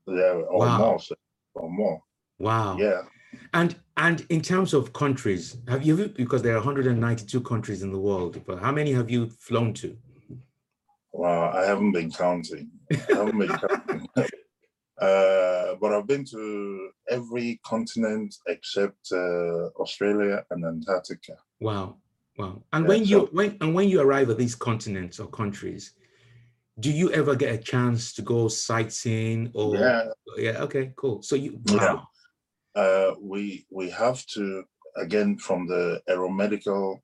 yeah 0.06 0.34
or 0.52 0.60
Wow. 0.60 0.78
more 0.78 0.98
or 1.54 1.70
more 1.70 1.96
Wow. 2.38 2.76
yeah 2.78 3.02
And 3.52 3.76
and 3.96 4.26
in 4.28 4.40
terms 4.40 4.74
of 4.74 4.92
countries, 4.92 5.56
have 5.68 5.84
you 5.84 6.08
because 6.08 6.42
there 6.42 6.54
are 6.54 6.60
192 6.60 7.40
countries 7.40 7.82
in 7.82 7.92
the 7.92 7.98
world, 7.98 8.40
but 8.46 8.58
how 8.58 8.72
many 8.72 8.92
have 8.92 9.10
you 9.10 9.28
flown 9.28 9.72
to? 9.74 9.96
well 11.12 11.50
i 11.54 11.64
haven't 11.64 11.92
been 11.92 12.10
counting 12.10 12.68
i 12.92 13.18
haven't 13.18 13.38
been 13.38 13.48
counting 13.48 14.08
Uh, 15.00 15.74
but 15.80 15.92
I've 15.92 16.06
been 16.06 16.24
to 16.26 16.90
every 17.10 17.60
continent 17.66 18.32
except 18.46 19.08
uh, 19.12 19.66
Australia 19.82 20.44
and 20.50 20.64
Antarctica. 20.64 21.36
Wow, 21.58 21.96
wow! 22.38 22.62
And 22.72 22.84
Yeah, 22.84 22.88
when 22.88 23.04
you 23.04 23.20
when 23.32 23.56
and 23.60 23.74
when 23.74 23.88
you 23.88 24.00
arrive 24.00 24.30
at 24.30 24.38
these 24.38 24.54
continents 24.54 25.18
or 25.18 25.26
countries, 25.26 25.94
do 26.78 26.92
you 26.92 27.10
ever 27.10 27.34
get 27.34 27.52
a 27.52 27.58
chance 27.58 28.12
to 28.14 28.22
go 28.22 28.46
sightseeing 28.46 29.50
or? 29.52 29.74
Yeah, 29.74 30.04
Yeah. 30.38 30.62
Okay. 30.62 30.92
Cool. 30.94 31.22
So 31.22 31.34
you. 31.34 31.60
Wow. 31.66 32.06
Uh, 32.74 33.12
we 33.20 33.66
we 33.70 33.90
have 33.90 34.24
to 34.34 34.64
again 34.96 35.38
from 35.38 35.66
the 35.66 36.00
aeromedical 36.08 36.98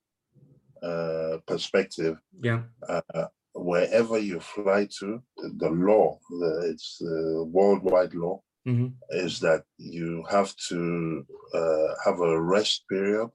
uh, 0.83 1.39
perspective. 1.47 2.17
Yeah. 2.43 2.63
Uh, 2.89 3.27
wherever 3.55 4.19
you 4.19 4.41
fly 4.41 4.87
to, 5.01 5.21
the 5.59 5.69
law, 5.71 6.19
the, 6.31 6.71
it's 6.71 6.99
the 6.99 7.45
worldwide 7.53 8.15
law, 8.15 8.41
hmm 8.65 8.89
is 9.11 9.41
that 9.41 9.65
you 9.79 10.25
have 10.31 10.55
to 10.69 11.27
uh, 11.55 11.95
have 12.05 12.21
a 12.21 12.41
rest 12.41 12.85
period 12.89 13.29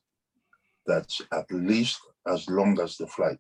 that's 0.88 1.22
at 1.32 1.52
least 1.52 2.00
as 2.28 2.48
long 2.50 2.80
as 2.80 2.96
the 2.98 3.08
flight. 3.08 3.40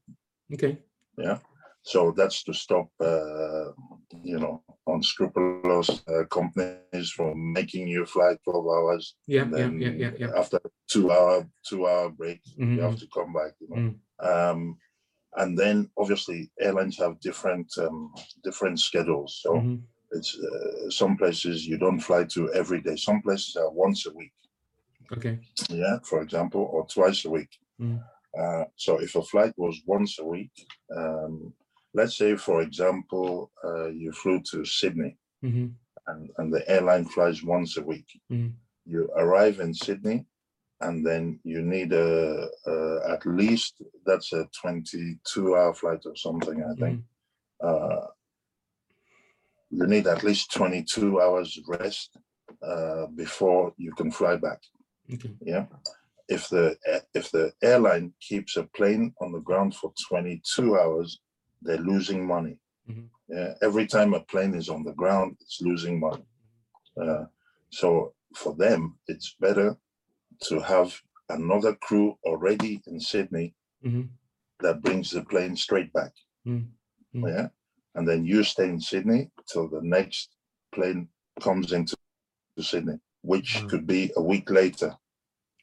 Okay. 0.53 0.77
Yeah. 1.17 1.37
So 1.83 2.13
that's 2.17 2.43
to 2.43 2.53
stop, 2.53 2.89
uh, 2.99 3.71
you 4.23 4.39
know, 4.39 4.63
unscrupulous 4.87 5.89
uh, 6.07 6.25
companies 6.25 7.09
from 7.15 7.53
making 7.53 7.87
you 7.87 8.05
fly 8.05 8.35
12 8.43 8.65
hours. 8.67 9.15
Yeah. 9.27 9.47
Yeah. 9.51 9.69
Yeah. 9.69 9.89
Yeah. 9.89 10.11
Yeah. 10.17 10.31
After 10.35 10.59
two 10.89 11.11
hour, 11.11 11.47
two 11.67 11.87
hour 11.87 12.09
break, 12.09 12.41
Mhm, 12.57 12.75
you 12.75 12.81
have 12.81 12.99
to 12.99 13.07
come 13.13 13.33
back. 13.33 13.53
You 13.59 13.67
know? 13.69 13.75
Mm. 13.75 14.51
Um, 14.51 14.77
and 15.37 15.57
then 15.57 15.89
obviously 15.97 16.49
airlines 16.59 16.97
have 16.97 17.19
different 17.19 17.67
um, 17.77 18.13
different 18.43 18.79
schedules. 18.79 19.39
So 19.41 19.53
mhm. 19.53 19.81
it's 20.11 20.37
uh, 20.37 20.89
some 20.89 21.17
places 21.17 21.67
you 21.67 21.77
don't 21.77 21.99
fly 21.99 22.23
to 22.25 22.53
every 22.53 22.81
day. 22.81 22.95
Some 22.95 23.21
places 23.21 23.55
are 23.55 23.71
once 23.71 24.05
a 24.05 24.13
week. 24.13 24.31
Okay. 25.11 25.39
yeah, 25.69 25.99
for 26.03 26.21
example, 26.21 26.67
or 26.71 26.87
twice 26.87 27.25
a 27.25 27.29
week. 27.29 27.49
Mm. 27.79 28.01
Uh, 28.37 28.65
so 28.75 28.97
if 28.97 29.15
a 29.15 29.21
flight 29.21 29.53
was 29.55 29.81
once 29.85 30.19
a 30.19 30.25
week, 30.25 30.51
um, 30.95 31.53
let's 31.95 32.17
say, 32.17 32.35
for 32.35 32.61
example, 32.61 33.51
uh, 33.63 33.87
you 33.87 34.11
flew 34.11 34.41
to 34.51 34.65
Sydney 34.65 35.17
hmm 35.41 35.67
and, 36.07 36.29
and 36.37 36.53
the 36.53 36.63
airline 36.69 37.05
flies 37.05 37.41
once 37.41 37.77
a 37.77 37.81
week. 37.81 38.05
Mm. 38.31 38.53
You 38.85 39.09
arrive 39.17 39.59
in 39.59 39.73
Sydney 39.73 40.27
and 40.81 41.03
then 41.03 41.39
you 41.43 41.63
need 41.63 41.93
a, 41.93 42.47
a 42.67 42.99
at 43.09 43.25
least 43.25 43.81
that's 44.05 44.31
a 44.33 44.47
22 44.61 45.55
hour 45.55 45.73
flight 45.73 46.01
or 46.05 46.15
something, 46.15 46.63
I 46.63 46.73
think. 46.79 47.01
Uh, 47.59 48.05
you 49.71 49.87
need 49.87 50.05
at 50.07 50.23
least 50.23 50.53
22 50.53 51.19
hours 51.19 51.59
rest 51.67 52.17
uh, 52.61 53.07
before 53.15 53.73
you 53.77 53.91
can 53.93 54.11
fly 54.11 54.35
back 54.35 54.59
Okay. 55.13 55.33
yeah 55.41 55.65
if 56.27 56.49
the 56.49 56.75
if 57.13 57.29
the 57.31 57.51
airline 57.61 58.13
keeps 58.19 58.57
a 58.57 58.63
plane 58.75 59.13
on 59.21 59.31
the 59.31 59.39
ground 59.39 59.75
for 59.75 59.93
22 60.09 60.79
hours 60.79 61.19
they're 61.61 61.77
losing 61.93 62.25
money 62.25 62.57
Mhm. 62.89 63.09
yeah 63.29 63.53
every 63.61 63.87
time 63.87 64.13
a 64.13 64.19
plane 64.21 64.53
is 64.55 64.69
on 64.69 64.83
the 64.83 64.93
ground 64.93 65.37
it's 65.41 65.61
losing 65.61 65.99
money 65.99 66.25
uh, 67.01 67.25
so 67.69 68.13
for 68.35 68.53
them 68.55 68.97
it's 69.07 69.35
better 69.39 69.77
to 70.47 70.59
have 70.59 71.01
another 71.29 71.73
crew 71.75 72.17
already 72.25 72.81
in 72.87 72.99
sydney 72.99 73.55
hmm 73.83 74.03
that 74.59 74.81
brings 74.81 75.11
the 75.11 75.23
plane 75.25 75.55
straight 75.55 75.91
back 75.93 76.13
Mm. 76.45 76.67
Mm. 77.15 77.27
yeah 77.27 77.47
and 77.95 78.07
then 78.07 78.23
you 78.25 78.43
stay 78.43 78.69
in 78.69 78.79
sydney 78.79 79.31
till 79.51 79.67
the 79.67 79.81
next 79.81 80.29
plane 80.71 81.09
comes 81.41 81.71
into 81.73 81.95
sydney 82.59 82.99
which 83.21 83.49
Wow. 83.61 83.67
could 83.69 83.87
be 83.87 84.11
a 84.15 84.21
week 84.21 84.49
later 84.49 84.95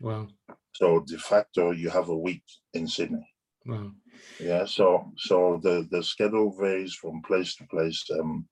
Wow. 0.00 0.26
So 0.72 1.00
de 1.06 1.18
facto, 1.18 1.70
you 1.70 1.90
have 1.90 2.08
a 2.08 2.16
week 2.16 2.42
in 2.74 2.88
Sydney. 2.88 3.31
Wow. 3.64 3.92
Yeah. 4.38 4.64
So 4.64 5.12
so 5.16 5.58
the 5.62 5.86
the 5.90 6.02
schedule 6.02 6.50
varies 6.58 6.94
from 6.94 7.22
place 7.22 7.54
to 7.56 7.66
place. 7.66 8.04
Um, 8.18 8.46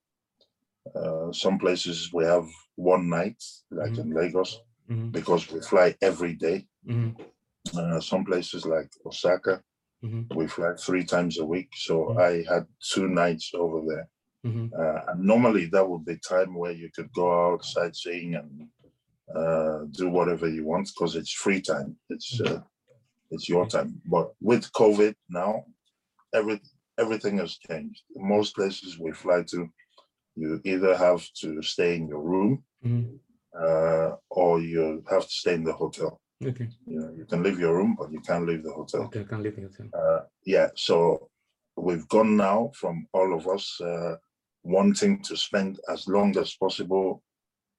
uh, 0.95 1.33
some 1.33 1.59
places 1.59 2.11
we 2.13 2.25
have 2.25 2.47
one 2.77 3.09
night, 3.09 3.41
like 3.71 3.99
in 3.99 4.11
Lagos, 4.11 4.59
hmm 4.89 5.09
because 5.13 5.51
we 5.51 5.61
fly 5.61 5.95
every 6.03 6.35
day. 6.35 6.67
hmm 6.87 7.11
Uh, 7.77 8.01
some 8.01 8.25
places 8.25 8.65
like 8.65 8.89
Osaka, 9.07 9.61
hmm 10.03 10.23
we 10.35 10.47
fly 10.47 10.73
three 10.75 11.05
times 11.05 11.39
a 11.39 11.45
week. 11.45 11.69
So 11.77 11.95
Mhm. 12.09 12.19
I 12.29 12.33
had 12.53 12.65
two 12.93 13.07
nights 13.09 13.53
over 13.55 13.81
there. 13.91 14.07
hmm 14.45 14.67
Uh, 14.81 15.01
and 15.09 15.21
normally 15.33 15.67
that 15.67 15.87
would 15.89 16.05
be 16.05 16.17
time 16.17 16.55
where 16.55 16.73
you 16.83 16.89
could 16.97 17.11
go 17.13 17.27
out 17.45 17.65
sightseeing 17.65 18.35
and 18.41 18.51
uh, 19.35 19.79
do 20.01 20.09
whatever 20.09 20.49
you 20.49 20.65
want 20.65 20.87
because 20.89 21.17
it's 21.17 21.33
free 21.45 21.61
time. 21.61 21.91
It's 22.11 22.41
uh, 22.41 22.61
it's 23.31 23.49
your 23.49 23.67
time. 23.67 24.01
But 24.07 24.33
with 24.41 24.73
COVID 24.73 25.15
now, 25.29 25.65
every 26.35 26.61
everything 26.99 27.39
has 27.39 27.57
changed. 27.57 28.03
Most 28.17 28.55
places 28.55 28.99
we 28.99 29.13
fly 29.13 29.43
to, 29.51 29.69
you 30.37 30.61
either 30.65 30.97
have 30.97 31.23
to 31.41 31.63
stay 31.63 31.97
in 31.97 32.09
your 32.09 32.23
room 32.23 32.65
hmm 32.83 33.05
uh, 33.59 34.13
or 34.31 34.61
you 34.61 35.03
have 35.11 35.25
to 35.25 35.33
stay 35.33 35.55
in 35.55 35.65
the 35.65 35.73
hotel. 35.73 36.21
Okay. 36.45 36.69
You 36.87 37.01
know, 37.01 37.13
you 37.17 37.25
can 37.27 37.43
leave 37.43 37.59
your 37.59 37.77
room, 37.77 37.97
but 37.99 38.11
you 38.11 38.21
can't 38.21 38.47
leave 38.47 38.63
the 38.63 38.73
hotel. 38.73 39.03
Okay. 39.03 39.21
I 39.21 39.25
can't 39.25 39.43
leave 39.43 39.57
the 39.57 39.63
hotel. 39.63 39.89
Uh, 39.93 40.21
yeah, 40.47 40.69
so 40.77 41.29
we've 41.77 42.09
gone 42.09 42.37
now 42.37 42.71
from 42.75 43.07
all 43.13 43.35
of 43.35 43.47
us 43.49 43.81
uh, 43.81 44.17
wanting 44.63 45.23
to 45.25 45.37
spend 45.37 45.81
as 45.89 46.09
long 46.09 46.37
as 46.39 46.55
possible 46.55 47.23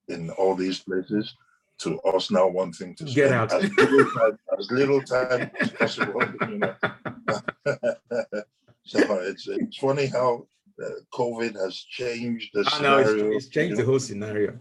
in 0.07 0.29
all 0.31 0.55
these 0.55 0.79
places 0.79 1.33
to 1.81 1.99
us 2.01 2.31
now 2.31 2.47
wanting 2.47 2.95
to 2.95 3.03
Get 3.05 3.31
out. 3.31 3.51
as 3.53 3.69
little 3.77 4.11
time 4.11 4.37
as, 4.57 4.71
little 4.71 5.01
time 5.01 5.51
as 5.59 5.71
possible. 5.71 6.21
You 6.41 6.57
know? 6.59 6.75
so 8.85 8.99
it's 9.29 9.47
it's 9.47 9.77
funny 9.77 10.07
how 10.07 10.45
uh, 10.83 10.89
COVID 11.13 11.53
has 11.55 11.75
changed 11.77 12.51
the 12.53 12.63
I 12.71 12.81
know 12.81 12.97
it's, 12.99 13.09
scenario. 13.09 13.35
it's 13.35 13.47
changed 13.47 13.77
the 13.77 13.85
whole 13.85 13.99
scenario. 13.99 14.57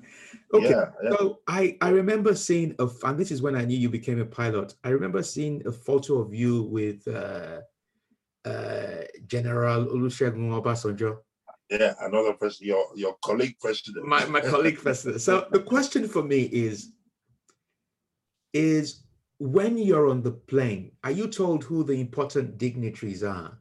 Okay. 0.52 0.70
Yeah, 0.70 0.90
yeah. 1.02 1.10
So 1.10 1.40
I, 1.46 1.76
I 1.80 1.90
remember 1.90 2.34
seeing 2.34 2.74
a 2.78 2.88
and 3.04 3.18
this 3.18 3.30
is 3.30 3.42
when 3.42 3.54
I 3.54 3.64
knew 3.64 3.76
you 3.76 3.90
became 3.90 4.20
a 4.20 4.26
pilot. 4.26 4.74
I 4.84 4.88
remember 4.88 5.22
seeing 5.22 5.62
a 5.66 5.72
photo 5.72 6.18
of 6.18 6.34
you 6.34 6.62
with 6.64 7.06
uh, 7.06 7.60
uh, 8.44 9.02
General 9.26 9.86
Olusegun 9.86 10.50
Obasanjo, 10.50 11.18
yeah, 11.70 11.94
another 12.00 12.32
person, 12.32 12.66
your 12.66 12.86
your 12.96 13.14
colleague 13.24 13.56
president. 13.60 14.04
my, 14.06 14.24
my 14.26 14.40
colleague 14.40 14.78
president. 14.78 15.20
So 15.20 15.46
the 15.52 15.60
question 15.60 16.08
for 16.08 16.22
me 16.22 16.42
is, 16.42 16.92
is 18.52 19.04
when 19.38 19.78
you're 19.78 20.08
on 20.08 20.22
the 20.22 20.32
plane, 20.32 20.92
are 21.04 21.10
you 21.10 21.28
told 21.28 21.64
who 21.64 21.84
the 21.84 21.94
important 21.94 22.58
dignitaries 22.58 23.22
are? 23.22 23.58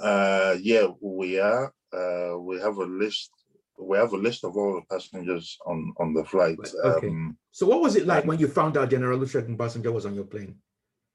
Uh, 0.00 0.56
yeah, 0.60 0.86
we 1.00 1.38
are. 1.38 1.72
Uh, 1.92 2.38
we 2.38 2.58
have 2.60 2.76
a 2.78 2.84
list. 2.84 3.30
We 3.78 3.96
have 3.96 4.12
a 4.12 4.16
list 4.16 4.44
of 4.44 4.56
all 4.56 4.74
the 4.74 4.86
passengers 4.94 5.56
on 5.66 5.92
on 5.98 6.12
the 6.14 6.24
flight. 6.24 6.58
Okay. 6.84 7.08
Um, 7.08 7.36
So 7.50 7.66
what 7.66 7.80
was 7.80 7.96
it 7.96 8.06
like 8.06 8.24
when 8.26 8.38
you 8.38 8.48
found 8.48 8.76
out 8.76 8.90
General 8.90 9.18
Olusegun 9.18 9.56
Obasanjo 9.56 9.92
was 9.92 10.06
on 10.06 10.14
your 10.14 10.24
plane? 10.24 10.56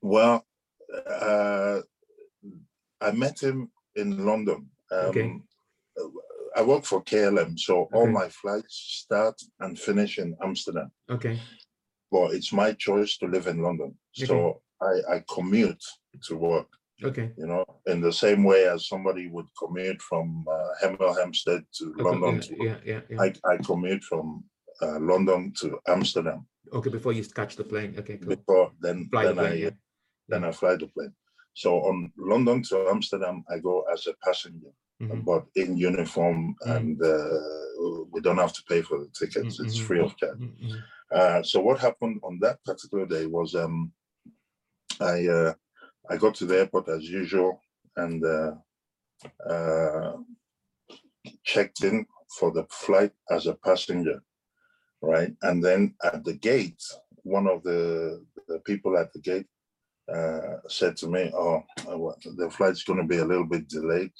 well, 0.02 0.46
uh, 1.10 1.82
I 3.02 3.12
met 3.12 3.40
him 3.42 3.72
in 3.96 4.26
London. 4.26 4.70
Um, 4.92 5.08
Okay. 5.10 5.42
I 6.58 6.62
work 6.62 6.86
for 6.86 7.04
KLM, 7.04 7.60
so 7.60 7.90
all 7.92 8.08
my 8.08 8.30
flights 8.30 8.76
start 9.04 9.36
and 9.60 9.78
finish 9.78 10.20
in 10.20 10.38
Amsterdam. 10.42 10.90
Okay. 11.10 11.38
But 12.12 12.34
it's 12.34 12.54
my 12.54 12.74
choice 12.74 13.18
to 13.18 13.28
live 13.28 13.48
in 13.48 13.62
London, 13.62 13.98
Okay. 14.18 14.28
so 14.28 14.62
I, 14.82 15.16
I 15.16 15.24
commute 15.34 15.84
to 16.28 16.36
work. 16.36 16.68
Okay. 17.04 17.32
You 17.38 17.48
know, 17.48 17.66
in 17.88 18.00
the 18.00 18.14
same 18.14 18.44
way 18.44 18.68
as 18.68 18.88
somebody 18.88 19.28
would 19.28 19.48
commute 19.60 20.02
from 20.02 20.46
uh, 20.50 20.70
Hemel 20.82 21.18
Hempstead 21.18 21.64
to 21.78 21.94
okay, 21.94 22.04
London 22.04 22.36
yeah, 22.36 22.42
to 22.42 22.56
yeah, 22.64 22.78
yeah, 22.86 23.02
yeah. 23.10 23.22
I, 23.22 23.34
I 23.54 23.58
commute 23.58 24.04
from 24.04 24.46
uh, 24.82 25.00
London 25.00 25.52
to 25.60 25.78
Amsterdam 25.88 26.48
Okay, 26.74 26.90
before 26.90 27.14
you 27.14 27.24
catch 27.24 27.56
the 27.56 27.64
plane. 27.64 27.96
Okay, 27.98 28.18
cool. 28.18 28.30
before 28.36 28.72
then 28.80 29.08
Fly 29.12 29.28
the 29.28 29.34
then 29.34 29.46
I 29.46 29.54
yeah. 29.56 29.70
then 30.30 30.44
I 30.46 30.52
fly 30.52 30.76
the 30.76 30.88
plane. 30.88 31.14
So 31.56 31.70
on 31.90 32.12
London 32.18 32.62
to 32.64 32.90
Amsterdam, 32.90 33.44
I 33.50 33.60
go 33.60 33.86
as 33.94 34.08
a 34.08 34.14
passenger, 34.26 34.72
Mhm, 35.02 35.24
but 35.26 35.44
in 35.56 35.78
uniform, 35.78 36.56
Mm. 36.66 36.76
and 36.76 37.02
uh, 37.02 38.06
we 38.14 38.20
don't 38.22 38.44
have 38.46 38.54
to 38.54 38.64
pay 38.70 38.82
for 38.82 38.98
the 39.00 39.10
tickets; 39.20 39.60
it's 39.60 39.80
Mhm, 39.80 39.88
free 39.88 40.02
of 40.02 40.16
charge. 40.18 40.40
mhm, 40.40 40.56
mhm. 40.64 40.84
Uh, 41.12 41.42
so 41.44 41.60
what 41.62 41.80
happened 41.80 42.20
on 42.24 42.40
that 42.40 42.58
particular 42.66 43.06
day 43.06 43.26
was 43.26 43.56
um, 43.56 43.94
I 45.00 45.28
uh, 45.28 45.54
I 46.12 46.18
got 46.18 46.36
to 46.36 46.46
the 46.46 46.58
airport 46.60 46.88
as 46.90 47.04
usual 47.22 47.52
and 47.96 48.24
uh, 48.26 48.52
uh, 49.54 50.14
checked 51.44 51.84
in 51.84 52.06
for 52.38 52.52
the 52.52 52.66
flight 52.70 53.14
as 53.30 53.48
a 53.48 53.56
passenger, 53.68 54.22
right? 55.02 55.34
And 55.42 55.64
then 55.64 55.96
at 56.04 56.24
the 56.26 56.34
gate, 56.34 56.84
one 57.24 57.48
of 57.48 57.64
the, 57.64 57.80
the 58.48 58.60
people 58.60 58.98
at 58.98 59.12
the 59.14 59.20
gate 59.20 59.48
uh, 60.14 60.58
said 60.68 60.96
to 60.98 61.08
me, 61.08 61.32
"Oh, 61.34 61.64
uh, 61.88 62.14
the 62.36 62.50
flight's 62.50 62.84
going 62.84 63.00
to 63.00 63.08
be 63.08 63.18
a 63.18 63.26
little 63.26 63.46
bit 63.46 63.68
delayed." 63.68 64.12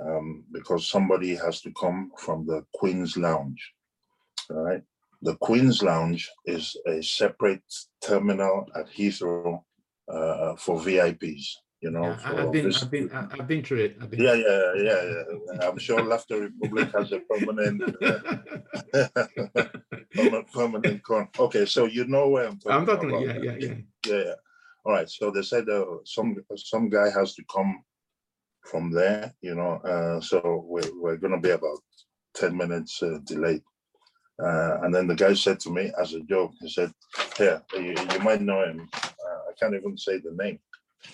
um, 0.00 0.44
because 0.52 0.88
somebody 0.88 1.34
has 1.34 1.60
to 1.62 1.72
come 1.72 2.10
from 2.18 2.46
the 2.46 2.64
Queen's 2.74 3.16
Lounge. 3.16 3.72
All 4.50 4.62
right. 4.62 4.82
The 5.22 5.36
Queen's 5.36 5.82
Lounge 5.82 6.28
is 6.44 6.76
a 6.86 7.02
separate 7.02 7.62
terminal 8.02 8.66
at 8.76 8.88
Heathrow 8.90 9.62
uh, 10.12 10.56
for 10.56 10.78
VIPs. 10.80 11.46
You 11.80 11.90
know, 11.90 12.04
Yeah, 12.04 12.18
I've 12.24 12.52
been, 12.52 12.74
I've 12.74 12.90
been, 12.90 13.10
I've 13.12 13.46
been 13.46 13.62
through 13.62 13.80
it. 13.80 13.96
I've 14.00 14.10
been. 14.10 14.22
yeah, 14.22 14.32
yeah, 14.32 14.72
yeah, 14.76 15.02
yeah. 15.52 15.68
I'm 15.68 15.78
sure 15.78 16.00
Lafta 16.00 16.40
Republic 16.40 16.90
has 16.94 17.12
a 17.12 17.20
permanent, 17.20 17.82
uh, 20.34 20.42
permanent, 20.50 21.02
con. 21.02 21.28
Okay, 21.38 21.66
so 21.66 21.84
you 21.84 22.06
know 22.06 22.30
where 22.30 22.46
I'm 22.46 22.58
talking. 22.58 22.72
I'm 22.72 22.86
talking, 22.86 23.10
about. 23.10 23.26
yeah, 23.26 23.36
yeah, 23.36 23.56
yeah. 23.58 23.74
Yeah, 24.06 24.16
yeah. 24.16 24.34
All 24.84 24.92
right. 24.92 25.08
So 25.08 25.30
they 25.30 25.42
said 25.42 25.68
uh, 25.68 25.84
some 26.04 26.36
some 26.56 26.88
guy 26.90 27.10
has 27.10 27.34
to 27.34 27.44
come 27.52 27.82
from 28.66 28.90
there. 28.90 29.32
You 29.40 29.54
know, 29.54 29.76
uh, 29.84 30.20
so 30.20 30.64
we're 30.66 30.90
we're 31.00 31.16
gonna 31.16 31.40
be 31.40 31.50
about 31.50 31.78
ten 32.34 32.56
minutes 32.56 33.02
uh, 33.02 33.18
delayed. 33.24 33.62
Uh, 34.42 34.78
and 34.82 34.94
then 34.94 35.06
the 35.06 35.14
guy 35.14 35.32
said 35.32 35.60
to 35.60 35.70
me 35.70 35.92
as 35.98 36.12
a 36.14 36.20
joke, 36.20 36.52
he 36.60 36.68
said, 36.68 36.92
"Here, 37.36 37.62
you, 37.74 37.94
you 38.12 38.18
might 38.20 38.42
know 38.42 38.64
him. 38.64 38.88
Uh, 38.94 39.40
I 39.50 39.52
can't 39.58 39.74
even 39.74 39.96
say 39.96 40.18
the 40.18 40.32
name." 40.32 40.58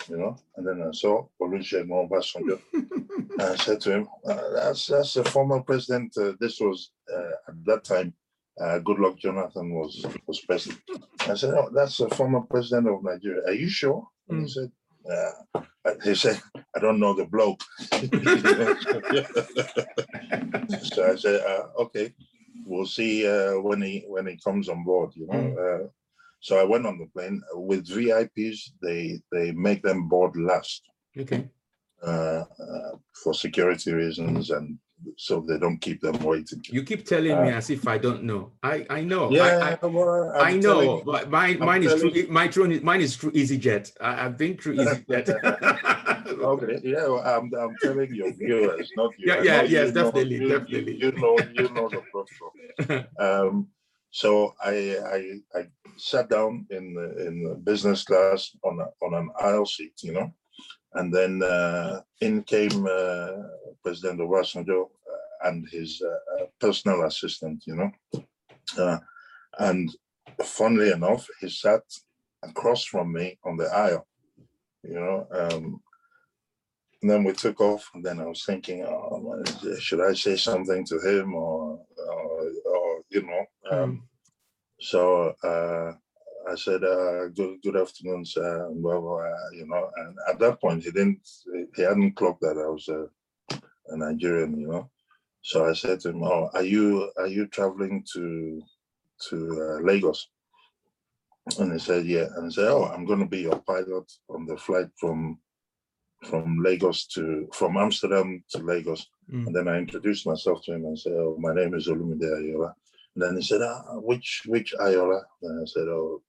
You 0.08 0.16
know, 0.16 0.36
and 0.56 0.66
then 0.66 0.82
I 0.82 0.92
saw 0.92 1.26
Olusegun 1.40 1.88
Obasanjo. 2.08 2.60
And 3.32 3.42
I 3.42 3.56
said 3.56 3.80
to 3.82 3.92
him, 3.92 4.08
uh, 4.26 4.50
"That's 4.54 4.86
that's 4.86 5.14
the 5.14 5.24
former 5.24 5.60
president. 5.60 6.16
Uh, 6.16 6.32
this 6.40 6.60
was 6.60 6.90
uh, 7.12 7.32
at 7.48 7.64
that 7.66 7.84
time. 7.84 8.14
Uh, 8.60 8.78
Goodluck 8.80 9.16
Jonathan 9.18 9.74
was 9.74 10.04
was 10.26 10.40
president." 10.40 10.80
I 11.20 11.34
said, 11.34 11.54
"Oh, 11.54 11.70
that's 11.74 11.96
the 11.98 12.08
former 12.10 12.42
president 12.42 12.88
of 12.88 13.02
Nigeria. 13.02 13.42
Are 13.46 13.54
you 13.62 13.68
sure?" 13.68 14.06
And 14.28 14.42
he 14.42 14.48
said, 14.48 14.70
"Yeah." 15.06 15.32
Uh, 15.54 15.94
He 16.04 16.14
said, 16.14 16.38
"I 16.76 16.78
don't 16.80 17.00
know 17.00 17.14
the 17.14 17.24
bloke." 17.26 17.60
so 20.92 21.12
I 21.12 21.16
said, 21.16 21.40
uh, 21.46 21.64
"Okay, 21.84 22.12
we'll 22.66 22.86
see 22.86 23.26
uh, 23.26 23.54
when 23.60 23.80
he 23.82 24.04
when 24.08 24.26
he 24.26 24.36
comes 24.44 24.68
on 24.68 24.84
board." 24.84 25.10
You 25.14 25.26
know. 25.26 25.44
Uh, 25.64 25.88
so 26.42 26.58
I 26.58 26.64
went 26.64 26.86
on 26.86 26.98
the 26.98 27.06
plane 27.14 27.42
with 27.54 27.86
VIPs. 27.88 28.58
They 28.82 29.20
they 29.32 29.52
make 29.52 29.82
them 29.82 30.08
board 30.08 30.36
last 30.36 30.82
Okay. 31.18 31.48
uh, 32.02 32.44
uh, 32.66 32.92
for 33.22 33.34
security 33.34 33.92
reasons 33.92 34.50
and 34.50 34.78
so 35.16 35.40
they 35.40 35.58
don't 35.58 35.78
keep 35.78 36.00
them 36.00 36.18
waiting. 36.22 36.62
You 36.70 36.82
keep 36.82 37.04
telling 37.06 37.42
me 37.42 37.50
as 37.50 37.70
if 37.70 37.86
I 37.88 37.98
don't 37.98 38.22
know. 38.24 38.52
I, 38.62 38.86
I 38.90 39.00
know. 39.02 39.28
I- 39.28 39.32
Yeah, 39.32 39.76
I, 39.82 39.86
well, 39.86 40.32
I 40.34 40.52
know, 40.56 40.80
telling- 40.80 41.04
but 41.04 41.30
mine, 41.30 41.56
I'm 41.60 41.66
mine 41.66 41.82
is 41.84 42.00
true. 42.00 42.26
my 42.28 42.48
throne 42.48 42.72
is 42.72 42.82
mine 42.82 43.00
is 43.00 43.16
through 43.16 43.32
EasyJet. 43.32 43.92
I, 44.00 44.26
I've 44.26 44.36
been 44.38 44.56
through 44.56 44.76
EasyJet. 44.76 45.26
Okay, 46.30 46.78
yeah, 46.84 47.06
well, 47.08 47.18
I'm, 47.20 47.52
I'm 47.54 47.74
telling 47.82 48.14
your 48.14 48.32
viewers, 48.32 48.90
not 48.96 49.12
you. 49.18 49.26
Yeah, 49.32 49.42
yeah, 49.42 49.62
yes, 49.62 49.88
you 49.88 49.94
know- 49.94 50.04
definitely, 50.04 50.36
you- 50.36 50.42
you- 50.42 50.58
definitely. 50.58 50.96
You 50.96 51.12
know, 51.12 51.38
you 51.54 51.68
know 51.74 51.88
the 51.88 52.02
protocol. 52.12 53.06
Um, 53.18 53.68
so 54.10 54.54
I, 54.64 54.96
I, 55.16 55.58
I 55.58 55.62
sat 55.96 56.28
down 56.30 56.66
in 56.70 56.94
the, 56.94 57.26
in 57.26 57.42
the 57.44 57.54
business 57.56 58.04
class 58.04 58.50
on 58.64 58.80
a, 58.80 58.86
on 59.04 59.14
an 59.14 59.30
aisle 59.40 59.66
seat, 59.66 59.92
you 60.02 60.12
know, 60.12 60.32
and 60.94 61.12
then 61.12 61.42
uh, 61.42 62.00
in 62.20 62.42
came 62.42 62.86
uh, 62.86 63.30
President 63.82 64.20
Obasanjo 64.20 64.84
uh, 64.84 65.48
and 65.48 65.68
his 65.68 66.02
uh, 66.02 66.42
uh, 66.42 66.46
personal 66.60 67.04
assistant, 67.04 67.62
you 67.66 67.76
know, 67.76 67.90
uh, 68.78 68.98
and 69.58 69.90
funnily 70.42 70.90
enough, 70.90 71.26
he 71.40 71.48
sat 71.48 71.82
across 72.42 72.84
from 72.84 73.12
me 73.12 73.38
on 73.44 73.56
the 73.56 73.66
aisle, 73.66 74.06
you 74.82 74.94
know. 74.94 75.26
Um, 75.32 75.80
and 77.02 77.10
then 77.10 77.24
we 77.24 77.32
took 77.32 77.60
off, 77.60 77.90
and 77.94 78.04
then 78.04 78.20
I 78.20 78.26
was 78.26 78.44
thinking, 78.44 78.84
oh, 78.84 79.42
should 79.78 80.02
I 80.02 80.12
say 80.12 80.36
something 80.36 80.84
to 80.86 80.98
him 81.00 81.34
or, 81.34 81.80
or, 82.08 82.42
or 82.66 83.00
you 83.08 83.22
know? 83.22 83.46
Um, 83.70 84.02
so 84.80 85.34
uh, 85.42 85.92
I 86.50 86.56
said, 86.56 86.82
uh, 86.82 87.28
"Good, 87.28 87.62
good 87.62 87.76
afternoon, 87.76 88.24
sir." 88.24 88.66
and 88.66 88.82
blah, 88.82 89.00
blah, 89.00 89.22
you 89.52 89.66
know, 89.66 89.90
and 89.96 90.16
at 90.28 90.38
that 90.40 90.60
point, 90.60 90.82
he 90.82 90.90
didn't, 90.90 91.20
he 91.76 91.82
hadn't 91.82 92.16
clocked 92.16 92.40
that 92.40 92.58
I 92.58 92.68
was 92.68 92.88
a, 92.88 93.08
a 93.88 93.96
Nigerian, 93.96 94.58
you 94.58 94.68
know. 94.68 94.90
So 95.42 95.64
I 95.64 95.72
said 95.74 96.00
to 96.00 96.10
him, 96.10 96.22
"Oh, 96.22 96.50
are 96.52 96.62
you 96.62 97.10
are 97.16 97.26
you 97.26 97.46
traveling 97.46 98.04
to 98.14 98.62
to 99.28 99.36
uh, 99.36 99.82
Lagos?" 99.82 100.28
And 101.58 101.72
he 101.72 101.78
said, 101.78 102.04
"Yeah." 102.06 102.26
And 102.36 102.46
I 102.46 102.50
said, 102.50 102.68
"Oh, 102.68 102.84
I'm 102.84 103.06
going 103.06 103.20
to 103.20 103.26
be 103.36 103.42
your 103.42 103.60
pilot 103.60 104.10
on 104.28 104.44
the 104.46 104.56
flight 104.56 104.90
from 104.98 105.38
from 106.24 106.58
Lagos 106.62 107.06
to 107.14 107.48
from 107.54 107.76
Amsterdam 107.76 108.42
to 108.50 108.58
Lagos." 108.58 109.06
Mm. 109.32 109.46
And 109.46 109.56
then 109.56 109.68
I 109.68 109.78
introduced 109.78 110.26
myself 110.26 110.62
to 110.64 110.74
him 110.74 110.84
and 110.84 110.98
said, 110.98 111.12
"Oh, 111.12 111.36
my 111.38 111.54
name 111.54 111.74
is 111.74 111.88
Olumide 111.88 112.28
Ayoola." 112.38 112.74
And 113.14 113.22
then 113.22 113.36
he 113.36 113.42
said, 113.42 113.62
ah, 113.62 113.98
"Which 114.00 114.42
which 114.46 114.74
Ayoola?" 114.78 115.22
And 115.42 115.62
I 115.62 115.64
said, 115.64 115.88
"Oh, 115.88 116.22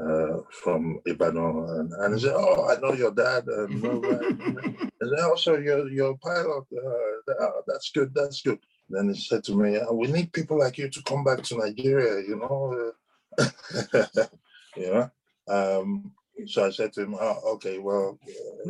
uh, 0.00 0.38
from 0.50 1.00
Ibadan." 1.06 1.56
And, 1.78 1.92
and 1.92 2.14
he 2.14 2.20
said, 2.20 2.34
"Oh, 2.34 2.68
I 2.68 2.80
know 2.80 2.94
your 2.94 3.12
dad." 3.12 3.44
And 3.48 3.80
blah, 3.80 3.98
blah." 3.98 4.18
And 5.00 5.20
also 5.24 5.58
you're 5.58 5.88
you're 5.88 6.12
a 6.12 6.18
pilot. 6.18 6.64
Uh, 6.72 7.32
oh, 7.40 7.62
that's 7.66 7.90
good. 7.90 8.12
That's 8.14 8.42
good. 8.42 8.58
Then 8.88 9.08
he 9.08 9.20
said 9.20 9.44
to 9.44 9.56
me, 9.56 9.78
"Uh, 9.78 9.92
"We 9.92 10.08
need 10.08 10.32
people 10.32 10.58
like 10.58 10.78
you 10.78 10.88
to 10.88 11.02
come 11.04 11.24
back 11.24 11.42
to 11.44 11.58
Nigeria." 11.58 12.22
You 12.28 12.36
know, 12.36 12.92
uh, 13.38 14.24
you 14.76 14.92
know. 14.92 15.10
Um, 15.48 16.12
so 16.46 16.66
I 16.66 16.70
said 16.70 16.92
to 16.94 17.02
him, 17.02 17.16
oh, 17.18 17.40
"Okay, 17.54 17.78
well, 17.78 18.18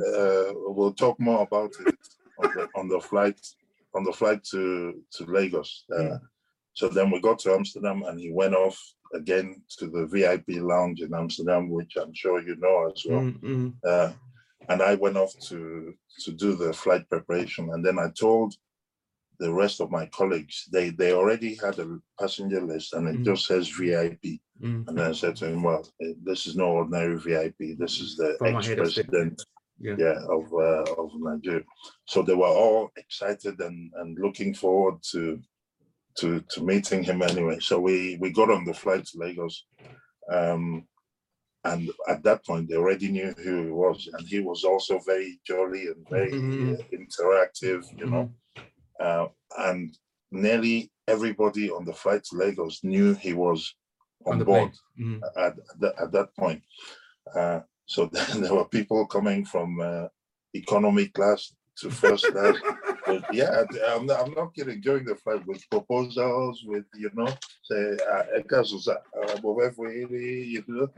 uh, 0.06 0.52
we'll 0.74 0.94
talk 0.94 1.18
more 1.20 1.42
about 1.42 1.72
it 1.86 1.94
on 2.38 2.50
the, 2.54 2.68
on 2.74 2.88
the 2.88 3.00
flight 3.00 3.40
on 3.94 4.04
the 4.04 4.12
flight 4.12 4.44
to 4.52 5.02
to 5.12 5.24
Lagos." 5.26 5.84
Uh. 5.94 6.18
So 6.74 6.88
then 6.88 7.10
we 7.10 7.20
got 7.20 7.38
to 7.40 7.52
Amsterdam, 7.52 8.02
and 8.06 8.18
he 8.18 8.30
went 8.32 8.54
off 8.54 8.78
again 9.14 9.62
to 9.78 9.86
the 9.88 10.06
VIP 10.06 10.48
lounge 10.62 11.00
in 11.02 11.12
Amsterdam, 11.14 11.68
which 11.70 11.96
I'm 12.00 12.14
sure 12.14 12.40
you 12.40 12.56
know 12.56 12.90
as 12.90 13.02
well 13.06 13.20
Mm, 13.22 13.40
mm. 13.42 13.74
uh, 13.84 14.12
and 14.68 14.80
I 14.80 14.94
went 14.94 15.16
off 15.16 15.32
to 15.48 15.92
to 16.24 16.30
do 16.32 16.54
the 16.54 16.72
flight 16.72 17.08
preparation, 17.10 17.70
and 17.72 17.84
then 17.84 17.98
I 17.98 18.08
told 18.10 18.54
the 19.38 19.52
rest 19.52 19.80
of 19.80 19.90
my 19.90 20.06
colleagues 20.06 20.68
they 20.72 20.90
they 20.90 21.12
already 21.12 21.54
had 21.56 21.78
a 21.78 21.98
passenger 22.20 22.62
list, 22.72 22.92
and 22.94 23.06
it 23.08 23.16
Mm. 23.20 23.24
just 23.24 23.46
says 23.46 23.68
VIP. 23.68 24.24
Mm. 24.62 24.86
And 24.86 24.96
then 24.98 25.10
I 25.10 25.12
said 25.12 25.34
to 25.36 25.46
him, 25.46 25.62
"Well, 25.64 25.84
eh, 26.02 26.14
this 26.22 26.46
is 26.46 26.54
no 26.56 26.68
ordinary 26.78 27.18
VIP. 27.18 27.60
This 27.82 27.94
is 28.00 28.16
the 28.16 28.36
Former 28.38 28.62
head 28.62 28.78
of 28.78 28.90
state. 28.92 29.04
ex-president, 29.06 29.42
Yeah. 29.86 29.96
yeah, 30.04 30.18
of 30.36 30.44
uh, 30.68 30.86
of 31.02 31.10
Nigeria." 31.28 31.64
So 32.12 32.22
they 32.22 32.36
were 32.42 32.54
all 32.64 32.90
excited 32.96 33.60
and 33.60 33.78
and 34.00 34.10
looking 34.24 34.54
forward 34.54 34.96
to 35.12 35.20
to 36.18 36.40
to 36.50 36.62
meeting 36.62 37.02
him 37.02 37.22
anyway. 37.22 37.58
So 37.60 37.80
we 37.80 38.16
we 38.20 38.30
got 38.30 38.50
on 38.50 38.64
the 38.64 38.74
flight 38.74 39.04
to 39.06 39.18
Lagos. 39.18 39.64
Um, 40.30 40.86
and 41.64 41.90
at 42.08 42.22
that 42.24 42.44
point, 42.44 42.68
they 42.68 42.74
already 42.76 43.08
knew 43.08 43.32
who 43.44 43.64
he 43.66 43.70
was, 43.70 44.08
and 44.12 44.26
he 44.26 44.40
was 44.40 44.64
also 44.64 44.98
very 45.06 45.38
jolly 45.46 45.86
and 45.86 46.04
very 46.10 46.32
Mhm. 46.32 46.80
uh, 46.80 46.82
interactive, 46.92 47.84
you 47.98 48.06
know. 48.06 48.32
Uh, 48.98 49.28
and 49.58 49.96
nearly 50.32 50.90
everybody 51.06 51.70
on 51.70 51.84
the 51.84 51.92
flight 51.92 52.24
to 52.24 52.36
Lagos 52.36 52.82
knew 52.82 53.14
he 53.14 53.32
was 53.32 53.74
on, 54.26 54.38
On 54.40 54.44
board 54.44 54.72
plane. 54.96 55.20
Mm. 55.20 55.20
at, 55.36 55.54
that, 55.80 55.94
at 56.00 56.12
that 56.12 56.34
point. 56.36 56.62
Uh, 57.34 57.60
so 57.86 58.06
then 58.06 58.26
there 58.42 58.54
were 58.54 58.68
people 58.68 59.06
coming 59.06 59.44
from 59.44 59.80
uh, 59.80 60.08
economy 60.54 61.08
class 61.08 61.54
to 61.78 61.90
first 61.90 62.26
class. 62.26 62.56
But 63.04 63.34
yeah, 63.34 63.64
I'm 63.88 64.06
not, 64.06 64.20
I'm 64.20 64.34
not 64.34 64.54
kidding. 64.54 64.80
During 64.80 65.04
the 65.04 65.16
flight, 65.16 65.44
with 65.44 65.68
proposals, 65.70 66.62
with 66.64 66.84
you 66.94 67.10
know, 67.14 67.26
say, 67.64 67.96
uh, 68.12 68.38
"Eka 68.38 68.64
Susa, 68.64 68.98
uh, 69.20 69.40
Bobe 69.40 69.74
Fuhiri," 69.74 70.46
you 70.46 70.64
know. 70.68 70.88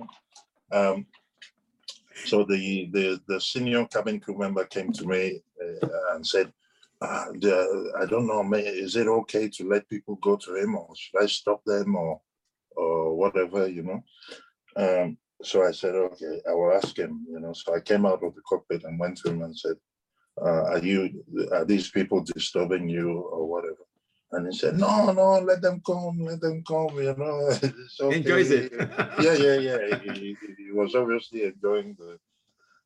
Um, 0.70 1.06
so 2.26 2.44
the, 2.44 2.90
the 2.92 3.20
the 3.26 3.40
senior 3.40 3.86
cabin 3.86 4.20
crew 4.20 4.36
member 4.36 4.64
came 4.66 4.92
to 4.92 5.06
me 5.06 5.40
uh, 5.82 5.88
and 6.12 6.26
said, 6.26 6.52
uh, 7.00 7.24
the, 7.40 7.92
"I 8.02 8.04
don't 8.04 8.26
know, 8.26 8.46
is 8.54 8.96
it 8.96 9.08
okay 9.08 9.48
to 9.48 9.68
let 9.68 9.88
people 9.88 10.16
go 10.16 10.36
to 10.36 10.56
him, 10.56 10.76
or 10.76 10.88
should 10.94 11.22
I 11.22 11.26
stop 11.26 11.64
them, 11.64 11.96
or 11.96 12.20
or 12.76 13.16
whatever, 13.16 13.66
you 13.66 13.82
know?" 13.82 14.04
Um, 14.76 15.16
so 15.42 15.66
I 15.66 15.72
said, 15.72 15.94
"Okay, 15.94 16.42
I 16.46 16.52
will 16.52 16.74
ask 16.74 16.98
him," 16.98 17.26
you 17.30 17.40
know. 17.40 17.54
So 17.54 17.74
I 17.74 17.80
came 17.80 18.04
out 18.04 18.22
of 18.22 18.34
the 18.34 18.42
cockpit 18.46 18.84
and 18.84 19.00
went 19.00 19.16
to 19.18 19.30
him 19.30 19.42
and 19.42 19.56
said, 19.56 19.76
uh, 20.40 20.64
"Are 20.72 20.78
you 20.78 21.24
are 21.52 21.64
these 21.64 21.90
people 21.90 22.22
disturbing 22.22 22.88
you, 22.88 23.10
or 23.20 23.46
whatever?" 23.48 23.84
And 24.32 24.46
he 24.52 24.56
said, 24.58 24.76
"No, 24.78 25.12
no, 25.12 25.38
let 25.40 25.62
them 25.62 25.80
come, 25.86 26.18
let 26.24 26.40
them 26.40 26.62
come, 26.66 26.96
you 26.98 27.14
know." 27.16 27.50
Okay. 28.00 28.16
Enjoys 28.16 28.50
it. 28.50 28.72
yeah, 29.20 29.34
yeah, 29.34 29.56
yeah. 29.56 29.78
He, 30.02 30.36
he- 30.40 30.72
was 30.72 30.94
obviously 30.96 31.44
enjoying 31.44 31.94
the, 31.98 32.18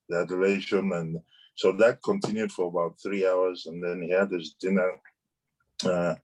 the 0.09 0.18
adoration, 0.18 0.92
and 0.92 1.18
so 1.55 1.72
that 1.72 2.03
continued 2.03 2.53
for 2.53 2.66
about 2.68 3.01
three 3.03 3.26
hours, 3.26 3.64
and 3.66 3.82
then 3.82 4.03
he 4.03 4.11
had 4.11 4.30
his 4.30 4.53
dinner, 4.61 4.90
uh, 5.86 6.14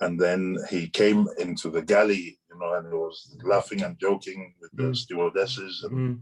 and 0.00 0.18
then 0.18 0.56
he 0.70 0.88
came 0.88 1.28
into 1.38 1.68
the 1.70 1.82
galley, 1.82 2.38
you 2.50 2.58
know, 2.58 2.74
and 2.74 2.86
he 2.88 2.94
was 2.94 3.36
laughing 3.44 3.82
and 3.82 3.98
joking 3.98 4.54
with 4.60 4.70
the 4.74 4.84
Mm. 4.84 4.96
stewardesses 4.96 5.84
and, 5.84 5.92
Mm. 5.94 6.20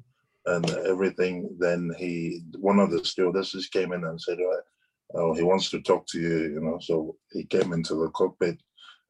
And 0.51 0.70
everything. 0.92 1.34
Then 1.59 1.94
he, 1.98 2.42
one 2.59 2.78
of 2.78 2.90
the 2.90 3.05
stewardesses 3.05 3.68
came 3.68 3.92
in 3.92 4.05
and 4.05 4.20
said, 4.20 4.38
"Uh, 4.38 5.18
oh, 5.18 5.34
he 5.34 5.42
wants 5.42 5.70
to 5.70 5.80
talk 5.80 6.07
to 6.09 6.20
you, 6.20 6.38
you 6.55 6.61
know. 6.61 6.78
So 6.80 7.16
he 7.32 7.44
came 7.44 7.72
into 7.72 7.94
the 7.94 8.11
cockpit, 8.11 8.59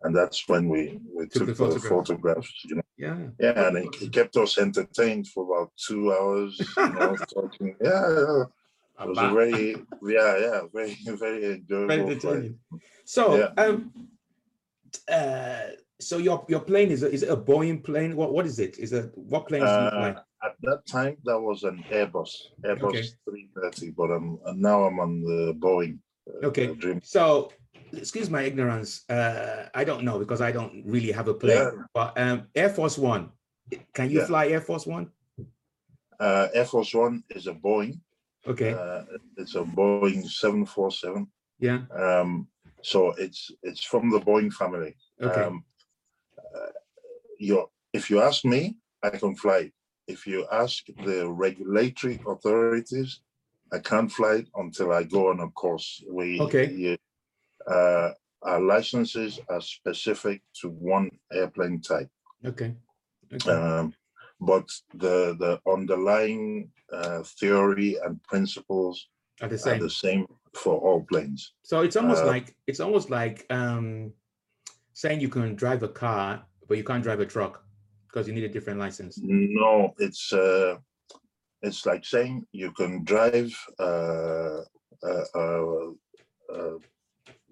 and 0.03 0.15
that's 0.15 0.49
when 0.49 0.69
we 0.69 0.99
we 1.17 1.25
Took 1.27 1.33
took, 1.33 1.47
the 1.49 1.55
the, 1.55 1.57
photograph. 1.57 1.91
photographs, 2.07 2.53
you 2.69 2.77
know. 2.77 2.83
Yeah. 2.97 3.19
Yeah, 3.39 3.69
and 3.69 3.79
he, 3.79 3.89
he 3.99 4.09
kept 4.09 4.37
us 4.37 4.59
entertained 4.59 5.27
for 5.29 5.43
about 5.45 5.73
two 5.89 6.13
hours, 6.13 6.53
you 6.77 6.93
know, 6.95 7.17
talking. 7.35 7.75
Yeah, 7.81 8.09
yeah, 8.11 8.45
it 9.01 9.09
was 9.09 9.19
a 9.19 9.31
very, 9.33 9.87
yeah, 10.03 10.33
yeah, 10.47 10.61
very, 10.75 10.95
very 11.05 11.17
Very 11.17 11.55
enjoyable 11.55 12.11
entertaining. 12.11 12.59
So, 13.07 13.23
Yeah. 13.39 13.51
um, 13.65 13.93
uh, 15.11 15.61
so 16.01 16.19
your 16.19 16.45
your 16.49 16.61
plane 16.61 16.91
is 16.91 17.03
a, 17.03 17.11
is 17.11 17.23
it 17.23 17.31
a 17.31 17.37
Boeing 17.37 17.83
plane? 17.83 18.15
What 18.17 18.33
what 18.35 18.47
is 18.47 18.59
it? 18.59 18.79
Is 18.79 18.93
it 18.93 19.11
what 19.15 19.49
plane 19.49 19.63
you 19.63 19.69
Uh? 19.69 20.15
At 20.43 20.55
that 20.63 20.87
time, 20.87 21.17
that 21.25 21.39
was 21.39 21.65
an 21.65 21.85
Airbus, 21.93 22.31
Airbus 22.65 22.83
Okay. 22.85 23.03
330, 23.29 23.91
but 23.91 24.11
um, 24.11 24.39
and 24.47 24.61
now 24.61 24.85
I'm 24.85 24.99
on 25.01 25.23
the 25.23 25.55
Boeing. 25.59 25.99
uh, 26.29 26.47
Okay. 26.47 26.69
uh, 26.71 26.75
Dream. 26.75 27.01
So, 27.03 27.53
excuse 27.93 28.31
my 28.31 28.43
ignorance. 28.43 29.09
Uh, 29.09 29.69
I 29.75 29.85
don't 29.85 30.05
know 30.05 30.19
because 30.19 30.41
I 30.41 30.53
don't 30.53 30.83
really 30.87 31.13
have 31.13 31.29
a 31.29 31.35
plane. 31.35 31.57
Yeah. 31.59 31.71
But 31.95 32.19
um, 32.19 32.47
Air 32.55 32.71
Force 32.71 32.97
One, 32.99 33.31
can 33.95 34.11
you 34.11 34.21
Yeah. 34.21 34.27
fly 34.27 34.49
Air 34.49 34.61
Force 34.61 34.87
One? 34.87 35.11
Uh, 36.19 36.49
Air 36.55 36.65
Force 36.67 36.95
One 36.95 37.23
is 37.31 37.47
a 37.47 37.55
Boeing. 37.55 38.01
Okay. 38.47 38.73
Uh, 38.73 39.05
it's 39.37 39.55
a 39.55 39.63
Boeing 39.65 40.25
747. 40.27 41.27
yeah. 41.59 41.83
Um, 41.95 42.49
so 42.83 43.13
it's 43.19 43.51
it's 43.63 43.85
from 43.85 44.09
the 44.11 44.21
Boeing 44.21 44.51
family. 44.53 44.97
Okay. 45.21 45.43
Um, 45.43 45.65
uh, 46.39 46.73
you 47.39 47.69
if 47.93 48.09
you 48.11 48.23
ask 48.23 48.45
me, 48.45 48.77
I 49.03 49.11
can 49.11 49.35
fly. 49.37 49.59
it. 49.69 49.73
If 50.11 50.27
you 50.27 50.45
ask 50.51 50.85
the 51.05 51.29
regulatory 51.29 52.19
authorities, 52.27 53.21
I 53.73 53.79
can't 53.79 54.11
fly 54.11 54.45
until 54.57 54.93
I 54.93 55.05
go 55.05 55.31
on 55.31 55.39
a 55.41 55.49
course. 55.51 56.03
We 56.11 56.41
Okay. 56.41 56.99
uh, 57.77 58.11
our 58.43 58.61
licenses 58.61 59.39
are 59.49 59.61
specific 59.61 60.43
to 60.61 60.69
one 60.69 61.07
airplane 61.33 61.81
type. 61.81 62.11
okay. 62.51 62.75
Okay. 63.33 63.53
Um, 63.53 63.95
but 64.41 64.67
the 65.05 65.17
the 65.43 65.53
underlying 65.77 66.45
uh, 66.99 67.23
theory 67.39 67.91
and 68.05 68.15
principles 68.33 68.97
Are 69.43 69.49
the 69.49 69.55
are 69.55 69.67
same. 69.69 69.81
the 69.87 69.91
same 70.05 70.23
for 70.63 70.75
all 70.87 71.01
planes. 71.11 71.43
So 71.63 71.75
it's 71.87 71.97
almost 72.01 72.25
uh, 72.25 72.33
like 72.35 72.47
it's 72.67 72.81
almost 72.81 73.09
like 73.11 73.47
um, 73.51 74.13
saying 74.95 75.21
you 75.21 75.29
can 75.37 75.55
drive 75.55 75.83
a 75.85 75.93
car, 76.05 76.27
but 76.67 76.77
you 76.79 76.85
can't 76.91 77.05
drive 77.05 77.21
a 77.21 77.27
truck 77.35 77.55
because 78.11 78.27
you 78.27 78.35
need 78.35 78.45
a 78.45 78.49
different 78.49 78.79
license. 78.79 79.21
No, 79.23 79.95
it's 79.99 80.33
uh, 80.33 80.77
it's 81.63 81.87
like 81.87 82.05
saying 82.05 82.47
you 82.53 82.73
can 82.73 83.05
drive 83.05 83.53
uh, 83.79 84.61
uh, 85.03 85.25
uh, 85.35 85.91
uh, 86.55 86.79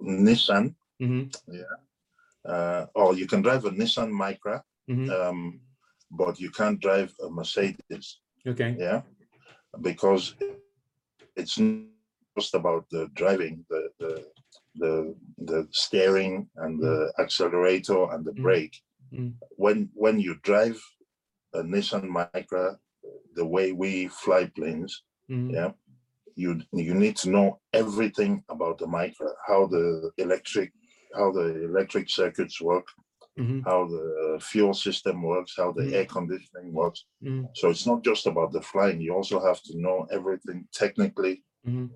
Nissan, 0.01 0.75
hmm 1.01 1.23
uh, 2.49 2.87
or 2.95 3.15
you 3.15 3.27
can 3.27 3.43
drive 3.43 3.65
a 3.65 3.71
Nissan 3.71 4.11
Micra, 4.11 4.63
hmm 4.89 5.11
um, 5.11 5.61
but 6.11 6.41
you 6.41 6.51
can't 6.51 6.81
drive 6.81 7.13
a 7.25 7.29
Mercedes. 7.31 8.21
Okay. 8.47 8.75
Yeah, 8.79 9.03
because 9.81 10.35
it's 11.37 11.59
not 11.59 11.85
just 12.39 12.55
about 12.55 12.85
the 12.91 13.09
driving, 13.15 13.65
the 13.71 13.91
the 14.01 14.25
the, 14.77 15.15
the 15.39 15.69
steering 15.73 16.49
and 16.57 16.81
the 16.81 17.13
accelerator 17.19 18.13
and 18.13 18.25
the 18.25 18.33
Mm. 18.33 18.43
brake. 18.43 18.77
Mm. 19.13 19.35
When 19.57 19.91
when 19.95 20.21
you 20.21 20.37
drive 20.43 20.79
a 21.55 21.63
Nissan 21.63 22.09
Micra, 22.09 22.77
the 23.35 23.45
way 23.47 23.73
we 23.73 24.09
fly 24.09 24.47
planes, 24.57 25.03
Mhm. 25.31 25.53
yeah, 25.53 25.73
you 26.35 26.61
you 26.73 26.95
need 26.95 27.17
to 27.19 27.31
know 27.31 27.61
everything 27.73 28.45
about 28.49 28.79
the 28.79 28.87
Micra, 28.87 29.31
how 29.47 29.67
the 29.67 30.11
electric 30.19 30.73
how 31.15 31.33
the 31.33 31.65
electric 31.65 32.11
circuits 32.11 32.61
work, 32.61 32.87
Mhm. 33.39 33.65
how 33.65 33.87
the 33.89 34.39
fuel 34.41 34.75
system 34.75 35.23
works, 35.23 35.55
how 35.57 35.73
the 35.73 35.85
Mm. 35.85 35.93
air 35.97 36.07
conditioning 36.07 36.73
works. 36.73 37.07
Mhm. 37.23 37.49
So 37.55 37.71
it's 37.71 37.87
not 37.87 38.05
just 38.05 38.27
about 38.27 38.53
the 38.53 38.61
flying. 38.63 39.01
You 39.01 39.15
also 39.15 39.41
have 39.41 39.61
to 39.63 39.73
know 39.85 40.07
everything 40.11 40.69
technically 40.73 41.45
Mhm. 41.67 41.91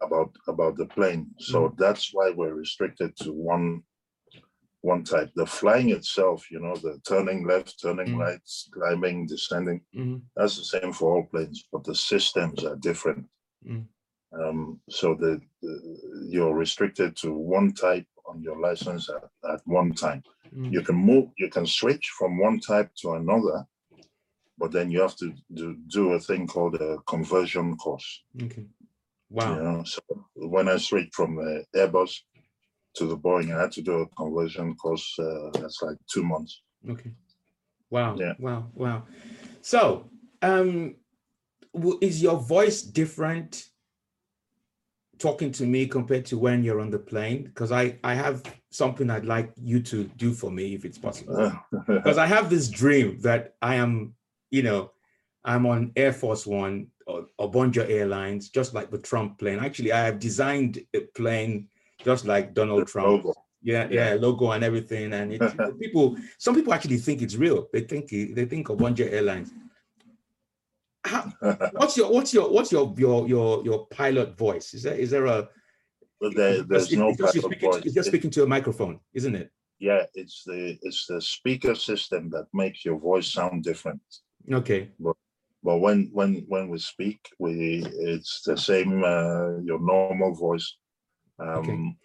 about 0.00 0.30
about 0.46 0.76
the 0.76 0.86
plane. 0.86 1.24
So 1.38 1.74
that's 1.82 2.06
why 2.14 2.30
we're 2.30 2.54
restricted 2.64 3.10
to 3.16 3.32
one 3.32 3.84
one 4.84 5.02
type. 5.02 5.30
The 5.34 5.46
flying 5.46 5.90
itself, 5.90 6.50
you 6.50 6.60
know, 6.60 6.76
the 6.76 7.00
turning 7.08 7.46
left, 7.46 7.80
turning 7.80 8.10
Mm. 8.14 8.18
right, 8.18 8.44
climbing, 8.70 9.26
descending, 9.26 9.80
Mhm. 9.94 10.20
that's 10.36 10.56
the 10.58 10.64
same 10.64 10.92
for 10.92 11.06
all 11.14 11.24
planes, 11.32 11.66
but 11.72 11.84
the 11.84 11.94
systems 11.94 12.64
are 12.64 12.76
different. 12.76 13.26
Mm. 13.66 13.86
Um, 14.38 14.80
so 14.90 15.14
the, 15.14 15.40
the 15.62 15.72
you're 16.34 16.54
restricted 16.64 17.16
to 17.22 17.32
one 17.32 17.72
type 17.72 18.06
on 18.26 18.42
your 18.42 18.58
license 18.58 19.08
at, 19.08 19.24
at 19.52 19.60
one 19.66 19.92
time. 19.94 20.22
Mhm. 20.52 20.72
You 20.74 20.82
can 20.82 20.96
move, 20.96 21.26
you 21.38 21.48
can 21.48 21.66
switch 21.66 22.06
from 22.18 22.38
one 22.38 22.58
type 22.60 22.90
to 23.00 23.12
another, 23.14 23.58
but 24.58 24.70
then 24.70 24.90
you 24.90 25.00
have 25.00 25.16
to 25.16 25.32
do, 25.54 25.76
do 25.98 26.12
a 26.12 26.20
thing 26.20 26.46
called 26.46 26.74
a 26.80 26.98
conversion 27.06 27.76
course. 27.76 28.08
Okay. 28.42 28.66
You 28.66 29.40
Wow. 29.40 29.62
know, 29.62 29.84
so 29.84 30.00
when 30.34 30.68
I 30.68 30.76
switched 30.76 31.14
from 31.14 31.36
the 31.36 31.64
Airbus 31.74 32.12
to 32.94 33.06
the 33.06 33.16
Boeing, 33.16 33.54
I 33.54 33.62
had 33.62 33.72
to 33.72 33.82
do 33.82 34.00
a 34.00 34.08
conversion 34.08 34.74
course. 34.76 35.16
Uh, 35.18 35.50
that's 35.54 35.82
like 35.82 35.96
two 36.12 36.22
months. 36.22 36.62
Okay. 36.88 37.10
Wow. 37.90 38.16
Yeah. 38.18 38.34
Wow. 38.38 38.70
Wow. 38.74 39.04
So, 39.60 40.10
um, 40.42 40.96
is 42.00 42.22
your 42.22 42.36
voice 42.36 42.82
different 42.82 43.64
talking 45.18 45.52
to 45.52 45.64
me 45.64 45.86
compared 45.86 46.24
to 46.26 46.38
when 46.38 46.62
you're 46.62 46.80
on 46.80 46.90
the 46.90 46.98
plane? 46.98 47.44
Because 47.44 47.72
I 47.72 47.98
I 48.04 48.14
have 48.14 48.42
something 48.70 49.10
I'd 49.10 49.24
like 49.24 49.52
you 49.56 49.80
to 49.80 50.04
do 50.16 50.32
for 50.32 50.50
me 50.50 50.74
if 50.74 50.84
it's 50.84 50.98
possible. 50.98 51.52
Because 51.86 52.18
I 52.18 52.26
have 52.26 52.50
this 52.50 52.68
dream 52.68 53.20
that 53.20 53.54
I 53.62 53.76
am, 53.76 54.14
you 54.50 54.62
know, 54.62 54.92
I'm 55.44 55.66
on 55.66 55.92
Air 55.96 56.12
Force 56.12 56.46
One 56.46 56.88
or, 57.06 57.26
or 57.38 57.50
Obonjo 57.50 57.88
Airlines, 57.88 58.50
just 58.50 58.74
like 58.74 58.90
the 58.90 58.98
Trump 58.98 59.38
plane. 59.38 59.58
Actually, 59.58 59.92
I 59.92 60.04
have 60.04 60.18
designed 60.18 60.80
a 60.94 61.00
plane 61.16 61.68
just 62.02 62.24
like 62.24 62.54
Donald 62.54 62.86
Trump. 62.88 63.24
Logo. 63.24 63.34
Yeah, 63.62 63.88
yeah, 63.90 64.14
logo 64.20 64.50
and 64.52 64.62
everything. 64.62 65.12
And 65.14 65.32
it, 65.40 65.78
people, 65.80 66.16
some 66.38 66.54
people 66.54 66.74
actually 66.74 66.98
think 66.98 67.22
it's 67.22 67.36
real. 67.36 67.66
They 67.72 67.80
think 67.80 68.10
they 68.10 68.44
think 68.44 68.68
of 68.68 68.78
Obonjo 68.78 69.10
Airlines. 69.10 69.52
How, 71.04 71.32
what's 71.72 71.96
your 71.96 72.10
what's 72.10 72.32
your 72.34 72.50
what's 72.50 72.72
your 72.72 72.94
your 72.96 73.28
your 73.28 73.64
your 73.64 73.86
pilot 73.86 74.36
voice? 74.36 74.74
Is 74.74 74.82
there 74.82 74.94
is 74.94 75.10
there 75.10 75.26
a 75.26 75.48
but 76.20 76.34
there, 76.34 76.62
there's 76.62 76.88
just- 76.88 76.98
no 76.98 77.08
it's 77.08 77.18
just, 77.18 77.44
speaking, 77.46 77.70
voice. 77.72 77.82
it's 77.84 77.94
just 77.94 78.08
It- 78.08 78.10
speaking 78.10 78.30
to 78.32 78.42
a 78.42 78.46
microphone, 78.46 79.00
isn't 79.14 79.34
it? 79.34 79.50
yeah, 79.80 80.04
it's 80.14 80.44
the 80.46 80.78
it's 80.82 81.06
the 81.06 81.20
speaker 81.20 81.74
system 81.74 82.30
that 82.30 82.46
makes 82.54 82.84
your 82.84 82.98
voice 82.98 83.32
sound 83.32 83.64
different. 83.64 84.00
Okay. 84.50 84.90
But 85.00 85.78
when 85.78 86.10
when 86.12 86.44
when 86.48 86.68
we 86.68 86.78
speak, 86.78 87.20
we 87.38 87.82
it's 87.86 88.42
the 88.46 88.56
same 88.56 89.02
uh, 89.02 89.58
your 89.62 89.80
normal 89.80 90.34
voice. 90.34 90.76
Um, 91.38 91.48
Okay. 91.58 91.96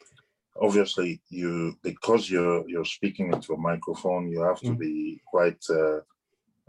Obviously, 0.62 1.22
you 1.30 1.74
because 1.84 2.30
you're 2.30 2.68
you're 2.68 2.84
speaking 2.84 3.32
into 3.32 3.54
a 3.54 3.58
microphone, 3.58 4.28
you 4.28 4.42
have 4.42 4.60
to 4.60 4.72
Mm. 4.72 4.80
be 4.80 5.22
quite. 5.26 5.64
Uh, 5.70 6.02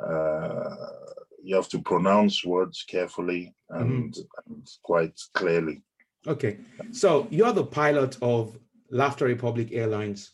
uh, 0.01 0.77
you 1.43 1.57
have 1.57 1.69
to 1.71 1.81
pronounce 1.81 2.45
words 2.45 2.85
carefully 2.87 3.53
and, 3.71 4.17
and 4.47 4.69
quite 4.83 5.19
clearly. 5.35 5.83
Okay. 6.27 6.59
So 6.93 7.27
you're 7.31 7.53
the 7.53 7.65
pilot 7.65 8.17
of 8.23 8.57
Lafta 8.93 9.25
Republic 9.25 9.69
Airlines. 9.73 10.33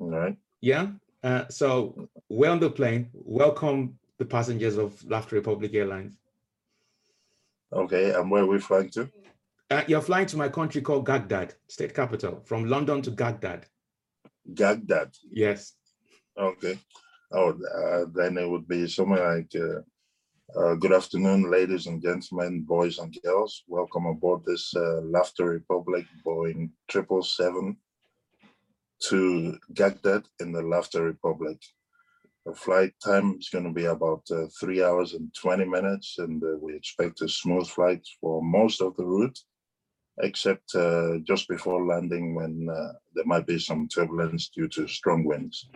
All 0.00 0.10
right. 0.10 0.36
Yeah. 0.60 0.88
Uh, 1.22 1.46
so 1.48 2.08
we're 2.28 2.50
on 2.50 2.58
the 2.60 2.70
plane. 2.70 3.10
Welcome 3.12 3.98
the 4.18 4.24
passengers 4.24 4.78
of 4.78 4.98
Lafta 5.02 5.32
Republic 5.32 5.74
Airlines. 5.74 6.16
Okay. 7.72 8.14
And 8.14 8.30
where 8.30 8.42
are 8.42 8.46
we 8.46 8.58
flying 8.58 8.90
to? 8.90 9.08
Uh, 9.70 9.84
you're 9.86 10.00
flying 10.00 10.24
to 10.24 10.38
my 10.38 10.48
country 10.48 10.80
called 10.80 11.04
Baghdad, 11.04 11.52
state 11.68 11.94
capital, 11.94 12.40
from 12.46 12.64
London 12.64 13.02
to 13.02 13.10
Baghdad. 13.10 13.66
Baghdad. 14.46 15.10
Yes. 15.30 15.74
Okay. 16.38 16.78
Oh, 17.32 17.50
uh, 17.50 18.06
then 18.14 18.38
it 18.38 18.48
would 18.48 18.66
be 18.66 18.88
something 18.88 19.18
like, 19.18 19.52
uh, 19.54 20.58
uh, 20.58 20.74
good 20.76 20.94
afternoon, 20.94 21.50
ladies 21.50 21.86
and 21.86 22.02
gentlemen, 22.02 22.62
boys 22.62 22.98
and 22.98 23.14
girls. 23.22 23.64
Welcome 23.68 24.06
aboard 24.06 24.42
this 24.46 24.74
uh, 24.74 25.02
Lafta 25.02 25.44
Republic 25.46 26.06
Boeing 26.24 26.70
777 26.90 27.76
to 29.10 29.58
Baghdad 29.68 30.22
in 30.40 30.52
the 30.52 30.62
Lafta 30.62 31.04
Republic. 31.04 31.58
The 32.46 32.54
flight 32.54 32.94
time 33.04 33.36
is 33.38 33.50
going 33.50 33.64
to 33.64 33.72
be 33.72 33.84
about 33.84 34.22
uh, 34.30 34.46
three 34.58 34.82
hours 34.82 35.12
and 35.12 35.30
20 35.34 35.66
minutes, 35.66 36.14
and 36.16 36.42
uh, 36.42 36.56
we 36.58 36.74
expect 36.74 37.20
a 37.20 37.28
smooth 37.28 37.68
flight 37.68 38.08
for 38.18 38.42
most 38.42 38.80
of 38.80 38.96
the 38.96 39.04
route, 39.04 39.38
except 40.20 40.74
uh, 40.74 41.18
just 41.24 41.48
before 41.48 41.86
landing 41.86 42.34
when 42.34 42.68
uh, 42.68 42.92
there 43.14 43.24
might 43.26 43.46
be 43.46 43.58
some 43.58 43.88
turbulence 43.88 44.48
due 44.48 44.68
to 44.68 44.86
strong 44.88 45.24
winds. 45.24 45.68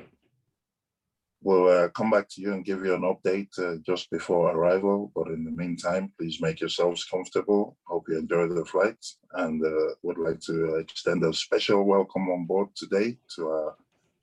we'll 1.43 1.68
uh, 1.68 1.88
come 1.88 2.11
back 2.11 2.28
to 2.28 2.40
you 2.40 2.53
and 2.53 2.64
give 2.64 2.84
you 2.84 2.95
an 2.95 3.03
update 3.03 3.51
uh, 3.59 3.76
just 3.84 4.11
before 4.11 4.51
arrival. 4.51 5.11
But 5.14 5.28
in 5.28 5.45
the 5.45 5.51
meantime, 5.51 6.12
please 6.18 6.40
make 6.40 6.61
yourselves 6.61 7.05
comfortable. 7.05 7.76
Hope 7.84 8.07
you 8.09 8.18
enjoy 8.18 8.49
the 8.49 8.64
flight 8.64 9.05
and 9.34 9.64
uh, 9.64 9.95
would 10.03 10.18
like 10.18 10.40
to 10.43 10.76
extend 10.76 11.24
a 11.24 11.32
special 11.32 11.84
welcome 11.84 12.28
on 12.30 12.47
board 12.47 12.68
today 12.76 13.18
to 13.36 13.49
our 13.49 13.76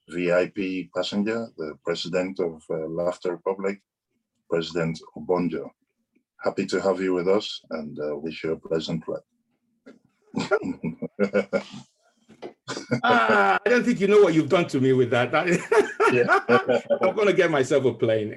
VIP 0.08 0.90
passenger, 0.96 1.48
the 1.58 1.78
president 1.84 2.40
of 2.40 2.64
uh, 2.70 2.88
Lafta 2.88 3.32
Republic, 3.32 3.82
President 4.50 5.00
Obonjo. 5.16 5.70
Happy 6.44 6.66
to 6.66 6.82
have 6.82 7.02
you 7.02 7.14
with 7.14 7.28
us 7.28 7.62
and 7.72 7.98
wish 8.24 8.44
you 8.44 8.54
a 8.54 8.56
pleasant 8.56 9.04
flight. 9.04 9.22
Ah, 13.04 13.60
I 13.66 13.70
don't 13.70 13.84
think 13.84 14.00
you 14.00 14.08
know 14.08 14.22
what 14.22 14.34
you've 14.34 14.50
done 14.50 14.68
to 14.68 14.80
me 14.80 14.94
with 14.94 15.10
that. 15.12 15.34
I'm 17.02 17.16
going 17.16 17.28
to 17.28 17.34
get 17.34 17.52
myself 17.52 17.86
a 17.86 17.94
plane. 17.94 18.36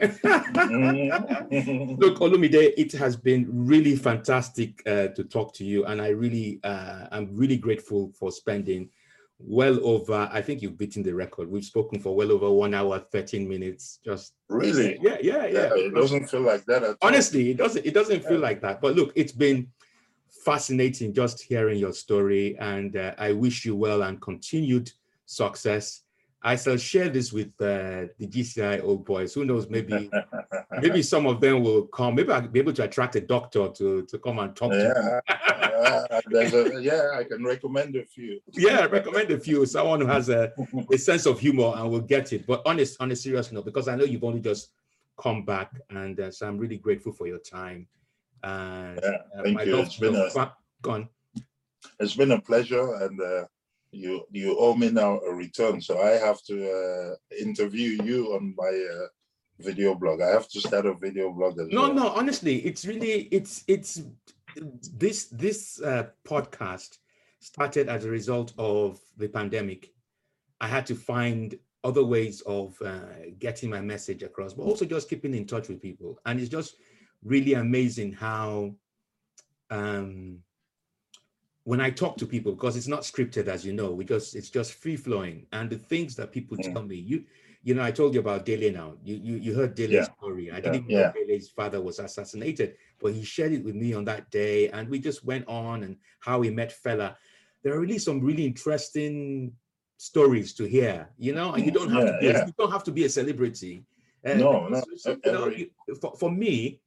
Look, 1.98 2.18
Olumide, 2.18 2.72
it 2.76 2.92
has 2.92 3.16
been 3.16 3.46
really 3.50 3.96
fantastic 3.96 4.82
uh, 4.86 5.08
to 5.08 5.24
talk 5.24 5.54
to 5.54 5.64
you, 5.64 5.84
and 5.86 6.00
I 6.00 6.08
really, 6.08 6.60
uh, 6.64 7.06
I'm 7.10 7.34
really 7.34 7.56
grateful 7.56 8.12
for 8.18 8.30
spending 8.30 8.90
well 9.38 9.78
over. 9.84 10.28
I 10.32 10.40
think 10.40 10.62
you've 10.62 10.78
beaten 10.78 11.02
the 11.02 11.14
record. 11.14 11.50
We've 11.50 11.64
spoken 11.64 11.98
for 12.00 12.14
well 12.14 12.32
over 12.32 12.50
one 12.50 12.74
hour, 12.74 12.98
thirteen 12.98 13.48
minutes. 13.48 13.98
Just 14.04 14.34
really, 14.48 14.98
yeah, 15.02 15.18
yeah, 15.20 15.46
yeah. 15.46 15.52
yeah 15.52 15.70
it 15.74 15.94
doesn't 15.94 16.28
feel 16.28 16.42
like 16.42 16.64
that. 16.66 16.96
Honestly, 17.02 17.50
it 17.50 17.56
doesn't. 17.56 17.84
It 17.84 17.94
doesn't 17.94 18.24
feel 18.24 18.38
like 18.38 18.60
that. 18.62 18.80
But 18.80 18.94
look, 18.94 19.12
it's 19.14 19.32
been 19.32 19.68
fascinating 20.44 21.12
just 21.12 21.42
hearing 21.42 21.78
your 21.78 21.92
story 21.92 22.56
and 22.58 22.96
uh, 22.96 23.14
I 23.18 23.32
wish 23.32 23.64
you 23.64 23.76
well 23.76 24.02
and 24.02 24.20
continued 24.20 24.90
success. 25.26 26.02
I 26.44 26.56
shall 26.56 26.76
share 26.76 27.08
this 27.08 27.32
with 27.32 27.50
uh, 27.60 28.10
the 28.18 28.26
GCI 28.26 28.82
old 28.82 29.04
boys. 29.04 29.32
Who 29.32 29.44
knows, 29.44 29.68
maybe 29.68 30.10
maybe 30.80 31.00
some 31.02 31.26
of 31.26 31.40
them 31.40 31.62
will 31.62 31.86
come. 31.86 32.16
Maybe 32.16 32.32
I'll 32.32 32.48
be 32.48 32.58
able 32.58 32.72
to 32.72 32.84
attract 32.84 33.14
a 33.14 33.20
doctor 33.20 33.68
to, 33.68 34.02
to 34.02 34.18
come 34.18 34.40
and 34.40 34.54
talk 34.56 34.72
yeah. 34.72 34.92
to 34.92 35.22
uh, 35.28 36.20
a, 36.34 36.80
yeah, 36.80 37.10
I 37.14 37.24
can 37.24 37.44
recommend 37.44 37.94
a 37.94 38.04
few. 38.04 38.40
yeah, 38.52 38.86
recommend 38.86 39.30
a 39.30 39.38
few. 39.38 39.64
Someone 39.66 40.00
who 40.00 40.06
has 40.06 40.28
a, 40.28 40.52
a 40.92 40.98
sense 40.98 41.26
of 41.26 41.38
humor 41.38 41.72
and 41.76 41.90
will 41.90 42.00
get 42.00 42.32
it. 42.32 42.44
But 42.46 42.62
honest, 42.66 43.00
on 43.00 43.12
a 43.12 43.16
serious 43.16 43.52
note, 43.52 43.64
because 43.64 43.86
I 43.86 43.94
know 43.94 44.04
you've 44.04 44.24
only 44.24 44.40
just 44.40 44.70
come 45.16 45.44
back, 45.44 45.70
and 45.90 46.18
uh, 46.18 46.30
so 46.32 46.48
I'm 46.48 46.58
really 46.58 46.78
grateful 46.78 47.12
for 47.12 47.28
your 47.28 47.38
time. 47.38 47.86
And 48.42 49.00
yeah, 49.02 49.18
uh, 49.38 49.42
thank 49.42 49.64
you. 49.64 49.78
It's 49.78 49.96
been 49.96 50.16
a, 50.16 50.52
gone. 50.82 51.08
It's 52.00 52.16
been 52.16 52.32
a 52.32 52.40
pleasure, 52.40 52.94
and 52.94 53.20
uh, 53.20 53.44
you 53.92 54.24
you 54.30 54.56
owe 54.58 54.74
me 54.74 54.90
now 54.90 55.20
a 55.20 55.32
return. 55.32 55.80
So 55.80 56.00
I 56.00 56.12
have 56.12 56.42
to 56.44 56.56
uh, 56.70 57.14
interview 57.40 58.02
you 58.02 58.34
on 58.34 58.54
my 58.56 58.68
uh, 58.68 59.06
video 59.60 59.94
blog. 59.94 60.20
I 60.20 60.28
have 60.28 60.48
to 60.48 60.60
start 60.60 60.86
a 60.86 60.94
video 60.94 61.30
blog 61.30 61.58
as 61.60 61.68
no, 61.68 61.82
well. 61.82 61.94
No, 61.94 62.08
honestly, 62.08 62.56
it's 62.66 62.84
really 62.84 63.28
it's 63.30 63.64
it's 63.68 64.02
this 64.56 65.26
this 65.26 65.80
uh, 65.80 66.08
podcast 66.26 66.98
started 67.40 67.88
as 67.88 68.04
a 68.04 68.10
result 68.10 68.52
of 68.58 69.00
the 69.16 69.28
pandemic. 69.28 69.92
I 70.60 70.68
had 70.68 70.86
to 70.86 70.94
find 70.94 71.58
other 71.84 72.04
ways 72.04 72.40
of 72.42 72.80
uh, 72.82 73.00
getting 73.38 73.68
my 73.70 73.80
message 73.80 74.22
across, 74.22 74.52
but 74.54 74.62
also 74.62 74.84
just 74.84 75.10
keeping 75.10 75.34
in 75.34 75.46
touch 75.46 75.68
with 75.68 75.82
people. 75.82 76.18
And 76.24 76.38
it's 76.38 76.48
just 76.48 76.76
really 77.24 77.54
amazing 77.54 78.12
how 78.12 78.74
um, 79.70 80.38
when 81.64 81.80
I 81.80 81.90
talk 81.90 82.16
to 82.18 82.26
people, 82.26 82.52
because 82.52 82.76
it's 82.76 82.88
not 82.88 83.02
scripted, 83.02 83.46
as 83.46 83.64
you 83.64 83.72
know, 83.72 83.94
because 83.94 84.34
it's 84.34 84.50
just 84.50 84.74
free 84.74 84.96
flowing, 84.96 85.46
and 85.52 85.70
the 85.70 85.78
things 85.78 86.16
that 86.16 86.32
people 86.32 86.56
mm. 86.56 86.72
tell 86.72 86.82
me, 86.82 86.96
you, 86.96 87.24
you 87.62 87.74
know, 87.74 87.82
I 87.82 87.92
told 87.92 88.14
you 88.14 88.20
about 88.20 88.44
Dele 88.44 88.70
now. 88.72 88.94
You 89.04 89.14
you, 89.14 89.36
you 89.36 89.54
heard 89.54 89.74
Dele's 89.76 90.08
yeah. 90.08 90.14
story. 90.18 90.50
I 90.50 90.60
didn't 90.60 90.90
yeah. 90.90 91.02
know 91.02 91.12
Dele's 91.12 91.48
father 91.48 91.80
was 91.80 92.00
assassinated, 92.00 92.74
but 93.00 93.12
he 93.12 93.22
shared 93.22 93.52
it 93.52 93.64
with 93.64 93.76
me 93.76 93.94
on 93.94 94.04
that 94.06 94.30
day, 94.30 94.68
and 94.70 94.88
we 94.88 94.98
just 94.98 95.24
went 95.24 95.46
on 95.46 95.84
and 95.84 95.96
how 96.18 96.42
he 96.42 96.50
met 96.50 96.74
Fela. 96.84 97.14
There 97.62 97.72
are 97.74 97.80
really 97.80 97.98
some 97.98 98.20
really 98.20 98.44
interesting 98.44 99.52
stories 99.98 100.52
to 100.54 100.64
hear, 100.64 101.08
you 101.16 101.32
know, 101.32 101.52
and 101.52 101.64
you 101.64 101.70
don't 101.70 101.92
have 101.92 102.02
yeah, 102.20 102.32
to 102.32 102.40
be, 102.40 102.46
you 102.46 102.54
don't 102.58 102.72
have 102.72 102.82
to 102.82 102.90
be 102.90 103.04
a 103.04 103.08
celebrity. 103.08 103.84
Uh, 104.26 104.34
no, 104.34 104.66
no. 104.66 104.82
So, 104.96 105.16
you 105.24 105.32
know, 105.32 105.52
for, 106.00 106.16
for 106.16 106.30
me, 106.30 106.80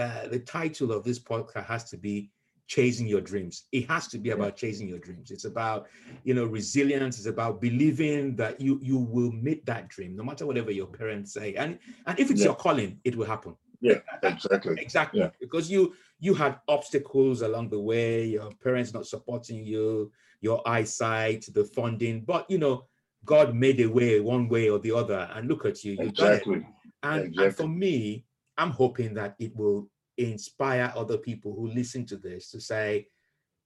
uh, 0.00 0.28
the 0.28 0.38
title 0.38 0.92
of 0.92 1.04
this 1.04 1.18
podcast 1.18 1.66
has 1.66 1.84
to 1.90 1.96
be 1.96 2.30
chasing 2.66 3.06
your 3.06 3.20
dreams. 3.20 3.64
It 3.72 3.88
has 3.90 4.06
to 4.08 4.18
be 4.18 4.30
about 4.30 4.56
chasing 4.56 4.88
your 4.88 5.00
dreams. 5.00 5.32
It's 5.32 5.44
about, 5.44 5.88
you 6.22 6.34
know, 6.34 6.44
resilience. 6.44 7.18
It's 7.18 7.26
about 7.26 7.60
believing 7.60 8.36
that 8.36 8.60
you 8.60 8.78
you 8.80 8.96
will 8.96 9.32
meet 9.32 9.66
that 9.66 9.88
dream, 9.88 10.16
no 10.16 10.22
matter 10.22 10.46
whatever 10.46 10.70
your 10.70 10.86
parents 10.86 11.34
say. 11.34 11.54
And 11.54 11.78
and 12.06 12.18
if 12.18 12.30
it's 12.30 12.40
yeah. 12.40 12.46
your 12.46 12.54
calling, 12.54 13.00
it 13.04 13.16
will 13.16 13.26
happen. 13.26 13.56
Yeah, 13.80 13.98
exactly. 14.22 14.76
exactly. 14.86 15.20
Yeah. 15.20 15.30
Because 15.40 15.70
you 15.70 15.94
you 16.20 16.32
had 16.34 16.60
obstacles 16.68 17.42
along 17.42 17.70
the 17.70 17.80
way, 17.80 18.26
your 18.26 18.50
parents 18.62 18.94
not 18.94 19.06
supporting 19.06 19.64
you, 19.64 20.12
your 20.40 20.66
eyesight, 20.66 21.46
the 21.52 21.64
funding, 21.64 22.20
but 22.20 22.48
you 22.48 22.58
know, 22.58 22.84
God 23.24 23.54
made 23.54 23.80
a 23.80 23.86
way 23.86 24.20
one 24.20 24.48
way 24.48 24.70
or 24.70 24.78
the 24.78 24.92
other. 24.92 25.28
And 25.34 25.48
look 25.48 25.66
at 25.66 25.82
you, 25.84 25.92
you 25.92 26.08
exactly. 26.08 26.66
And, 27.02 27.24
exactly. 27.24 27.46
and 27.46 27.56
for 27.56 27.68
me, 27.68 28.26
I'm 28.60 28.72
hoping 28.72 29.14
that 29.14 29.36
it 29.38 29.56
will 29.56 29.88
inspire 30.18 30.92
other 30.94 31.16
people 31.16 31.54
who 31.54 31.68
listen 31.68 32.04
to 32.06 32.16
this 32.16 32.50
to 32.50 32.60
say, 32.60 33.08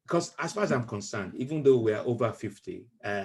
because 0.07 0.35
as 0.39 0.53
far 0.53 0.63
as 0.63 0.71
I'm 0.71 0.87
concerned, 0.87 1.33
even 1.37 1.63
though 1.63 1.79
we're 1.79 1.99
over 1.99 2.31
50, 2.31 2.87
uh, 3.05 3.25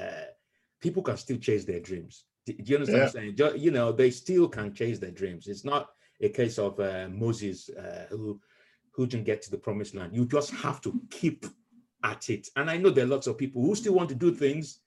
people 0.82 1.04
can 1.04 1.18
still 1.18 1.38
chase 1.38 1.66
their 1.66 1.80
dreams. 1.80 2.26
Do, 2.46 2.54
do 2.54 2.64
you 2.66 2.78
understand 2.78 2.98
yeah. 2.98 3.04
what 3.04 3.52
I'm 3.52 3.58
saying? 3.58 3.62
You 3.62 3.72
know, 3.72 3.92
they 3.92 4.10
still 4.10 4.48
can 4.48 4.74
chase 4.74 4.98
their 4.98 5.12
dreams. 5.12 5.48
It's 5.48 5.64
not 5.64 5.90
a 6.20 6.30
case 6.30 6.58
of 6.58 6.80
uh, 6.80 7.08
Moses 7.10 7.70
uh, 7.70 8.08
who 8.10 8.42
who 8.94 9.06
didn't 9.06 9.26
get 9.26 9.42
to 9.44 9.52
the 9.52 9.58
promised 9.58 9.96
land. 9.96 10.16
You 10.16 10.26
just 10.26 10.52
have 10.56 10.82
to 10.82 11.00
keep 11.12 11.46
at 12.04 12.30
it. 12.30 12.48
And 12.56 12.70
I 12.70 12.78
know 12.78 12.90
there 12.90 13.06
are 13.06 13.08
lots 13.16 13.28
of 13.28 13.38
people 13.38 13.62
who 13.62 13.76
still 13.76 13.94
want 13.94 14.10
to 14.10 14.16
do 14.16 14.34
things 14.34 14.80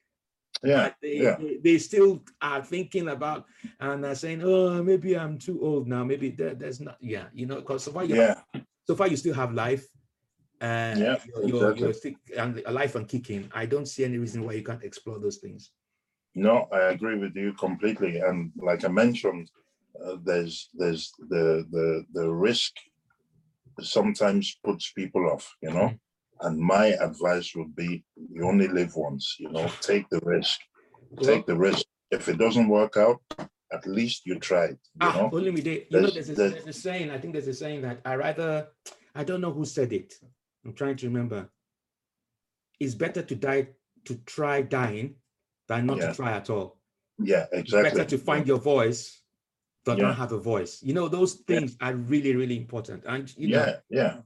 yeah, 0.62 0.90
they, 1.00 1.16
yeah. 1.16 1.36
They, 1.38 1.56
they, 1.56 1.78
still 1.78 2.22
are 2.40 2.62
thinking 2.62 3.08
about 3.08 3.46
and 3.80 4.04
are 4.04 4.14
saying, 4.14 4.42
oh, 4.44 4.82
maybe 4.82 5.16
I'm 5.16 5.38
too 5.38 5.60
old 5.62 5.88
now. 5.88 6.04
Maybe 6.04 6.30
there, 6.30 6.54
there's 6.54 6.80
not, 6.80 6.96
yeah, 7.00 7.24
you 7.32 7.46
know, 7.46 7.56
because 7.56 7.84
so 7.84 7.92
far, 7.92 8.04
you 8.04 8.16
yeah. 8.16 8.40
so 8.86 8.94
far 8.94 9.08
you 9.08 9.16
still 9.16 9.34
have 9.34 9.52
life. 9.52 9.86
And 10.60 11.00
yeah, 11.00 11.18
you're, 11.26 11.48
you're, 11.48 11.70
exactly. 11.72 11.82
you're 11.82 11.94
still, 11.94 12.12
and 12.38 12.62
life 12.70 12.94
and 12.94 13.08
kicking. 13.08 13.50
I 13.52 13.66
don't 13.66 13.86
see 13.86 14.04
any 14.04 14.18
reason 14.18 14.44
why 14.44 14.52
you 14.52 14.62
can't 14.62 14.84
explore 14.84 15.18
those 15.18 15.38
things. 15.38 15.70
No, 16.34 16.68
I 16.72 16.92
agree 16.92 17.18
with 17.18 17.34
you 17.36 17.52
completely. 17.54 18.20
And 18.20 18.52
like 18.56 18.84
I 18.84 18.88
mentioned, 18.88 19.50
uh, 20.02 20.16
there's 20.22 20.70
there's 20.74 21.12
the 21.28 21.66
the 21.70 22.04
the 22.14 22.32
risk 22.32 22.72
sometimes 23.80 24.58
puts 24.64 24.92
people 24.92 25.28
off. 25.28 25.54
You 25.60 25.72
know, 25.72 25.94
and 26.42 26.58
my 26.58 26.86
advice 27.08 27.54
would 27.54 27.74
be 27.74 28.04
you 28.16 28.46
only 28.46 28.68
live 28.68 28.94
once, 28.96 29.36
you 29.38 29.50
know, 29.50 29.70
take 29.80 30.08
the 30.10 30.20
risk. 30.24 30.60
Take 31.22 31.46
the 31.46 31.56
risk. 31.56 31.84
If 32.10 32.28
it 32.28 32.38
doesn't 32.38 32.68
work 32.68 32.96
out, 32.96 33.20
at 33.72 33.86
least 33.86 34.26
you 34.26 34.38
tried. 34.38 34.76
You 35.00 35.08
ah, 35.08 35.12
know? 35.16 35.30
only 35.32 35.50
me. 35.50 35.62
You 35.62 36.00
know, 36.00 36.10
there's 36.10 36.28
a, 36.30 36.34
there's 36.34 36.66
a 36.66 36.72
saying, 36.72 37.10
I 37.10 37.18
think 37.18 37.32
there's 37.32 37.48
a 37.48 37.54
saying 37.54 37.82
that 37.82 38.00
I 38.04 38.16
rather, 38.16 38.68
I 39.14 39.24
don't 39.24 39.40
know 39.40 39.52
who 39.52 39.64
said 39.64 39.92
it. 39.92 40.14
I'm 40.64 40.74
trying 40.74 40.96
to 40.96 41.06
remember. 41.06 41.48
It's 42.80 42.94
better 42.94 43.22
to 43.22 43.34
die, 43.34 43.68
to 44.04 44.14
try 44.26 44.62
dying 44.62 45.16
than 45.68 45.86
not 45.86 45.98
yeah. 45.98 46.08
to 46.08 46.14
try 46.14 46.32
at 46.32 46.50
all. 46.50 46.78
Yeah, 47.18 47.46
exactly. 47.52 47.88
It's 47.88 47.98
better 47.98 48.10
to 48.10 48.18
find 48.18 48.46
your 48.46 48.58
voice 48.58 49.22
than 49.84 49.98
yeah. 49.98 50.06
not 50.08 50.16
have 50.16 50.32
a 50.32 50.38
voice. 50.38 50.82
You 50.82 50.94
know, 50.94 51.08
those 51.08 51.34
things 51.34 51.76
yeah. 51.80 51.88
are 51.88 51.94
really, 51.94 52.34
really 52.34 52.56
important. 52.56 53.04
And 53.06 53.32
you 53.36 53.48
know, 53.48 53.64
yeah. 53.64 53.76
Yeah, 53.88 54.16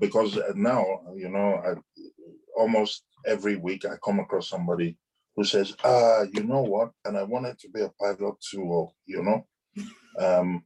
because 0.00 0.36
uh, 0.36 0.52
now, 0.54 0.84
you 1.16 1.28
know, 1.28 1.60
I, 1.66 1.74
almost 2.56 3.02
every 3.26 3.56
week 3.56 3.84
I 3.84 3.96
come 4.04 4.20
across 4.20 4.48
somebody 4.48 4.96
who 5.36 5.44
says, 5.44 5.74
ah, 5.84 6.22
you 6.32 6.44
know 6.44 6.62
what? 6.62 6.90
And 7.04 7.16
I 7.16 7.24
wanted 7.24 7.58
to 7.60 7.68
be 7.70 7.80
a 7.80 7.90
pilot 8.00 8.36
too, 8.50 8.88
you 9.06 9.22
know? 9.22 9.46
Um, 10.18 10.64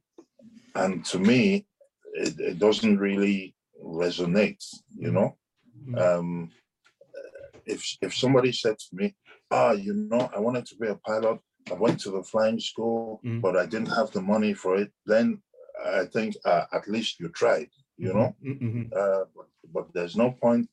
and 0.75 1.03
to 1.05 1.19
me, 1.19 1.65
it, 2.13 2.39
it 2.39 2.59
doesn't 2.59 2.99
really 2.99 3.55
resonate, 3.83 4.63
you 4.95 5.11
know? 5.11 5.37
Mm-hmm. 5.87 5.97
Um, 5.97 6.51
if, 7.65 7.97
if 8.01 8.15
somebody 8.15 8.51
said 8.51 8.77
to 8.77 8.95
me, 8.95 9.15
ah, 9.49 9.71
you 9.71 9.93
know, 9.93 10.29
I 10.35 10.39
wanted 10.39 10.65
to 10.67 10.75
be 10.75 10.87
a 10.87 10.95
pilot, 10.95 11.39
I 11.71 11.73
went 11.73 11.99
to 12.01 12.11
the 12.11 12.23
flying 12.23 12.59
school, 12.59 13.21
mm-hmm. 13.25 13.39
but 13.39 13.57
I 13.57 13.65
didn't 13.65 13.93
have 13.93 14.11
the 14.11 14.21
money 14.21 14.53
for 14.53 14.77
it, 14.77 14.91
then 15.05 15.41
I 15.83 16.05
think 16.05 16.35
uh, 16.45 16.65
at 16.73 16.87
least 16.87 17.19
you 17.19 17.29
tried, 17.29 17.69
you 17.99 18.13
know. 18.13 18.35
Mm-hmm. 18.43 18.65
mm-hmm. 18.65 18.93
Uh, 18.95 19.25
but, 19.35 19.47
but, 19.73 19.93
there's 19.93 20.15
no 20.15 20.31
point 20.31 20.67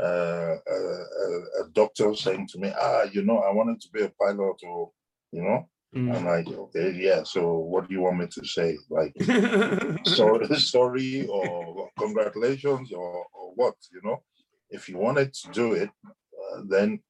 uh, 0.00 0.56
a, 0.56 0.78
a, 1.60 1.68
doctor 1.72 2.14
saying 2.14 2.48
to 2.48 2.58
me, 2.58 2.72
ah, 2.80 3.04
you 3.12 3.22
know, 3.22 3.38
I 3.38 3.52
wanted 3.52 3.80
to 3.82 3.88
be 3.92 4.02
a 4.02 4.10
pilot, 4.10 4.56
or 4.64 4.90
you 5.32 5.42
know. 5.42 5.68
Mm-hmm. 5.94 6.12
I'm 6.12 6.24
like, 6.24 6.48
okay, 6.48 6.92
yeah. 6.92 7.22
So 7.24 7.58
what 7.58 7.88
do 7.88 7.94
you 7.94 8.00
want 8.00 8.18
me 8.18 8.26
to 8.28 8.44
say? 8.46 8.78
Like, 8.88 9.12
sorry, 10.06 10.46
sorry, 10.56 11.26
or 11.26 11.90
congratulations, 11.98 12.92
or, 12.92 13.26
or 13.32 13.52
what? 13.56 13.74
You 13.92 14.00
know, 14.04 14.22
if 14.70 14.88
you 14.88 14.96
wanted 14.96 15.34
to 15.34 15.50
do 15.50 15.72
it, 15.74 15.90
uh, 16.06 16.62
then 16.68 17.00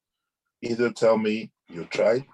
either 0.61 0.91
tell 0.91 1.17
me 1.17 1.51
you 1.69 1.85
tried 1.85 2.25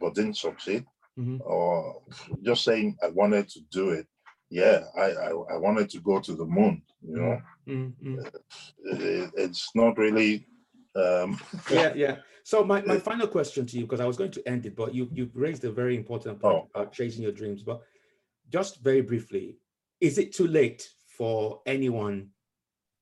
but 0.00 0.14
didn't 0.14 0.36
succeed, 0.36 0.84
Mhm. 1.18 1.40
or 1.44 2.02
just 2.42 2.64
saying 2.64 2.96
I 3.02 3.08
wanted 3.08 3.48
to 3.50 3.60
do 3.70 3.90
it. 3.90 4.06
Yeah, 4.54 4.84
I, 4.96 5.06
I, 5.26 5.30
I 5.54 5.56
wanted 5.56 5.90
to 5.90 6.00
go 6.00 6.20
to 6.20 6.32
the 6.36 6.44
moon, 6.44 6.80
you 7.02 7.16
know. 7.16 7.40
Mm, 7.68 7.92
mm. 8.04 8.34
It- 8.84 9.32
it's 9.36 9.70
not 9.74 9.98
really 9.98 10.46
um 10.94 11.40
Yeah, 11.72 11.92
yeah. 11.96 12.16
So 12.44 12.62
my, 12.62 12.80
my 12.82 12.98
final 12.98 13.26
question 13.26 13.66
to 13.66 13.76
you, 13.78 13.84
because 13.84 14.00
I 14.00 14.06
was 14.06 14.16
going 14.16 14.30
to 14.30 14.42
end 14.48 14.64
it, 14.66 14.76
but 14.76 14.94
you 14.94 15.08
you've 15.12 15.34
raised 15.34 15.64
a 15.64 15.72
very 15.72 15.96
important 15.96 16.40
point 16.40 16.56
Oh. 16.56 16.68
about 16.72 16.92
chasing 16.92 17.22
your 17.24 17.32
dreams. 17.40 17.64
But 17.64 17.80
just 18.56 18.72
very 18.88 19.00
briefly, 19.10 19.56
is 20.00 20.18
it 20.18 20.32
too 20.38 20.46
late 20.46 20.82
for 21.18 21.60
anyone 21.66 22.16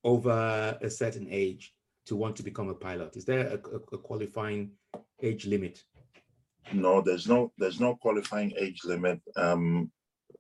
over 0.05 0.79
a 0.81 0.89
certain 0.89 1.27
age 1.31 1.75
to 2.07 2.17
want 2.17 2.35
to 2.37 2.43
become 2.43 2.69
a 2.71 2.75
pilot? 2.75 3.17
Is 3.17 3.27
there 3.27 3.47
a, 3.49 3.59
a- 3.77 3.97
a 3.97 3.99
qualifying 3.99 4.71
age 5.23 5.45
limit? 5.47 5.85
no, 6.73 7.03
there's 7.03 7.27
no 7.29 7.53
there's 7.59 7.81
no 7.81 7.91
qualifying 8.05 8.51
age 8.65 8.81
limit. 8.93 9.21
Um 9.37 9.91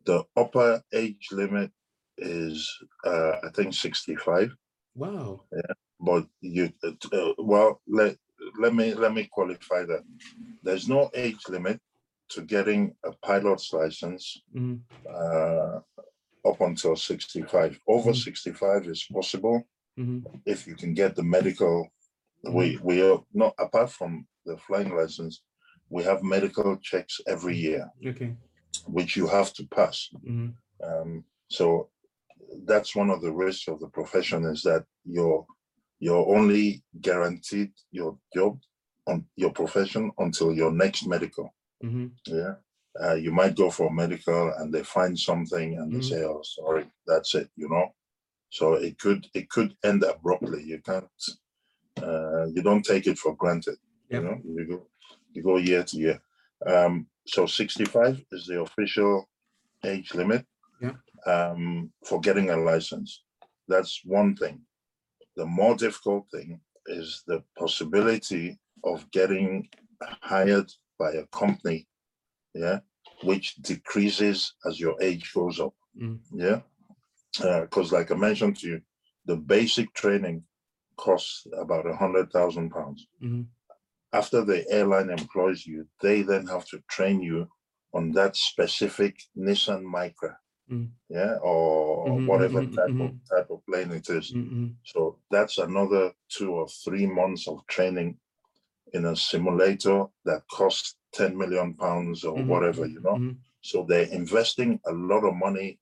the 0.04 0.24
upper 0.36 0.82
age 0.92 1.28
limit 1.32 1.70
is 2.18 2.68
uh 3.04 3.36
I 3.44 3.48
think 3.54 3.74
65. 3.74 4.54
Wow. 4.94 5.40
but 6.00 6.26
you 6.40 6.70
uh, 6.84 7.32
well 7.38 7.80
let 7.86 8.16
let 8.60 8.74
me 8.74 8.94
let 8.94 9.12
me 9.14 9.28
qualify 9.32 9.84
that 9.84 10.02
there's 10.62 10.88
no 10.88 11.10
age 11.14 11.42
limit 11.48 11.80
to 12.30 12.42
getting 12.42 12.94
a 13.04 13.12
pilot's 13.26 13.72
license 13.72 14.42
Mhm, 14.54 14.80
uh, 15.08 15.80
up 16.50 16.60
until 16.60 16.96
65 16.96 17.78
over 17.86 18.10
Mhm. 18.12 18.16
65 18.24 18.86
is 18.86 19.04
possible 19.12 19.62
mhm, 19.98 20.22
if 20.44 20.66
you 20.66 20.74
can 20.76 20.92
get 20.94 21.14
the 21.14 21.22
medical 21.22 21.88
we 22.56 22.78
we 22.82 23.00
are 23.02 23.20
not 23.32 23.54
apart 23.58 23.90
from 23.90 24.26
the 24.46 24.56
flying 24.66 24.92
license 25.00 25.42
we 25.88 26.02
have 26.04 26.22
medical 26.36 26.76
checks 26.88 27.20
every 27.26 27.56
year 27.56 27.84
Okay. 28.10 28.36
Which 28.86 29.16
you 29.16 29.26
have 29.26 29.52
to 29.54 29.66
pass 29.68 30.08
mhm, 30.24 30.54
um, 30.88 31.24
so 31.48 31.88
that's 32.66 32.94
one 32.96 33.10
of 33.10 33.20
the 33.22 33.32
risks 33.32 33.68
of 33.68 33.78
the 33.80 33.88
profession 33.88 34.44
is 34.44 34.62
that 34.62 34.84
you're 35.04 35.46
you're 36.00 36.26
only 36.36 36.82
guaranteed 37.00 37.72
your 37.92 38.18
job 38.34 38.58
on 39.06 39.24
your 39.36 39.52
profession 39.52 40.10
until 40.18 40.52
your 40.52 40.72
next 40.72 41.06
medical. 41.06 41.48
mhm, 41.84 42.10
Yeah. 42.26 42.54
Uh, 43.02 43.14
you 43.14 43.32
might 43.32 43.54
go 43.56 43.70
for 43.70 43.86
a 43.86 43.92
medical 43.92 44.52
and 44.58 44.72
they 44.74 44.82
find 44.82 45.18
something 45.18 45.78
and 45.78 45.92
they 45.92 45.98
Mhm. 46.00 46.08
say, 46.10 46.24
oh, 46.24 46.42
sorry, 46.42 46.84
that's 47.06 47.34
it, 47.34 47.48
you 47.56 47.68
know? 47.68 47.86
So 48.50 48.74
it 48.74 48.98
could 48.98 49.22
it 49.34 49.48
could 49.48 49.76
end 49.84 50.02
abruptly. 50.02 50.62
You 50.64 50.80
can't 50.82 51.08
uh, 52.06 52.46
you 52.54 52.62
don't 52.62 52.84
take 52.84 53.06
it 53.06 53.18
for 53.18 53.34
granted. 53.36 53.78
Yep. 54.10 54.22
You 54.22 54.28
know, 54.28 54.36
you 54.56 54.66
go 54.66 54.86
you 55.34 55.42
go 55.42 55.56
year 55.56 55.84
to 55.84 55.96
year. 55.96 56.18
Um, 56.66 57.06
so 57.26 57.46
65 57.46 58.22
is 58.32 58.46
the 58.46 58.60
official 58.60 59.28
age 59.84 60.14
limit 60.14 60.44
Yeah. 60.80 60.94
um, 61.26 61.92
for 62.06 62.20
getting 62.20 62.50
a 62.50 62.56
license. 62.56 63.22
That's 63.68 64.00
one 64.04 64.36
thing. 64.36 64.60
The 65.36 65.46
more 65.46 65.76
difficult 65.76 66.26
thing 66.30 66.60
is 66.86 67.22
the 67.26 67.42
possibility 67.58 68.58
of 68.84 69.08
getting 69.12 69.68
hired 70.20 70.70
by 70.98 71.12
a 71.12 71.26
company, 71.28 71.86
yeah, 72.54 72.80
which 73.22 73.54
decreases 73.56 74.54
as 74.66 74.78
your 74.80 74.96
age 75.00 75.32
goes 75.32 75.60
up. 75.60 75.74
Mm. 76.00 76.18
Yeah. 76.34 76.60
Because, 77.62 77.92
like 77.92 78.10
I 78.10 78.14
mentioned 78.16 78.58
to 78.58 78.66
you, 78.68 78.80
the 79.24 79.36
basic 79.36 79.94
training 79.94 80.44
costs 80.98 81.46
about 81.56 81.86
a 81.86 81.96
hundred 81.96 82.30
thousand 82.32 82.70
pounds. 82.70 83.06
mhm, 83.22 83.46
After 84.12 84.44
the 84.44 84.68
airline 84.70 85.10
employs 85.10 85.66
you, 85.66 85.88
they 86.00 86.22
then 86.22 86.46
have 86.46 86.66
to 86.66 86.80
train 86.90 87.20
you 87.20 87.48
on 87.94 88.12
that 88.12 88.36
specific 88.36 89.16
Nissan 89.36 89.84
Micra, 89.84 90.36
Mm. 90.70 90.88
yeah, 91.08 91.36
or 91.42 92.06
Mhm, 92.08 92.26
whatever 92.26 92.60
mhm, 92.62 92.74
type 92.74 92.90
mhm. 92.90 93.00
of 93.06 93.12
type 93.30 93.50
of 93.50 93.64
plane 93.66 93.92
it 93.92 94.08
is. 94.10 94.34
mhm, 94.34 94.76
So 94.84 95.18
that's 95.30 95.58
another 95.58 96.12
two 96.28 96.52
or 96.52 96.66
three 96.84 97.06
months 97.06 97.48
of 97.48 97.66
training 97.68 98.18
in 98.92 99.06
a 99.06 99.16
simulator 99.16 100.06
that 100.24 100.42
costs 100.50 100.96
10 101.14 101.36
million 101.36 101.74
pounds 101.74 102.24
or 102.24 102.36
mhm, 102.36 102.48
whatever, 102.48 102.86
you 102.86 103.00
know. 103.00 103.18
mhm, 103.18 103.36
So 103.62 103.84
they're 103.84 104.12
investing 104.22 104.80
a 104.86 104.92
lot 104.92 105.24
of 105.24 105.34
money 105.36 105.78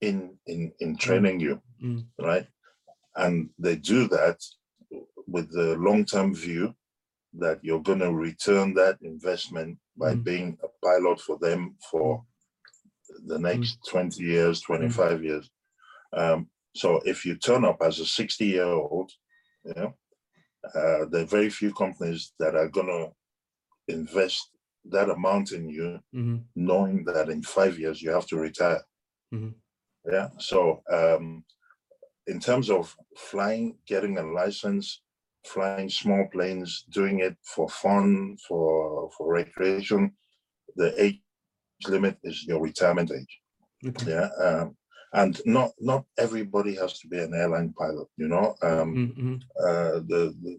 in 0.00 0.38
in 0.46 0.72
in 0.80 0.96
training 0.96 1.40
you, 1.40 1.62
mm, 1.82 2.04
right? 2.18 2.46
And 3.16 3.50
they 3.58 3.76
do 3.76 4.08
that 4.08 4.38
with 5.26 5.50
the 5.52 5.76
long-term 5.76 6.34
view 6.34 6.74
that 7.38 7.62
you're 7.62 7.82
going 7.82 8.00
to 8.00 8.12
return 8.12 8.74
that 8.74 8.98
investment 9.02 9.78
by 9.96 10.14
Mhm. 10.14 10.24
being 10.24 10.58
a 10.62 10.68
pilot 10.84 11.20
for 11.20 11.38
them 11.38 11.76
for 11.90 12.24
the 13.26 13.38
next 13.38 13.78
20 13.88 14.22
years, 14.22 14.60
25 14.60 15.24
years. 15.24 15.50
Um, 16.12 16.50
so 16.74 17.00
if 17.04 17.24
you 17.24 17.36
turn 17.36 17.64
up 17.64 17.78
as 17.82 17.98
a 18.00 18.06
60 18.06 18.46
year 18.46 18.64
old, 18.64 19.10
you 19.64 19.74
know, 19.74 19.94
uh, 20.74 21.04
there 21.10 21.22
are 21.22 21.26
very 21.38 21.50
few 21.50 21.72
companies 21.72 22.34
that 22.38 22.54
are 22.54 22.68
going 22.68 22.86
to 22.86 23.14
invest 23.92 24.50
that 24.84 25.10
amount 25.10 25.52
in 25.52 25.68
you, 25.68 26.00
mhm, 26.14 26.44
knowing 26.54 27.04
that 27.04 27.28
in 27.30 27.42
five 27.42 27.78
years 27.78 28.02
you 28.02 28.10
have 28.10 28.26
to 28.26 28.36
retire. 28.36 28.82
Mhm. 29.32 29.54
Yeah. 30.04 30.30
So, 30.38 30.82
um, 30.90 31.44
in 32.26 32.40
terms 32.40 32.70
of 32.70 32.94
flying, 33.16 33.78
getting 33.86 34.18
a 34.18 34.22
license, 34.22 35.02
flying 35.46 35.88
small 35.88 36.26
planes, 36.32 36.84
doing 36.90 37.20
it 37.20 37.36
for 37.42 37.68
fun, 37.68 38.36
for 38.46 39.10
for 39.16 39.32
recreation, 39.32 40.12
the 40.76 40.92
age 41.02 41.20
limit 41.88 42.18
is 42.24 42.44
your 42.46 42.60
retirement 42.60 43.10
age. 43.12 43.40
okay. 43.86 44.10
Yeah. 44.12 44.28
Um, 44.42 44.76
and 45.12 45.40
not 45.46 45.72
not 45.80 46.04
everybody 46.18 46.74
has 46.76 46.98
to 47.00 47.08
be 47.08 47.18
an 47.18 47.34
airline 47.34 47.72
pilot. 47.78 48.08
You 48.16 48.28
know. 48.28 48.54
Um, 48.62 48.94
Mm, 48.94 49.16
mhm, 49.18 49.36
uh, 49.60 50.00
the, 50.10 50.34
the 50.42 50.58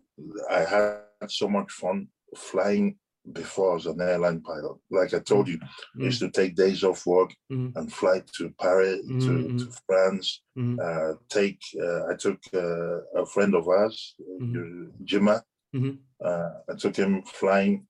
I 0.50 0.62
had 0.66 1.30
so 1.32 1.48
much 1.48 1.72
fun 1.72 2.08
flying 2.36 2.98
before 3.34 3.72
I 3.72 3.74
was 3.76 3.86
an 3.86 4.02
airline 4.02 4.42
pilot. 4.42 4.78
Like 4.90 5.14
I 5.14 5.20
told 5.20 5.48
you, 5.48 5.60
I 6.00 6.04
used 6.06 6.20
to 6.22 6.32
take 6.32 6.56
days 6.56 6.84
off 6.84 7.06
work 7.06 7.32
Mhm. 7.52 7.76
and 7.76 7.92
fly 7.94 8.24
to 8.38 8.50
Paris, 8.60 9.02
to, 9.26 9.32
Mhm. 9.32 9.58
to 9.60 9.66
France. 9.88 10.42
Uh, 10.86 11.14
take 11.30 11.60
uh, 11.86 12.02
I 12.12 12.16
took 12.16 12.40
uh, 12.54 12.98
a 13.22 13.26
friend 13.34 13.54
of 13.56 13.68
ours, 13.68 14.16
Mhm. 14.42 14.56
uh, 14.60 14.92
Jima. 15.10 15.42
mhm, 15.76 15.98
Uh, 16.24 16.52
I 16.72 16.74
took 16.76 16.96
him 16.96 17.24
flying 17.24 17.86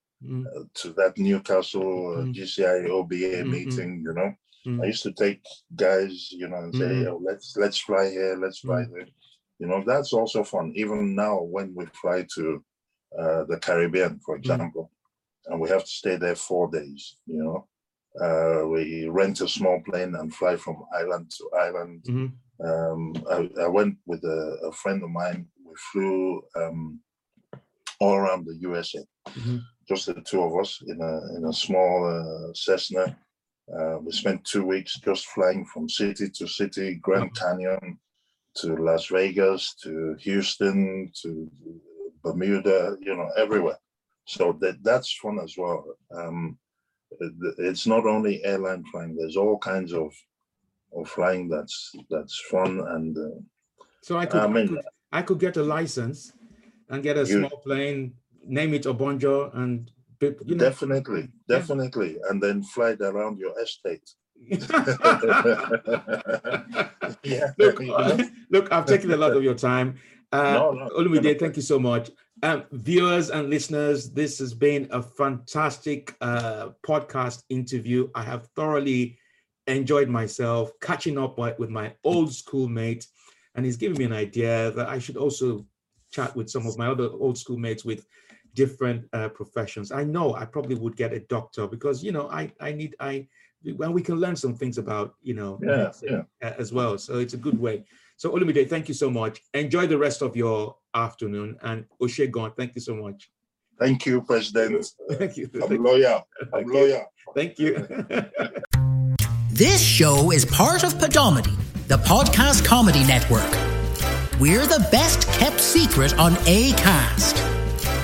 uh, 0.48 0.64
to 0.82 0.88
that 1.00 1.18
Newcastle. 1.18 2.26
GCI 2.36 2.80
OBA 2.98 3.44
meeting. 3.56 3.92
You 4.06 4.14
know. 4.14 4.32
I 4.84 4.86
used 4.88 5.04
to 5.04 5.14
take 5.14 5.42
guys, 5.76 6.32
you 6.32 6.48
know, 6.50 6.58
and 6.66 6.74
say, 6.76 6.92
oh, 7.08 7.20
let's 7.30 7.56
let's 7.64 7.80
fly 7.88 8.06
here, 8.18 8.36
let's 8.44 8.60
fly 8.60 8.82
there. 8.94 9.08
You 9.60 9.68
know, 9.68 9.82
that's 9.92 10.12
also 10.14 10.44
fun. 10.44 10.74
Even 10.76 11.16
now, 11.16 11.36
when 11.56 11.74
we 11.78 11.86
fly 12.02 12.20
to 12.36 12.44
uh, 13.22 13.42
the 13.52 13.58
Caribbean, 13.68 14.20
for 14.26 14.36
example, 14.36 14.92
and 15.50 15.60
we 15.60 15.70
have 15.70 15.84
to 15.84 15.90
stay 16.02 16.16
there 16.16 16.36
four 16.36 16.70
days. 16.72 17.18
You 17.26 17.44
know, 17.44 17.68
uh, 18.26 18.68
we 18.68 19.08
rent 19.10 19.42
a 19.42 19.48
small 19.48 19.82
plane 19.86 20.16
and 20.16 20.34
fly 20.34 20.56
from 20.56 20.84
island 20.94 21.32
to 21.38 21.50
island. 21.58 22.04
Mhm. 22.08 22.32
Um, 22.68 23.14
I, 23.30 23.50
I 23.66 23.68
went 23.68 23.96
with 24.06 24.24
a, 24.24 24.40
a 24.70 24.72
friend 24.72 25.02
of 25.04 25.10
mine. 25.10 25.48
We 25.66 25.74
flew 25.92 26.42
um, 26.56 27.00
all 28.00 28.16
around 28.16 28.46
the 28.46 28.56
USA 28.70 29.00
Mhm. 29.28 29.60
just 29.88 30.06
the 30.06 30.22
two 30.30 30.42
of 30.44 30.54
us 30.62 30.82
in 30.88 31.00
a 31.02 31.14
in 31.38 31.46
a 31.46 31.54
small 31.54 31.96
uh, 32.18 32.54
Cessna. 32.54 33.06
Uh, 33.76 33.98
we 34.04 34.12
spent 34.12 34.44
two 34.46 34.66
weeks 34.66 35.00
just 35.00 35.26
flying 35.28 35.64
from 35.66 35.88
city 35.88 36.28
to 36.38 36.48
city, 36.48 36.96
Grand 36.96 37.32
Canyon 37.36 38.00
to 38.56 38.68
Las 38.78 39.06
Vegas 39.12 39.76
to 39.84 40.16
Houston 40.26 41.12
to 41.22 41.30
Bermuda, 42.24 42.98
you 43.00 43.16
know, 43.16 43.30
everywhere. 43.38 43.78
So 44.30 44.54
that 44.62 44.76
that's 44.84 45.12
fun 45.24 45.40
as 45.44 45.56
well. 45.58 45.84
Um, 46.16 46.58
it's 47.70 47.88
not 47.88 48.06
only 48.06 48.44
airline 48.46 48.84
flying. 48.92 49.16
There's 49.16 49.36
all 49.38 49.58
kinds 49.58 49.92
of 49.94 50.14
of 50.96 51.10
flying 51.10 51.50
that's 51.50 51.78
that's 52.12 52.38
fun 52.52 52.80
and 52.96 53.18
uh, 53.18 53.40
So 54.08 54.18
I 54.18 54.26
could, 54.28 54.42
I 54.42 54.46
I, 54.46 54.48
mean- 54.48 54.68
could 54.70 54.82
I 55.12 55.22
could 55.24 55.40
get 55.40 55.58
a 55.58 55.64
license 55.64 56.32
and 56.90 57.02
get 57.02 57.18
a 57.18 57.26
You- 57.26 57.38
small 57.40 57.58
plane, 57.68 58.14
name 58.46 58.76
it 58.76 58.84
Obonjo, 58.84 59.36
and 59.62 59.90
you 60.22 60.36
know. 60.56 60.66
definitely, 60.70 61.22
Yeah. 61.22 61.58
definitely, 61.58 62.12
and 62.30 62.38
then 62.44 62.62
fly 62.74 62.90
it 62.92 63.02
around 63.02 63.40
your 63.40 63.54
estate. 63.60 64.08
yeah, 67.24 67.48
look, 67.58 67.80
you 67.80 67.88
know? 67.98 68.30
look, 68.52 68.72
I've 68.72 68.86
taken 68.86 69.12
a 69.12 69.18
lot 69.18 69.36
of 69.36 69.44
your 69.44 69.56
time. 69.56 69.96
Uh, 70.32 70.54
No, 70.54 70.72
no, 70.72 70.90
Olumide, 70.90 71.40
thank 71.40 71.56
you 71.56 71.62
so 71.62 71.80
much. 71.80 72.12
Um, 72.44 72.64
viewers 72.72 73.30
and 73.32 73.50
listeners, 73.50 74.12
this 74.12 74.40
has 74.40 74.54
been 74.54 74.88
a 74.92 75.02
fantastic 75.02 76.16
uh, 76.22 76.70
podcast 76.88 77.44
interview. 77.50 78.10
I 78.16 78.24
have 78.24 78.48
thoroughly 78.56 79.18
enjoyed 79.68 80.10
myself 80.10 80.72
catching 80.82 81.18
up 81.18 81.38
with 81.38 81.70
my 81.70 81.94
old 82.04 82.34
schoolmate, 82.34 83.08
and 83.56 83.66
he's 83.66 83.78
given 83.78 83.98
me 83.98 84.06
an 84.06 84.14
idea 84.14 84.72
that 84.72 84.88
I 84.88 85.00
should 85.00 85.18
also 85.18 85.66
chat 86.12 86.36
with 86.36 86.50
some 86.50 86.66
of 86.66 86.78
my 86.78 86.88
other 86.88 87.10
old 87.10 87.38
schoolmates 87.38 87.84
with 87.86 88.06
different 88.56 89.06
uh, 89.14 89.30
professions. 89.30 89.92
I 89.92 90.04
know 90.04 90.36
I 90.36 90.46
probably 90.46 90.76
would 90.76 90.96
get 90.96 91.14
a 91.14 91.20
doctor 91.20 91.68
because 91.68 92.04
you 92.04 92.12
know 92.12 92.30
I 92.30 92.52
I 92.60 92.72
need 92.72 92.96
I 93.00 93.28
well 93.76 93.92
we 93.92 94.02
can 94.02 94.16
learn 94.16 94.36
some 94.36 94.56
things 94.56 94.78
about 94.78 95.16
you 95.22 95.34
know 95.34 95.60
Yeah, 95.62 95.92
yeah. 96.04 96.22
uh, 96.42 96.54
as 96.58 96.72
well. 96.74 96.98
So 96.98 97.20
it's 97.20 97.34
a 97.34 97.38
good 97.38 97.60
way. 97.60 97.84
So 98.20 98.32
Olumide, 98.32 98.70
thank 98.70 98.90
you 98.90 98.94
so 98.94 99.10
much. 99.10 99.42
Enjoy 99.54 99.88
the 99.88 99.98
rest 99.98 100.22
of 100.22 100.36
your 100.36 100.76
afternoon. 100.94 101.56
And 101.62 101.86
Oshegon, 102.02 102.54
thank 102.58 102.76
you 102.76 102.82
so 102.82 102.94
much. 102.94 103.32
Thank 103.80 104.06
you, 104.06 104.22
President. 104.22 104.86
Thank 105.12 105.38
you. 105.38 105.50
I'm 105.64 105.82
loyal. 105.82 106.28
I'm 106.54 106.66
Okay. 106.70 106.80
loyal. 106.80 107.06
Thank 107.34 107.58
you. 107.60 107.72
This 109.52 109.82
show 109.82 110.32
is 110.32 110.44
part 110.46 110.84
of 110.86 110.94
Podomedy, 110.96 111.54
the 111.88 111.98
podcast 111.98 112.64
comedy 112.66 113.04
network. 113.06 113.52
We're 114.40 114.66
the 114.68 114.86
best 114.92 115.28
kept 115.40 115.60
secret 115.60 116.18
on 116.18 116.34
ACAST. 116.46 117.38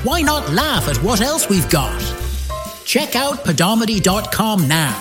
Why 0.05 0.21
not 0.21 0.49
laugh 0.51 0.87
at 0.89 0.97
what 1.03 1.21
else 1.21 1.47
we've 1.49 1.69
got? 1.69 1.97
Check 2.85 3.15
out 3.15 3.45
podomedy.com 3.45 4.67
now 4.67 4.95